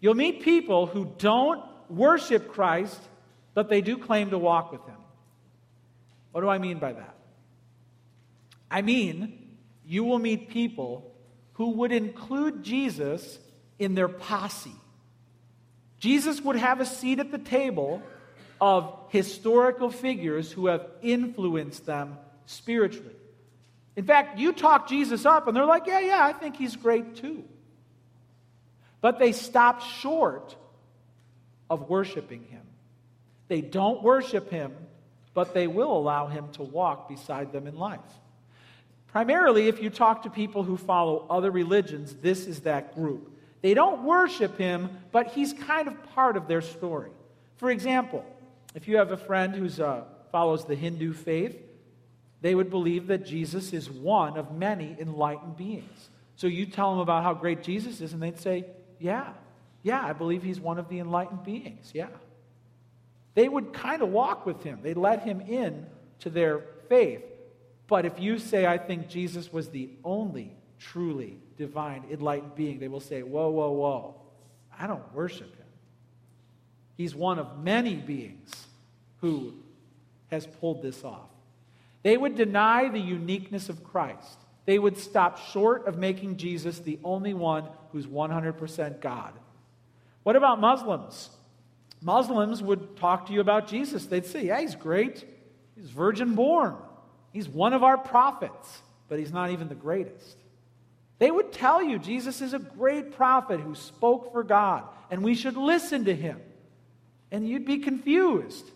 You'll 0.00 0.16
meet 0.16 0.42
people 0.42 0.86
who 0.86 1.12
don't 1.16 1.62
worship 1.88 2.48
Christ, 2.48 3.00
but 3.54 3.68
they 3.68 3.82
do 3.82 3.98
claim 3.98 4.30
to 4.30 4.38
walk 4.38 4.72
with 4.72 4.84
Him. 4.84 4.96
What 6.32 6.40
do 6.40 6.48
I 6.48 6.58
mean 6.58 6.80
by 6.80 6.92
that? 6.92 7.14
I 8.68 8.82
mean, 8.82 9.50
you 9.86 10.02
will 10.02 10.18
meet 10.18 10.50
people 10.50 11.14
who 11.52 11.70
would 11.70 11.92
include 11.92 12.64
Jesus 12.64 13.38
in 13.78 13.94
their 13.94 14.08
posse. 14.08 14.74
Jesus 16.00 16.40
would 16.40 16.56
have 16.56 16.80
a 16.80 16.84
seat 16.84 17.20
at 17.20 17.30
the 17.30 17.38
table 17.38 18.02
of 18.60 18.92
historical 19.10 19.88
figures 19.88 20.50
who 20.50 20.66
have 20.66 20.84
influenced 21.00 21.86
them 21.86 22.18
spiritually. 22.46 23.14
In 23.96 24.04
fact, 24.04 24.38
you 24.38 24.52
talk 24.52 24.88
Jesus 24.88 25.26
up, 25.26 25.46
and 25.46 25.56
they're 25.56 25.64
like, 25.64 25.86
yeah, 25.86 26.00
yeah, 26.00 26.24
I 26.24 26.32
think 26.32 26.56
he's 26.56 26.76
great 26.76 27.16
too. 27.16 27.44
But 29.00 29.18
they 29.18 29.32
stop 29.32 29.82
short 29.82 30.54
of 31.68 31.88
worshiping 31.88 32.44
him. 32.44 32.62
They 33.48 33.60
don't 33.60 34.02
worship 34.02 34.50
him 34.50 34.74
but 35.34 35.54
they 35.54 35.66
will 35.66 35.96
allow 35.96 36.26
him 36.26 36.48
to 36.52 36.62
walk 36.62 37.08
beside 37.08 37.52
them 37.52 37.66
in 37.66 37.76
life. 37.76 38.00
Primarily, 39.08 39.68
if 39.68 39.82
you 39.82 39.90
talk 39.90 40.22
to 40.22 40.30
people 40.30 40.62
who 40.62 40.76
follow 40.76 41.26
other 41.30 41.50
religions, 41.50 42.14
this 42.14 42.46
is 42.46 42.60
that 42.60 42.94
group. 42.94 43.36
They 43.62 43.74
don't 43.74 44.04
worship 44.04 44.56
him, 44.56 44.90
but 45.12 45.28
he's 45.28 45.52
kind 45.52 45.88
of 45.88 46.02
part 46.14 46.36
of 46.36 46.48
their 46.48 46.62
story. 46.62 47.10
For 47.56 47.70
example, 47.70 48.24
if 48.74 48.88
you 48.88 48.96
have 48.96 49.10
a 49.12 49.16
friend 49.16 49.54
who 49.54 49.82
uh, 49.82 50.04
follows 50.32 50.64
the 50.64 50.74
Hindu 50.74 51.12
faith, 51.12 51.56
they 52.40 52.54
would 52.54 52.70
believe 52.70 53.08
that 53.08 53.26
Jesus 53.26 53.72
is 53.72 53.90
one 53.90 54.36
of 54.36 54.52
many 54.52 54.96
enlightened 54.98 55.56
beings. 55.56 56.08
So 56.36 56.46
you 56.46 56.66
tell 56.66 56.90
them 56.90 57.00
about 57.00 57.22
how 57.22 57.34
great 57.34 57.62
Jesus 57.62 58.00
is, 58.00 58.12
and 58.12 58.22
they'd 58.22 58.40
say, 58.40 58.64
Yeah, 58.98 59.32
yeah, 59.82 60.04
I 60.04 60.12
believe 60.12 60.42
he's 60.42 60.60
one 60.60 60.78
of 60.78 60.88
the 60.88 60.98
enlightened 60.98 61.44
beings. 61.44 61.90
Yeah. 61.94 62.08
They 63.34 63.48
would 63.48 63.72
kind 63.72 64.02
of 64.02 64.08
walk 64.08 64.46
with 64.46 64.62
him, 64.62 64.80
they 64.82 64.94
let 64.94 65.22
him 65.22 65.40
in 65.40 65.86
to 66.20 66.30
their 66.30 66.60
faith. 66.88 67.22
But 67.86 68.06
if 68.06 68.20
you 68.20 68.38
say, 68.38 68.66
I 68.66 68.78
think 68.78 69.08
Jesus 69.08 69.52
was 69.52 69.68
the 69.68 69.90
only 70.04 70.56
truly 70.78 71.38
divine, 71.58 72.04
enlightened 72.10 72.54
being, 72.54 72.78
they 72.78 72.88
will 72.88 73.00
say, 73.00 73.22
Whoa, 73.22 73.50
whoa, 73.50 73.70
whoa. 73.72 74.14
I 74.78 74.86
don't 74.86 75.14
worship 75.14 75.54
him. 75.56 75.66
He's 76.96 77.14
one 77.14 77.38
of 77.38 77.58
many 77.58 77.96
beings 77.96 78.50
who 79.20 79.54
has 80.30 80.46
pulled 80.46 80.82
this 80.82 81.04
off. 81.04 81.28
They 82.02 82.16
would 82.16 82.34
deny 82.36 82.88
the 82.88 83.00
uniqueness 83.00 83.68
of 83.68 83.84
Christ. 83.84 84.38
They 84.66 84.78
would 84.78 84.96
stop 84.96 85.38
short 85.38 85.86
of 85.86 85.98
making 85.98 86.36
Jesus 86.36 86.78
the 86.78 86.98
only 87.04 87.34
one 87.34 87.64
who's 87.92 88.06
100% 88.06 89.00
God. 89.00 89.32
What 90.22 90.36
about 90.36 90.60
Muslims? 90.60 91.30
Muslims 92.00 92.62
would 92.62 92.96
talk 92.96 93.26
to 93.26 93.32
you 93.32 93.40
about 93.40 93.68
Jesus. 93.68 94.06
They'd 94.06 94.26
say, 94.26 94.46
Yeah, 94.46 94.60
he's 94.60 94.74
great. 94.74 95.24
He's 95.76 95.90
virgin 95.90 96.34
born. 96.34 96.76
He's 97.32 97.48
one 97.48 97.72
of 97.72 97.82
our 97.82 97.98
prophets, 97.98 98.82
but 99.08 99.18
he's 99.18 99.32
not 99.32 99.50
even 99.50 99.68
the 99.68 99.74
greatest. 99.74 100.36
They 101.18 101.30
would 101.30 101.52
tell 101.52 101.82
you 101.82 101.98
Jesus 101.98 102.40
is 102.40 102.54
a 102.54 102.58
great 102.58 103.12
prophet 103.12 103.60
who 103.60 103.74
spoke 103.74 104.32
for 104.32 104.42
God, 104.42 104.84
and 105.10 105.22
we 105.22 105.34
should 105.34 105.56
listen 105.56 106.06
to 106.06 106.14
him. 106.14 106.40
And 107.30 107.46
you'd 107.46 107.66
be 107.66 107.78
confused. 107.78 108.70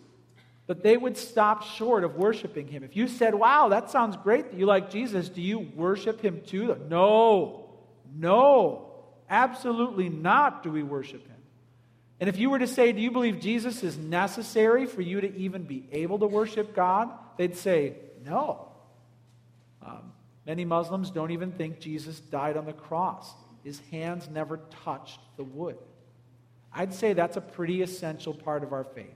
But 0.66 0.82
they 0.82 0.96
would 0.96 1.16
stop 1.16 1.62
short 1.62 2.04
of 2.04 2.16
worshiping 2.16 2.68
him. 2.68 2.82
If 2.82 2.96
you 2.96 3.06
said, 3.06 3.34
Wow, 3.34 3.68
that 3.68 3.90
sounds 3.90 4.16
great 4.16 4.50
that 4.50 4.58
you 4.58 4.66
like 4.66 4.90
Jesus, 4.90 5.28
do 5.28 5.42
you 5.42 5.58
worship 5.74 6.20
him 6.20 6.40
too? 6.46 6.78
No, 6.88 7.68
no, 8.14 8.90
absolutely 9.28 10.08
not 10.08 10.62
do 10.62 10.70
we 10.70 10.82
worship 10.82 11.26
him. 11.26 11.36
And 12.20 12.28
if 12.28 12.38
you 12.38 12.48
were 12.48 12.58
to 12.58 12.66
say, 12.66 12.92
Do 12.92 13.00
you 13.00 13.10
believe 13.10 13.40
Jesus 13.40 13.82
is 13.82 13.98
necessary 13.98 14.86
for 14.86 15.02
you 15.02 15.20
to 15.20 15.36
even 15.36 15.64
be 15.64 15.86
able 15.92 16.18
to 16.20 16.26
worship 16.26 16.74
God? 16.74 17.10
They'd 17.36 17.56
say, 17.56 17.96
No. 18.24 18.68
Um, 19.84 20.12
many 20.46 20.64
Muslims 20.64 21.10
don't 21.10 21.32
even 21.32 21.52
think 21.52 21.78
Jesus 21.78 22.20
died 22.20 22.56
on 22.56 22.64
the 22.64 22.72
cross, 22.72 23.30
his 23.62 23.80
hands 23.90 24.30
never 24.30 24.60
touched 24.84 25.20
the 25.36 25.44
wood. 25.44 25.76
I'd 26.72 26.94
say 26.94 27.12
that's 27.12 27.36
a 27.36 27.42
pretty 27.42 27.82
essential 27.82 28.32
part 28.32 28.62
of 28.62 28.72
our 28.72 28.84
faith. 28.84 29.14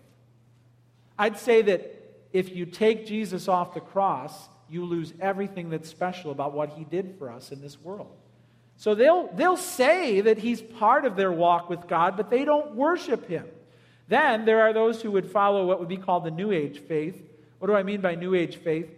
I'd 1.19 1.39
say 1.39 1.63
that 1.63 1.95
if 2.33 2.55
you 2.55 2.67
take 2.67 3.07
Jesus 3.07 3.49
off 3.49 3.75
the 3.75 3.81
cross, 3.81 4.49
you 4.69 4.85
lose 4.85 5.13
everything 5.21 5.71
that's 5.71 5.89
special 5.89 6.31
about 6.31 6.53
what 6.53 6.71
he 6.71 6.85
did 6.85 7.17
for 7.19 7.31
us 7.31 7.53
in 7.53 7.61
this 7.61 7.81
world. 7.81 8.15
So 8.77 8.95
they'll, 8.95 9.29
they'll 9.35 9.57
say 9.57 10.21
that 10.21 10.39
he's 10.39 10.61
part 10.61 11.05
of 11.05 11.17
their 11.17 11.33
walk 11.33 11.69
with 11.69 11.89
God, 11.89 12.17
but 12.17 12.31
they 12.31 12.45
don't 12.45 12.77
worship 12.77 13.27
him. 13.29 13.47
Then 14.07 14.45
there 14.45 14.63
are 14.63 14.73
those 14.73 15.03
who 15.03 15.11
would 15.11 15.31
follow 15.31 15.67
what 15.67 15.81
would 15.81 15.89
be 15.89 15.97
called 15.97 16.25
the 16.25 16.31
New 16.31 16.53
Age 16.53 16.79
faith. 16.79 17.21
What 17.59 17.69
do 17.69 17.75
I 17.75 17.83
mean 17.83 18.01
by 18.01 18.15
New 18.15 18.35
Age 18.35 18.57
faith? 18.57 18.89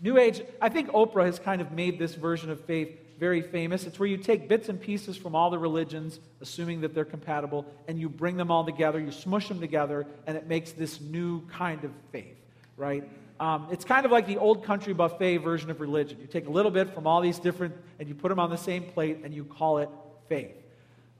New 0.00 0.18
Age, 0.18 0.42
I 0.60 0.68
think 0.68 0.88
Oprah 0.90 1.26
has 1.26 1.38
kind 1.38 1.60
of 1.60 1.72
made 1.72 1.98
this 1.98 2.14
version 2.14 2.50
of 2.50 2.64
faith 2.64 2.98
very 3.18 3.42
famous. 3.42 3.86
It's 3.86 3.98
where 3.98 4.08
you 4.08 4.16
take 4.16 4.48
bits 4.48 4.68
and 4.68 4.80
pieces 4.80 5.16
from 5.16 5.34
all 5.34 5.50
the 5.50 5.58
religions, 5.58 6.18
assuming 6.40 6.80
that 6.82 6.94
they're 6.94 7.04
compatible, 7.04 7.66
and 7.88 7.98
you 7.98 8.08
bring 8.08 8.36
them 8.36 8.50
all 8.50 8.64
together, 8.64 8.98
you 8.98 9.12
smush 9.12 9.48
them 9.48 9.60
together, 9.60 10.06
and 10.26 10.36
it 10.36 10.46
makes 10.46 10.72
this 10.72 11.00
new 11.00 11.46
kind 11.48 11.84
of 11.84 11.90
faith, 12.10 12.36
right? 12.76 13.08
Um, 13.40 13.68
it's 13.70 13.84
kind 13.84 14.06
of 14.06 14.12
like 14.12 14.26
the 14.26 14.38
old 14.38 14.64
country 14.64 14.92
buffet 14.92 15.38
version 15.38 15.70
of 15.70 15.80
religion. 15.80 16.18
You 16.20 16.26
take 16.26 16.46
a 16.46 16.50
little 16.50 16.70
bit 16.70 16.94
from 16.94 17.06
all 17.06 17.20
these 17.20 17.38
different, 17.38 17.74
and 17.98 18.08
you 18.08 18.14
put 18.14 18.28
them 18.28 18.38
on 18.38 18.50
the 18.50 18.58
same 18.58 18.84
plate, 18.84 19.18
and 19.24 19.34
you 19.34 19.44
call 19.44 19.78
it 19.78 19.88
faith. 20.28 20.54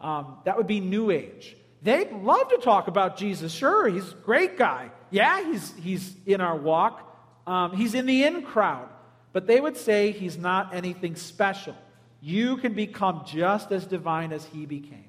Um, 0.01 0.37
that 0.45 0.57
would 0.57 0.67
be 0.67 0.81
New 0.81 1.11
Age. 1.11 1.57
They'd 1.83 2.13
love 2.13 2.49
to 2.51 2.59
talk 2.59 2.87
about 2.87 3.17
Jesus. 3.17 3.53
Sure, 3.53 3.89
he's 3.89 4.13
a 4.13 4.15
great 4.15 4.57
guy. 4.57 4.91
Yeah, 5.11 5.45
he's, 5.51 5.73
he's 5.83 6.15
in 6.27 6.41
our 6.41 6.57
walk. 6.57 7.09
Um, 7.47 7.77
he's 7.77 7.95
in 7.95 8.07
the 8.07 8.23
in 8.25 8.43
crowd. 8.43 8.89
But 9.33 9.47
they 9.47 9.61
would 9.61 9.77
say 9.77 10.13
he's 10.13 10.37
not 10.37 10.75
anything 10.75 11.17
special. 11.17 11.75
You 12.21 12.57
can 12.59 12.75
become 12.75 13.25
just 13.27 13.73
as 13.73 13.87
divine 13.87 14.33
as 14.33 14.45
he 14.45 14.67
became. 14.67 15.09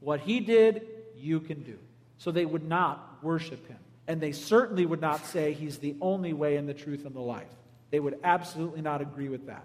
What 0.00 0.20
he 0.20 0.40
did, 0.40 0.86
you 1.16 1.40
can 1.40 1.62
do. 1.62 1.78
So 2.18 2.30
they 2.30 2.46
would 2.46 2.66
not 2.66 3.18
worship 3.22 3.66
him. 3.68 3.78
And 4.08 4.20
they 4.20 4.32
certainly 4.32 4.86
would 4.86 5.00
not 5.00 5.24
say 5.26 5.52
he's 5.52 5.78
the 5.78 5.94
only 6.00 6.32
way 6.32 6.56
and 6.56 6.68
the 6.68 6.74
truth 6.74 7.04
and 7.06 7.14
the 7.14 7.20
life. 7.20 7.46
They 7.90 8.00
would 8.00 8.18
absolutely 8.24 8.82
not 8.82 9.00
agree 9.00 9.28
with 9.28 9.46
that. 9.46 9.64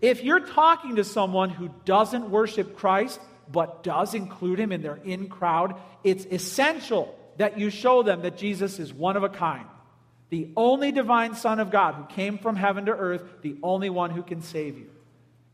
If 0.00 0.22
you're 0.22 0.40
talking 0.40 0.96
to 0.96 1.04
someone 1.04 1.50
who 1.50 1.70
doesn't 1.84 2.30
worship 2.30 2.76
Christ, 2.76 3.18
but 3.50 3.82
does 3.82 4.14
include 4.14 4.60
him 4.60 4.70
in 4.70 4.82
their 4.82 4.96
in 4.96 5.28
crowd, 5.28 5.80
it's 6.02 6.24
essential 6.26 7.18
that 7.38 7.58
you 7.58 7.70
show 7.70 8.02
them 8.02 8.22
that 8.22 8.36
Jesus 8.36 8.78
is 8.78 8.92
one 8.92 9.16
of 9.16 9.22
a 9.22 9.28
kind. 9.28 9.66
The 10.30 10.48
only 10.56 10.90
divine 10.90 11.34
Son 11.34 11.60
of 11.60 11.70
God 11.70 11.94
who 11.94 12.04
came 12.04 12.38
from 12.38 12.56
heaven 12.56 12.86
to 12.86 12.92
earth, 12.92 13.22
the 13.42 13.56
only 13.62 13.90
one 13.90 14.10
who 14.10 14.22
can 14.22 14.42
save 14.42 14.78
you. 14.78 14.90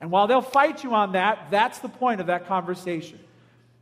And 0.01 0.11
while 0.11 0.27
they'll 0.27 0.41
fight 0.41 0.83
you 0.83 0.95
on 0.95 1.13
that, 1.13 1.49
that's 1.51 1.81
the 1.81 1.89
point 1.89 2.21
of 2.21 2.29
that 2.29 2.47
conversation. 2.47 3.19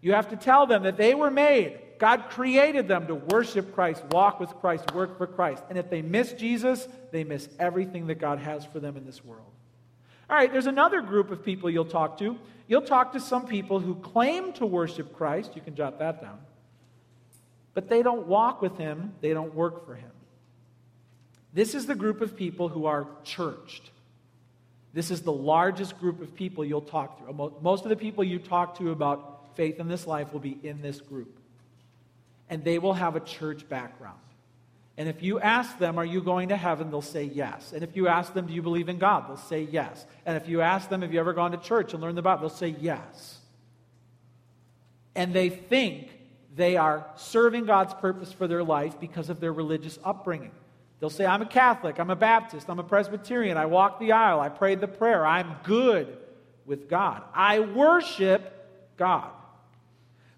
You 0.01 0.15
have 0.15 0.31
to 0.31 0.37
tell 0.37 0.67
them 0.67 0.85
that 0.85 0.97
they 0.97 1.15
were 1.15 1.31
made 1.31 1.79
God 1.99 2.31
created 2.31 2.87
them 2.87 3.09
to 3.09 3.17
worship 3.17 3.75
Christ, 3.75 4.05
walk 4.13 4.39
with 4.41 4.51
Christ, 4.61 4.95
work 4.95 5.19
for 5.19 5.27
Christ. 5.27 5.65
And 5.69 5.77
if 5.77 5.91
they 5.91 6.01
miss 6.01 6.33
Jesus, 6.33 6.87
they 7.11 7.25
miss 7.25 7.49
everything 7.59 8.07
that 8.07 8.17
God 8.17 8.39
has 8.39 8.65
for 8.65 8.81
them 8.81 8.97
in 8.97 9.05
this 9.05 9.25
world. 9.25 9.51
All 10.31 10.37
right, 10.37 10.53
there's 10.53 10.67
another 10.67 11.01
group 11.01 11.31
of 11.31 11.45
people 11.45 11.71
you'll 11.71 11.85
talk 11.85 12.19
to. 12.19 12.39
You'll 12.69 12.83
talk 12.83 13.13
to 13.15 13.21
some 13.21 13.47
people 13.47 13.81
who 13.81 13.97
claim 13.97 14.53
to 14.55 14.67
worship 14.67 15.17
Christ. 15.17 15.53
You 15.57 15.63
can 15.63 15.75
jot 15.75 15.99
that 15.99 16.21
down. 16.21 16.39
But 17.75 17.89
they 17.89 18.03
don't 18.03 18.27
walk 18.27 18.63
with 18.63 18.77
Him, 18.77 19.15
they 19.21 19.33
don't 19.33 19.55
work 19.55 19.87
for 19.87 19.95
Him. 19.95 20.11
This 21.53 21.75
is 21.75 21.87
the 21.87 21.95
group 21.95 22.21
of 22.21 22.37
people 22.37 22.69
who 22.69 22.87
are 22.87 23.07
churched. 23.25 23.91
This 24.93 25.11
is 25.11 25.23
the 25.23 25.33
largest 25.33 25.99
group 25.99 26.21
of 26.21 26.35
people 26.35 26.65
you'll 26.65 26.81
talk 26.81 27.19
to. 27.27 27.51
Most 27.61 27.85
of 27.85 27.91
the 27.91 27.97
people 27.97 28.25
you 28.25 28.39
talk 28.39 28.79
to 28.79 28.91
about 28.91 29.57
faith 29.57 29.79
in 29.81 29.89
this 29.89 30.07
life 30.07 30.33
will 30.33 30.41
be 30.41 30.59
in 30.63 30.83
this 30.83 31.01
group 31.01 31.39
and 32.51 32.65
they 32.65 32.79
will 32.79 32.95
have 32.95 33.17
a 33.17 33.21
church 33.21 33.69
background. 33.69 34.19
And 34.97 35.09
if 35.09 35.23
you 35.23 35.39
ask 35.39 35.79
them, 35.79 35.99
Are 35.99 36.05
you 36.05 36.21
going 36.21 36.49
to 36.49 36.57
heaven? 36.57 36.91
they'll 36.91 37.03
say 37.03 37.25
yes. 37.25 37.73
And 37.73 37.85
if 37.85 37.97
you 37.97 38.09
ask 38.09 38.35
them, 38.35 38.47
Do 38.47 38.53
you 38.53 38.63
believe 38.63 38.89
in 38.89 38.99
God? 38.99 39.29
they'll 39.29 39.37
say 39.37 39.69
yes. 39.71 40.05
And 40.27 40.37
if 40.37 40.49
you 40.49 40.61
ask 40.61 40.89
them, 40.89 41.03
Have 41.03 41.13
you 41.13 41.21
ever 41.21 41.33
gone 41.33 41.53
to 41.53 41.59
church 41.59 41.93
and 41.93 42.03
learned 42.03 42.19
the 42.19 42.23
Bible? 42.23 42.49
they'll 42.49 42.57
say 42.57 42.75
yes. 42.81 43.39
And 45.15 45.33
they 45.33 45.51
think 45.51 46.09
they 46.57 46.77
are 46.77 47.07
serving 47.17 47.67
God's 47.67 47.95
purpose 47.95 48.33
for 48.33 48.49
their 48.49 48.65
life 48.65 48.99
because 48.99 49.31
of 49.31 49.39
their 49.39 49.53
religious 49.53 49.99
upbringing. 50.05 50.51
They'll 51.01 51.11
say, 51.11 51.27
I'm 51.27 51.43
a 51.43 51.47
Catholic, 51.47 52.01
I'm 52.01 52.11
a 52.11 52.17
Baptist, 52.17 52.69
I'm 52.69 52.81
a 52.81 52.85
Presbyterian, 52.85 53.57
I 53.57 53.67
walk 53.67 54.01
the 54.01 54.13
aisle, 54.13 54.41
I 54.41 54.49
prayed 54.49 54.81
the 54.81 54.89
prayer, 54.89 55.25
I'm 55.25 55.57
good 55.63 56.17
with 56.67 56.89
God. 56.89 57.23
I 57.35 57.61
worship 57.61 58.53
God. 58.97 59.31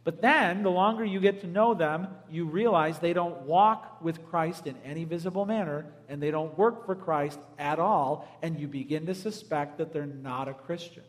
But 0.04 0.22
then, 0.22 0.62
the 0.62 0.70
longer 0.70 1.04
you 1.04 1.20
get 1.20 1.42
to 1.42 1.46
know 1.46 1.74
them, 1.74 2.08
you 2.30 2.46
realize 2.46 2.98
they 2.98 3.12
don't 3.12 3.42
walk 3.42 4.02
with 4.02 4.26
Christ 4.30 4.66
in 4.66 4.74
any 4.84 5.04
visible 5.04 5.44
manner, 5.44 5.86
and 6.08 6.22
they 6.22 6.30
don't 6.30 6.56
work 6.56 6.86
for 6.86 6.94
Christ 6.94 7.38
at 7.58 7.78
all, 7.78 8.28
and 8.42 8.58
you 8.58 8.66
begin 8.66 9.06
to 9.06 9.14
suspect 9.14 9.78
that 9.78 9.92
they're 9.92 10.06
not 10.06 10.48
a 10.48 10.54
Christian. 10.54 11.02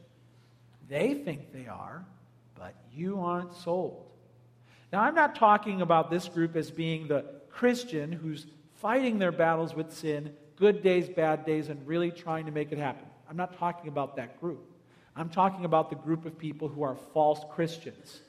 They 0.89 1.13
think 1.13 1.53
they 1.53 1.67
are, 1.67 2.05
but 2.55 2.75
you 2.93 3.21
aren't 3.21 3.56
sold. 3.56 4.06
Now, 4.91 5.02
I'm 5.02 5.15
not 5.15 5.35
talking 5.35 5.81
about 5.81 6.12
this 6.12 6.27
group 6.27 6.58
as 6.58 6.69
being 6.69 7.08
the 7.08 7.23
Christian 7.49 8.12
who's 8.12 8.45
fighting 8.82 9.19
their 9.19 9.32
battles 9.32 9.73
with 9.73 9.94
sin, 9.94 10.34
good 10.56 10.84
days, 10.84 11.08
bad 11.08 11.46
days, 11.46 11.69
and 11.69 11.86
really 11.88 12.12
trying 12.12 12.46
to 12.46 12.52
make 12.52 12.71
it 12.71 12.77
happen. 12.77 13.08
I'm 13.29 13.38
not 13.38 13.58
talking 13.58 13.88
about 13.88 14.17
that 14.17 14.42
group. 14.42 14.67
I'm 15.15 15.29
talking 15.29 15.65
about 15.65 15.90
the 15.90 15.96
group 15.96 16.25
of 16.25 16.38
people 16.38 16.67
who 16.67 16.84
are 16.84 16.96
false 17.13 17.42
Christians 17.52 18.21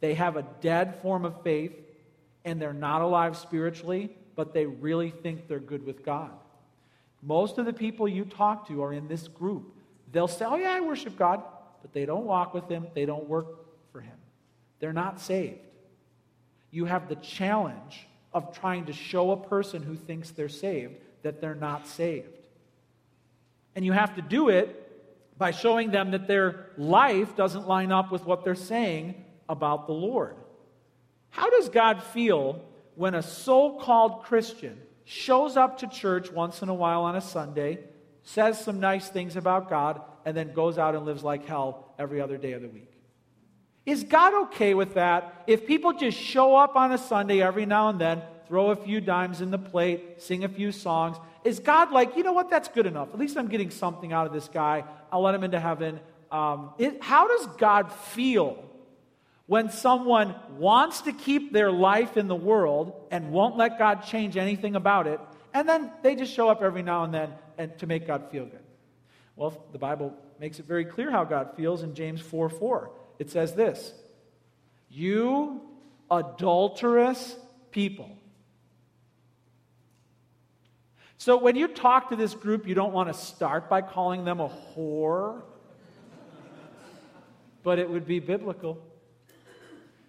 they 0.00 0.14
have 0.14 0.36
a 0.36 0.44
dead 0.60 1.00
form 1.00 1.24
of 1.24 1.42
faith 1.42 1.72
and 2.44 2.60
they're 2.60 2.72
not 2.72 3.02
alive 3.02 3.36
spiritually, 3.36 4.10
but 4.34 4.52
they 4.52 4.66
really 4.66 5.10
think 5.10 5.48
they're 5.48 5.58
good 5.58 5.84
with 5.84 6.04
God. 6.04 6.30
Most 7.22 7.58
of 7.58 7.66
the 7.66 7.72
people 7.72 8.06
you 8.06 8.24
talk 8.24 8.68
to 8.68 8.82
are 8.82 8.92
in 8.92 9.08
this 9.08 9.26
group. 9.26 9.74
They'll 10.12 10.28
say, 10.28 10.44
Oh, 10.44 10.56
yeah, 10.56 10.70
I 10.70 10.80
worship 10.80 11.16
God, 11.16 11.42
but 11.82 11.92
they 11.92 12.06
don't 12.06 12.24
walk 12.24 12.54
with 12.54 12.68
Him, 12.68 12.86
they 12.94 13.06
don't 13.06 13.28
work 13.28 13.46
for 13.90 14.00
Him. 14.00 14.16
They're 14.78 14.92
not 14.92 15.20
saved. 15.20 15.58
You 16.70 16.84
have 16.84 17.08
the 17.08 17.16
challenge 17.16 18.06
of 18.36 18.54
trying 18.54 18.84
to 18.84 18.92
show 18.92 19.30
a 19.30 19.36
person 19.36 19.82
who 19.82 19.96
thinks 19.96 20.30
they're 20.30 20.50
saved 20.50 20.94
that 21.22 21.40
they're 21.40 21.54
not 21.54 21.88
saved. 21.88 22.28
And 23.74 23.82
you 23.82 23.92
have 23.92 24.14
to 24.16 24.22
do 24.22 24.50
it 24.50 24.82
by 25.38 25.52
showing 25.52 25.90
them 25.90 26.10
that 26.10 26.28
their 26.28 26.66
life 26.76 27.34
doesn't 27.34 27.66
line 27.66 27.90
up 27.90 28.12
with 28.12 28.26
what 28.26 28.44
they're 28.44 28.54
saying 28.54 29.24
about 29.48 29.86
the 29.86 29.94
Lord. 29.94 30.36
How 31.30 31.48
does 31.48 31.70
God 31.70 32.02
feel 32.02 32.62
when 32.94 33.14
a 33.14 33.22
so 33.22 33.78
called 33.80 34.24
Christian 34.24 34.78
shows 35.06 35.56
up 35.56 35.78
to 35.78 35.86
church 35.86 36.30
once 36.30 36.60
in 36.60 36.68
a 36.68 36.74
while 36.74 37.04
on 37.04 37.16
a 37.16 37.22
Sunday, 37.22 37.78
says 38.22 38.62
some 38.62 38.80
nice 38.80 39.08
things 39.08 39.36
about 39.36 39.70
God, 39.70 40.02
and 40.26 40.36
then 40.36 40.52
goes 40.52 40.76
out 40.76 40.94
and 40.94 41.06
lives 41.06 41.24
like 41.24 41.46
hell 41.46 41.94
every 41.98 42.20
other 42.20 42.36
day 42.36 42.52
of 42.52 42.60
the 42.60 42.68
week? 42.68 42.92
Is 43.86 44.02
God 44.02 44.34
okay 44.48 44.74
with 44.74 44.94
that? 44.94 45.44
If 45.46 45.66
people 45.66 45.92
just 45.92 46.18
show 46.18 46.56
up 46.56 46.74
on 46.74 46.90
a 46.90 46.98
Sunday 46.98 47.40
every 47.40 47.66
now 47.66 47.88
and 47.88 48.00
then, 48.00 48.20
throw 48.48 48.70
a 48.70 48.76
few 48.76 49.00
dimes 49.00 49.40
in 49.40 49.52
the 49.52 49.58
plate, 49.58 50.20
sing 50.20 50.42
a 50.42 50.48
few 50.48 50.72
songs, 50.72 51.16
is 51.44 51.60
God 51.60 51.92
like, 51.92 52.16
you 52.16 52.24
know 52.24 52.32
what, 52.32 52.50
that's 52.50 52.68
good 52.68 52.86
enough. 52.86 53.08
At 53.12 53.18
least 53.18 53.36
I'm 53.36 53.46
getting 53.46 53.70
something 53.70 54.12
out 54.12 54.26
of 54.26 54.32
this 54.32 54.48
guy. 54.48 54.84
I'll 55.12 55.22
let 55.22 55.34
him 55.34 55.44
into 55.44 55.60
heaven. 55.60 56.00
Um, 56.32 56.70
it, 56.78 57.02
how 57.02 57.28
does 57.28 57.46
God 57.58 57.92
feel 57.92 58.62
when 59.46 59.70
someone 59.70 60.34
wants 60.58 61.02
to 61.02 61.12
keep 61.12 61.52
their 61.52 61.70
life 61.70 62.16
in 62.16 62.26
the 62.26 62.34
world 62.34 62.92
and 63.12 63.30
won't 63.30 63.56
let 63.56 63.78
God 63.78 64.04
change 64.04 64.36
anything 64.36 64.74
about 64.74 65.06
it, 65.06 65.20
and 65.54 65.68
then 65.68 65.92
they 66.02 66.16
just 66.16 66.32
show 66.32 66.48
up 66.48 66.62
every 66.62 66.82
now 66.82 67.04
and 67.04 67.14
then 67.14 67.30
and 67.56 67.78
to 67.78 67.86
make 67.86 68.08
God 68.08 68.30
feel 68.32 68.44
good? 68.46 68.64
Well, 69.36 69.64
the 69.70 69.78
Bible 69.78 70.12
makes 70.40 70.58
it 70.58 70.66
very 70.66 70.84
clear 70.84 71.10
how 71.10 71.24
God 71.24 71.50
feels 71.56 71.82
in 71.84 71.94
James 71.94 72.20
4 72.20 72.48
4. 72.48 72.90
It 73.18 73.30
says 73.30 73.54
this 73.54 73.92
You 74.88 75.62
adulterous 76.10 77.36
people. 77.70 78.10
So 81.18 81.38
when 81.38 81.56
you 81.56 81.66
talk 81.66 82.10
to 82.10 82.16
this 82.16 82.34
group, 82.34 82.68
you 82.68 82.74
don't 82.74 82.92
want 82.92 83.08
to 83.08 83.14
start 83.14 83.68
by 83.68 83.82
calling 83.82 84.24
them 84.24 84.38
a 84.38 84.48
whore, 84.48 85.42
but 87.62 87.78
it 87.78 87.88
would 87.88 88.06
be 88.06 88.20
biblical. 88.20 88.78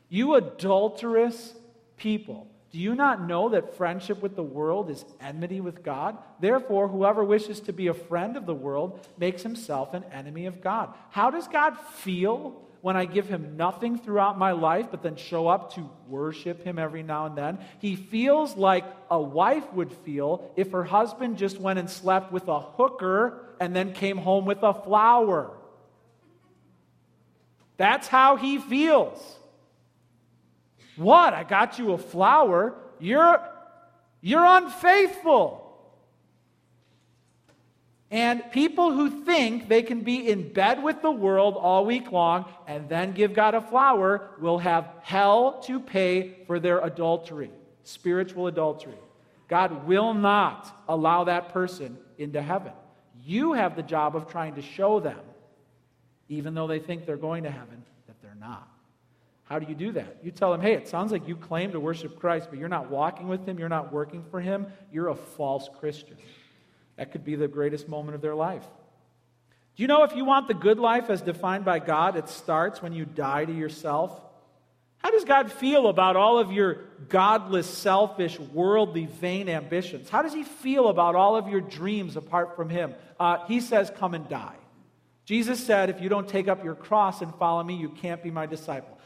You 0.09 0.35
adulterous 0.35 1.53
people. 1.97 2.47
Do 2.71 2.79
you 2.79 2.93
not 2.93 3.25
know 3.25 3.49
that 3.49 3.77
friendship 3.77 4.21
with 4.21 4.35
the 4.35 4.43
world 4.43 4.89
is 4.89 5.05
enmity 5.21 5.61
with 5.61 5.83
God? 5.83 6.17
Therefore, 6.39 6.87
whoever 6.89 7.23
wishes 7.23 7.61
to 7.61 7.73
be 7.73 7.87
a 7.87 7.93
friend 7.93 8.35
of 8.35 8.45
the 8.45 8.53
world 8.53 9.07
makes 9.17 9.41
himself 9.41 9.93
an 9.93 10.03
enemy 10.11 10.45
of 10.45 10.61
God. 10.61 10.93
How 11.09 11.31
does 11.31 11.47
God 11.47 11.77
feel 11.95 12.66
when 12.81 12.95
I 12.95 13.05
give 13.05 13.27
him 13.27 13.57
nothing 13.57 13.97
throughout 13.97 14.37
my 14.37 14.51
life, 14.51 14.87
but 14.91 15.01
then 15.01 15.15
show 15.15 15.47
up 15.47 15.73
to 15.75 15.89
worship 16.07 16.63
him 16.63 16.79
every 16.79 17.03
now 17.03 17.25
and 17.25 17.37
then. 17.37 17.59
He 17.79 17.95
feels 17.95 18.55
like 18.55 18.85
a 19.09 19.19
wife 19.19 19.71
would 19.73 19.91
feel 19.91 20.51
if 20.55 20.71
her 20.71 20.83
husband 20.83 21.37
just 21.37 21.59
went 21.59 21.79
and 21.79 21.89
slept 21.89 22.31
with 22.31 22.47
a 22.47 22.59
hooker 22.59 23.45
and 23.59 23.75
then 23.75 23.93
came 23.93 24.17
home 24.17 24.45
with 24.45 24.63
a 24.63 24.73
flower. 24.73 25.51
That's 27.77 28.07
how 28.07 28.35
he 28.35 28.57
feels. 28.57 29.19
What? 30.95 31.33
I 31.33 31.43
got 31.43 31.77
you 31.77 31.93
a 31.93 31.97
flower? 31.97 32.75
You're, 32.99 33.39
you're 34.21 34.45
unfaithful. 34.45 35.66
And 38.09 38.51
people 38.51 38.93
who 38.93 39.25
think 39.25 39.67
they 39.67 39.83
can 39.83 40.01
be 40.01 40.29
in 40.29 40.53
bed 40.53 40.81
with 40.81 41.01
the 41.01 41.11
world 41.11 41.55
all 41.57 41.85
week 41.85 42.11
long 42.11 42.45
and 42.65 42.87
then 42.87 43.11
give 43.11 43.33
God 43.33 43.53
a 43.53 43.61
flower 43.61 44.29
will 44.39 44.59
have 44.59 44.89
hell 45.01 45.61
to 45.63 45.79
pay 45.79 46.37
for 46.47 46.59
their 46.59 46.79
adultery, 46.79 47.51
spiritual 47.83 48.47
adultery. 48.47 48.97
God 49.49 49.85
will 49.85 50.13
not 50.13 50.83
allow 50.87 51.25
that 51.25 51.49
person 51.49 51.97
into 52.17 52.41
heaven. 52.41 52.71
You 53.25 53.53
have 53.53 53.75
the 53.75 53.83
job 53.83 54.15
of 54.15 54.29
trying 54.29 54.55
to 54.55 54.61
show 54.61 55.01
them, 55.01 55.19
even 56.29 56.53
though 56.53 56.67
they 56.67 56.79
think 56.79 57.05
they're 57.05 57.17
going 57.17 57.43
to 57.43 57.51
heaven, 57.51 57.83
that 58.07 58.21
they're 58.21 58.37
not. 58.39 58.69
How 59.43 59.59
do 59.59 59.65
you 59.67 59.75
do 59.75 59.93
that? 59.93 60.17
You 60.23 60.31
tell 60.31 60.51
them, 60.51 60.61
hey, 60.61 60.73
it 60.73 60.87
sounds 60.87 61.11
like 61.11 61.27
you 61.27 61.35
claim 61.35 61.71
to 61.71 61.79
worship 61.79 62.19
Christ, 62.19 62.47
but 62.49 62.59
you're 62.59 62.67
not 62.69 62.89
walking 62.89 63.27
with 63.27 63.45
Him, 63.45 63.59
you're 63.59 63.69
not 63.69 63.91
working 63.93 64.23
for 64.29 64.39
Him, 64.41 64.67
you're 64.91 65.09
a 65.09 65.15
false 65.15 65.69
Christian. 65.79 66.17
That 66.97 67.11
could 67.11 67.23
be 67.23 67.35
the 67.35 67.47
greatest 67.47 67.87
moment 67.87 68.15
of 68.15 68.21
their 68.21 68.35
life. 68.35 68.65
Do 69.75 69.83
you 69.83 69.87
know 69.87 70.03
if 70.03 70.15
you 70.15 70.25
want 70.25 70.47
the 70.47 70.55
good 70.55 70.79
life 70.79 71.09
as 71.09 71.21
defined 71.21 71.63
by 71.63 71.79
God, 71.79 72.15
it 72.15 72.29
starts 72.29 72.81
when 72.81 72.93
you 72.93 73.05
die 73.05 73.45
to 73.45 73.53
yourself? 73.53 74.19
How 74.97 75.11
does 75.11 75.23
God 75.23 75.51
feel 75.51 75.87
about 75.87 76.15
all 76.15 76.39
of 76.39 76.51
your 76.51 76.79
godless, 77.07 77.67
selfish, 77.67 78.39
worldly, 78.39 79.05
vain 79.05 79.47
ambitions? 79.47 80.09
How 80.09 80.23
does 80.23 80.33
He 80.33 80.43
feel 80.43 80.87
about 80.87 81.15
all 81.15 81.35
of 81.35 81.47
your 81.47 81.61
dreams 81.61 82.17
apart 82.17 82.55
from 82.55 82.69
Him? 82.69 82.95
Uh, 83.19 83.45
he 83.47 83.61
says, 83.61 83.91
Come 83.97 84.15
and 84.15 84.27
die. 84.27 84.55
Jesus 85.25 85.63
said, 85.63 85.91
If 85.91 86.01
you 86.01 86.09
don't 86.09 86.27
take 86.27 86.47
up 86.47 86.63
your 86.63 86.73
cross 86.73 87.21
and 87.21 87.33
follow 87.35 87.63
me, 87.63 87.75
you 87.75 87.89
can't 87.89 88.23
be 88.23 88.31
my 88.31 88.47
disciple. 88.47 88.97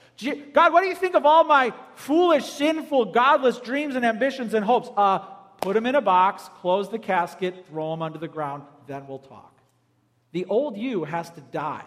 God, 0.54 0.72
what 0.72 0.82
do 0.82 0.88
you 0.88 0.96
think 0.96 1.16
of 1.16 1.26
all 1.26 1.44
my 1.44 1.74
foolish, 1.96 2.46
sinful, 2.46 3.06
godless 3.06 3.60
dreams 3.60 3.96
and 3.96 4.06
ambitions 4.06 4.54
and 4.54 4.64
hopes? 4.64 4.90
Uh, 4.96 5.20
put 5.62 5.76
them 5.76 5.86
in 5.86 5.96
a 5.96 6.02
box, 6.02 6.50
close 6.60 6.90
the 6.90 7.00
casket, 7.00 7.68
throw 7.70 7.92
them 7.92 8.02
under 8.02 8.18
the 8.18 8.28
ground, 8.28 8.64
then 8.88 9.08
we'll 9.08 9.20
talk. 9.20 9.62
The 10.32 10.46
old 10.46 10.76
you 10.76 11.04
has 11.04 11.30
to 11.32 11.42
die. 11.42 11.86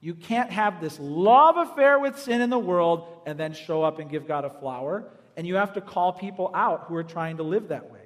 You 0.00 0.14
can't 0.14 0.50
have 0.50 0.80
this 0.80 0.98
love 0.98 1.56
affair 1.56 1.98
with 1.98 2.18
sin 2.18 2.40
in 2.40 2.48
the 2.48 2.58
world 2.58 3.06
and 3.26 3.38
then 3.38 3.52
show 3.52 3.82
up 3.82 3.98
and 3.98 4.10
give 4.10 4.26
God 4.26 4.44
a 4.44 4.50
flower. 4.50 5.04
And 5.36 5.46
you 5.46 5.56
have 5.56 5.74
to 5.74 5.80
call 5.80 6.12
people 6.12 6.50
out 6.54 6.84
who 6.84 6.96
are 6.96 7.04
trying 7.04 7.36
to 7.36 7.42
live 7.42 7.68
that 7.68 7.90
way. 7.90 8.00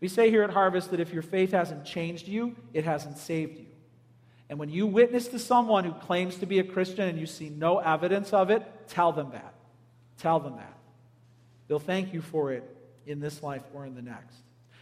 We 0.00 0.08
say 0.08 0.30
here 0.30 0.42
at 0.42 0.50
Harvest 0.50 0.90
that 0.92 1.00
if 1.00 1.12
your 1.12 1.22
faith 1.22 1.52
hasn't 1.52 1.84
changed 1.84 2.26
you, 2.26 2.56
it 2.72 2.84
hasn't 2.84 3.18
saved 3.18 3.58
you. 3.58 3.66
And 4.48 4.58
when 4.58 4.70
you 4.70 4.86
witness 4.86 5.28
to 5.28 5.38
someone 5.38 5.84
who 5.84 5.92
claims 5.92 6.36
to 6.36 6.46
be 6.46 6.58
a 6.58 6.64
Christian 6.64 7.06
and 7.08 7.18
you 7.18 7.26
see 7.26 7.50
no 7.50 7.78
evidence 7.78 8.32
of 8.32 8.48
it, 8.48 8.62
tell 8.88 9.12
them 9.12 9.30
that. 9.32 9.54
Tell 10.16 10.40
them 10.40 10.56
that. 10.56 10.78
They'll 11.66 11.78
thank 11.78 12.14
you 12.14 12.22
for 12.22 12.52
it 12.52 12.77
in 13.08 13.20
this 13.20 13.42
life 13.42 13.62
or 13.74 13.84
in 13.84 13.94
the 13.94 14.02
next. 14.02 14.36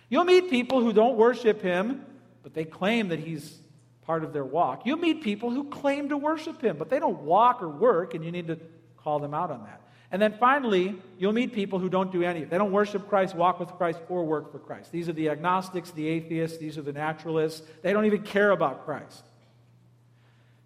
You'll 0.08 0.24
meet 0.24 0.50
people 0.50 0.80
who 0.80 0.92
don't 0.92 1.16
worship 1.16 1.62
him, 1.62 2.04
but 2.42 2.54
they 2.54 2.64
claim 2.64 3.08
that 3.08 3.18
he's 3.18 3.58
part 4.02 4.22
of 4.22 4.32
their 4.32 4.44
walk. 4.44 4.86
You'll 4.86 4.98
meet 4.98 5.22
people 5.22 5.50
who 5.50 5.64
claim 5.64 6.10
to 6.10 6.16
worship 6.16 6.62
him, 6.62 6.76
but 6.76 6.90
they 6.90 7.00
don't 7.00 7.22
walk 7.22 7.62
or 7.62 7.68
work, 7.68 8.14
and 8.14 8.24
you 8.24 8.30
need 8.30 8.46
to 8.46 8.58
call 8.96 9.18
them 9.18 9.34
out 9.34 9.50
on 9.50 9.64
that. 9.64 9.80
And 10.12 10.22
then 10.22 10.36
finally, 10.38 10.94
you'll 11.18 11.32
meet 11.32 11.52
people 11.52 11.80
who 11.80 11.88
don't 11.88 12.12
do 12.12 12.22
any. 12.22 12.44
They 12.44 12.58
don't 12.58 12.70
worship 12.70 13.08
Christ, 13.08 13.34
walk 13.34 13.58
with 13.58 13.70
Christ, 13.70 13.98
or 14.08 14.24
work 14.24 14.52
for 14.52 14.60
Christ. 14.60 14.92
These 14.92 15.08
are 15.08 15.12
the 15.12 15.30
agnostics, 15.30 15.90
the 15.90 16.06
atheists, 16.06 16.58
these 16.58 16.78
are 16.78 16.82
the 16.82 16.92
naturalists. 16.92 17.66
They 17.82 17.92
don't 17.92 18.06
even 18.06 18.22
care 18.22 18.52
about 18.52 18.84
Christ. 18.84 19.24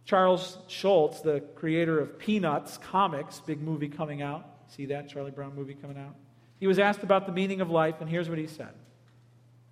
Charles 0.05 0.59
Schulz, 0.69 1.23
the 1.23 1.41
creator 1.55 1.99
of 1.99 2.19
Peanuts 2.19 2.79
comics, 2.79 3.41
big 3.41 3.63
movie 3.63 3.89
coming 3.89 4.21
out. 4.21 4.45
See 4.69 4.87
that 4.87 5.09
Charlie 5.09 5.31
Brown 5.31 5.55
movie 5.55 5.75
coming 5.75 5.97
out? 5.97 6.15
He 6.61 6.67
was 6.67 6.79
asked 6.79 7.03
about 7.03 7.27
the 7.27 7.33
meaning 7.33 7.63
of 7.63 7.71
life, 7.71 7.97
and 8.01 8.09
here's 8.09 8.29
what 8.29 8.39
he 8.39 8.47
said 8.47 8.75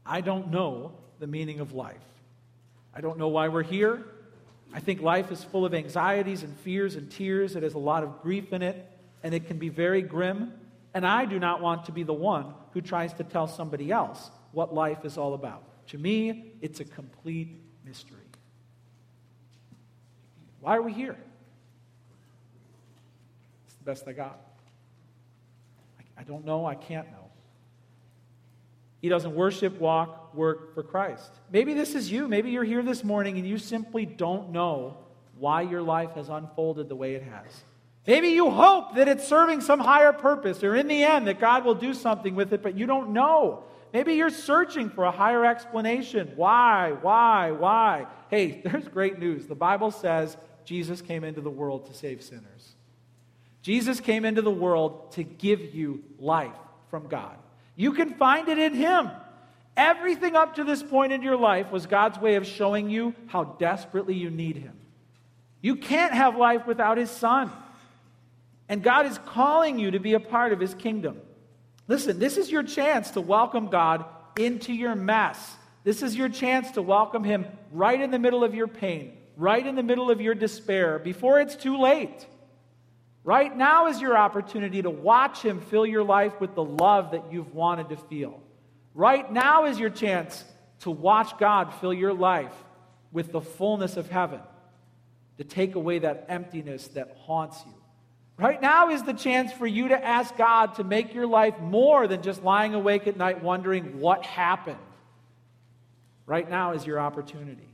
I 0.05 0.23
don't 0.23 0.51
know 0.51 0.93
the 1.21 1.27
meaning 1.27 1.61
of 1.61 1.75
life. 1.75 1.97
I 2.95 3.01
don't 3.01 3.19
know 3.19 3.29
why 3.29 3.49
we're 3.49 3.63
here. 3.63 4.05
I 4.73 4.81
think 4.81 5.01
life 5.01 5.31
is 5.31 5.45
full 5.45 5.65
of 5.65 5.75
anxieties 5.75 6.43
and 6.43 6.57
fears 6.59 6.95
and 6.95 7.11
tears. 7.11 7.57
It 7.57 7.63
has 7.63 7.75
a 7.75 7.79
lot 7.79 8.03
of 8.03 8.23
grief 8.23 8.53
in 8.53 8.63
it, 8.63 8.87
and 9.23 9.35
it 9.35 9.47
can 9.47 9.59
be 9.59 9.69
very 9.69 10.03
grim. 10.03 10.53
And 10.95 11.07
I 11.07 11.27
do 11.27 11.39
not 11.39 11.61
want 11.61 11.85
to 11.87 11.93
be 11.93 12.03
the 12.03 12.15
one 12.15 12.55
who 12.73 12.81
tries 12.81 13.13
to 13.15 13.25
tell 13.25 13.47
somebody 13.47 13.93
else 13.93 14.31
what 14.53 14.75
life 14.75 15.05
is 15.05 15.19
all 15.19 15.35
about. 15.35 15.63
To 15.89 15.99
me, 15.99 16.55
it's 16.61 16.81
a 16.81 16.85
complete 16.85 17.57
mystery. 17.85 18.19
Why 20.61 20.77
are 20.77 20.83
we 20.83 20.93
here? 20.93 21.17
It's 23.67 23.77
the 23.77 23.85
best 23.85 24.09
I 24.09 24.13
got. 24.13 24.48
I 26.19 26.25
don't 26.25 26.45
know. 26.45 26.67
I 26.67 26.75
can't 26.75 27.11
know. 27.11 27.31
He 29.01 29.09
doesn't 29.09 29.35
worship, 29.35 29.79
walk, 29.79 30.35
work 30.35 30.75
for 30.75 30.83
Christ. 30.83 31.31
Maybe 31.53 31.73
this 31.73 31.95
is 31.95 32.11
you. 32.11 32.27
Maybe 32.27 32.51
you're 32.51 32.65
here 32.65 32.83
this 32.83 33.05
morning 33.05 33.39
and 33.39 33.47
you 33.47 33.59
simply 33.59 34.05
don't 34.05 34.51
know 34.51 34.97
why 35.39 35.63
your 35.63 35.83
life 35.83 36.13
has 36.13 36.29
unfolded 36.29 36.89
the 36.89 36.97
way 36.97 37.15
it 37.15 37.23
has. 37.23 37.63
Maybe 38.07 38.29
you 38.29 38.51
hope 38.51 38.97
that 38.97 39.07
it's 39.07 39.29
serving 39.29 39.61
some 39.61 39.79
higher 39.79 40.13
purpose 40.13 40.65
or 40.65 40.75
in 40.75 40.89
the 40.89 41.05
end 41.05 41.29
that 41.29 41.39
God 41.39 41.65
will 41.65 41.75
do 41.75 41.95
something 41.95 42.35
with 42.35 42.53
it, 42.53 42.63
but 42.63 42.75
you 42.75 42.87
don't 42.87 43.11
know. 43.11 43.65
Maybe 43.93 44.15
you're 44.15 44.31
searching 44.31 44.91
for 44.91 45.05
a 45.05 45.11
higher 45.11 45.45
explanation. 45.45 46.33
Why? 46.35 46.93
Why? 47.01 47.53
Why? 47.53 48.07
Hey, 48.31 48.63
there's 48.65 48.89
great 48.89 49.19
news. 49.19 49.47
The 49.47 49.55
Bible 49.55 49.91
says 49.91 50.37
Jesus 50.65 51.01
came 51.01 51.23
into 51.23 51.41
the 51.41 51.51
world 51.51 51.87
to 51.87 51.95
save 51.95 52.23
sinners. 52.23 52.75
Jesus 53.63 54.01
came 54.01 54.25
into 54.25 54.43
the 54.43 54.51
world 54.51 55.13
to 55.13 55.23
give 55.23 55.75
you 55.75 56.03
life 56.19 56.53
from 56.91 57.09
God. 57.09 57.37
You 57.77 57.93
can 57.93 58.15
find 58.15 58.49
it 58.49 58.59
in 58.59 58.75
Him. 58.75 59.11
Everything 59.77 60.35
up 60.35 60.57
to 60.57 60.65
this 60.65 60.83
point 60.83 61.13
in 61.13 61.23
your 61.23 61.37
life 61.37 61.71
was 61.71 61.87
God's 61.87 62.19
way 62.19 62.35
of 62.35 62.47
showing 62.47 62.91
you 62.91 63.15
how 63.27 63.45
desperately 63.45 64.15
you 64.15 64.31
need 64.31 64.57
Him. 64.57 64.77
You 65.61 65.77
can't 65.77 66.13
have 66.13 66.37
life 66.37 66.67
without 66.67 66.99
His 66.99 67.11
Son. 67.11 67.51
And 68.69 68.83
God 68.83 69.07
is 69.07 69.19
calling 69.27 69.79
you 69.79 69.93
to 69.93 70.01
be 70.01 70.15
a 70.15 70.21
part 70.21 70.53
of 70.53 70.61
His 70.61 70.75
kingdom. 70.75 71.21
Listen, 71.87 72.19
this 72.19 72.37
is 72.37 72.51
your 72.51 72.63
chance 72.63 73.13
to 73.13 73.21
welcome 73.21 73.69
God 73.69 74.05
into 74.39 74.73
your 74.73 74.95
mess. 74.95 75.57
This 75.85 76.03
is 76.03 76.17
your 76.17 76.29
chance 76.29 76.73
to 76.73 76.83
welcome 76.83 77.25
Him 77.25 77.47
right 77.73 78.01
in 78.01 78.11
the 78.11 78.19
middle 78.19 78.45
of 78.45 78.55
your 78.55 78.69
pain, 78.69 79.17
right 79.37 79.65
in 79.67 79.75
the 79.75 79.83
middle 79.83 80.11
of 80.11 80.21
your 80.21 80.35
despair, 80.35 80.99
before 80.99 81.41
it's 81.41 81.57
too 81.57 81.79
late. 81.79 82.27
Right 83.29 83.55
now 83.55 83.89
is 83.89 84.01
your 84.01 84.17
opportunity 84.17 84.81
to 84.81 84.89
watch 84.89 85.43
Him 85.43 85.61
fill 85.61 85.85
your 85.85 86.03
life 86.03 86.41
with 86.41 86.55
the 86.55 86.65
love 86.65 87.11
that 87.11 87.31
you've 87.31 87.55
wanted 87.55 87.91
to 87.91 87.97
feel. 87.99 88.41
Right 88.95 89.31
now 89.31 89.67
is 89.67 89.79
your 89.79 89.91
chance 89.91 90.43
to 90.81 90.91
watch 90.91 91.37
God 91.37 91.75
fill 91.75 91.93
your 91.93 92.15
life 92.15 92.55
with 93.13 93.31
the 93.31 93.43
fullness 93.43 93.99
of 93.99 94.09
heaven, 94.09 94.41
to 95.37 95.45
take 95.45 95.75
away 95.75 95.99
that 95.99 96.25
emptiness 96.31 96.89
that 96.89 97.19
haunts 97.19 97.63
you. 97.67 97.75
Right 98.39 98.63
now 98.63 98.89
is 98.89 99.03
the 99.03 99.13
chance 99.13 99.53
for 99.53 99.67
you 99.67 99.89
to 99.89 100.03
ask 100.03 100.35
God 100.39 100.77
to 100.77 100.83
make 100.83 101.13
your 101.13 101.27
life 101.27 101.61
more 101.61 102.09
than 102.09 102.23
just 102.23 102.43
lying 102.43 102.73
awake 102.73 103.07
at 103.07 103.19
night 103.19 103.43
wondering 103.43 104.01
what 104.01 104.25
happened. 104.25 104.79
Right 106.25 106.49
now 106.49 106.73
is 106.73 106.87
your 106.87 106.99
opportunity. 106.99 107.69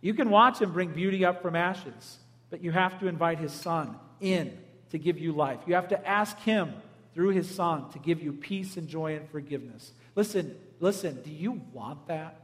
You 0.00 0.14
can 0.14 0.30
watch 0.30 0.60
Him 0.60 0.72
bring 0.72 0.92
beauty 0.92 1.24
up 1.24 1.42
from 1.42 1.56
ashes, 1.56 2.18
but 2.50 2.62
you 2.62 2.70
have 2.70 3.00
to 3.00 3.08
invite 3.08 3.40
His 3.40 3.50
Son 3.50 3.96
in 4.20 4.61
to 4.92 4.98
give 4.98 5.18
you 5.18 5.32
life. 5.32 5.58
You 5.66 5.74
have 5.74 5.88
to 5.88 6.08
ask 6.08 6.38
Him 6.38 6.72
through 7.14 7.30
His 7.30 7.52
Son 7.52 7.90
to 7.90 7.98
give 7.98 8.22
you 8.22 8.32
peace 8.32 8.76
and 8.76 8.88
joy 8.88 9.16
and 9.16 9.28
forgiveness. 9.28 9.92
Listen, 10.14 10.56
listen, 10.80 11.20
do 11.22 11.30
you 11.30 11.60
want 11.72 12.06
that? 12.06 12.40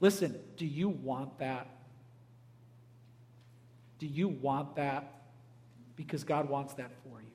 Listen, 0.00 0.38
do 0.56 0.66
you 0.66 0.90
want 0.90 1.38
that? 1.38 1.68
Do 3.98 4.06
you 4.06 4.28
want 4.28 4.76
that? 4.76 5.12
because 5.96 6.24
God 6.24 6.48
wants 6.48 6.74
that 6.74 6.90
for 7.02 7.20
you. 7.20 7.26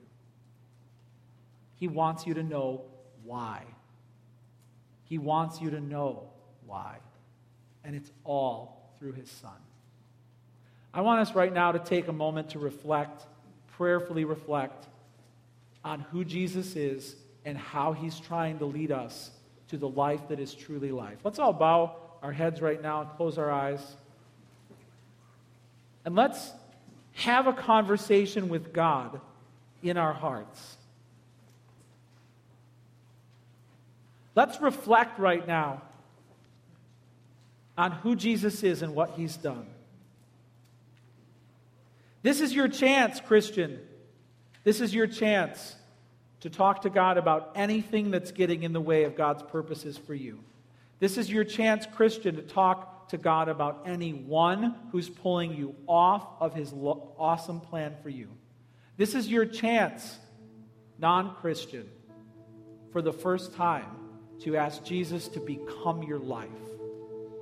He 1.78 1.88
wants 1.88 2.28
you 2.28 2.36
to 2.36 2.44
know 2.44 2.84
why. 3.24 3.64
He 5.06 5.18
wants 5.18 5.60
you 5.60 5.72
to 5.72 5.82
know 5.82 6.30
why. 6.66 6.98
And 7.84 7.96
it's 7.96 8.12
all 8.24 8.94
through 9.00 9.14
His 9.14 9.30
Son. 9.30 9.52
I 10.94 11.02
want 11.02 11.22
us 11.22 11.34
right 11.36 11.54
now 11.54 11.72
to 11.72 11.80
take 11.80 12.08
a 12.08 12.14
moment 12.14 12.52
to 12.52 12.60
reflect, 12.60 13.26
prayerfully 13.78 14.26
reflect, 14.26 14.88
on 15.84 16.02
who 16.12 16.24
Jesus 16.26 16.76
is 16.76 17.16
and 17.46 17.58
how 17.58 17.94
He's 17.94 18.20
trying 18.20 18.60
to 18.60 18.66
lead 18.66 18.92
us 18.92 19.32
to 19.70 19.78
the 19.78 19.88
life 19.88 20.28
that 20.28 20.40
is 20.40 20.54
truly 20.54 20.92
life. 20.92 21.18
Let's 21.24 21.40
all 21.40 21.54
bow 21.54 21.96
our 22.22 22.32
heads 22.32 22.62
right 22.62 22.82
now 22.82 23.02
and 23.02 23.10
close 23.12 23.38
our 23.38 23.50
eyes. 23.50 23.82
And 26.06 26.16
let's 26.16 26.52
have 27.14 27.48
a 27.48 27.54
conversation 27.54 28.50
with 28.50 28.74
God 28.74 29.20
in 29.82 29.98
our 29.98 30.14
hearts. 30.14 30.78
Let's 34.36 34.62
reflect 34.62 35.20
right 35.20 35.46
now 35.46 35.82
on 37.78 37.92
who 37.92 38.16
Jesus 38.16 38.64
is 38.64 38.82
and 38.82 38.96
what 38.96 39.12
he's 39.12 39.36
done. 39.38 39.66
This 42.24 42.42
is 42.42 42.54
your 42.54 42.68
chance, 42.68 43.20
Christian. 43.20 43.80
This 44.64 44.82
is 44.82 44.94
your 44.94 45.08
chance 45.08 45.76
to 46.42 46.50
talk 46.50 46.84
to 46.84 46.90
God 46.90 47.18
about 47.18 47.52
anything 47.56 48.12
that's 48.12 48.32
getting 48.32 48.64
in 48.64 48.74
the 48.74 48.82
way 48.82 49.04
of 49.04 49.16
God's 49.16 49.44
purposes 49.44 49.98
for 49.98 50.14
you. 50.14 50.40
This 51.00 51.18
is 51.18 51.30
your 51.30 51.44
chance, 51.44 51.88
Christian, 51.96 52.36
to 52.36 52.42
talk 52.42 53.10
to 53.10 53.18
God 53.18 53.50
about 53.50 53.84
anyone 53.86 54.76
who's 54.92 55.10
pulling 55.10 55.54
you 55.54 55.76
off 55.88 56.26
of 56.40 56.54
his 56.54 56.72
lo- 56.72 57.14
awesome 57.18 57.60
plan 57.60 57.96
for 58.04 58.10
you. 58.10 58.30
This 58.98 59.16
is 59.16 59.28
your 59.28 59.46
chance, 59.46 60.20
non 61.00 61.36
Christian, 61.36 61.90
for 62.92 63.02
the 63.02 63.14
first 63.14 63.56
time 63.56 63.98
to 64.42 64.58
ask 64.58 64.84
Jesus 64.84 65.28
to 65.30 65.40
become 65.40 66.04
your 66.04 66.20
life, 66.20 66.50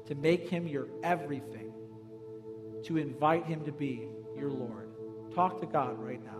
to 0.07 0.15
make 0.15 0.49
him 0.49 0.67
your 0.67 0.87
everything, 1.03 1.71
to 2.85 2.97
invite 2.97 3.45
him 3.45 3.65
to 3.65 3.71
be 3.71 4.07
your 4.39 4.51
Lord. 4.51 4.87
Talk 5.35 5.59
to 5.59 5.67
God 5.67 5.99
right 5.99 6.23
now. 6.23 6.38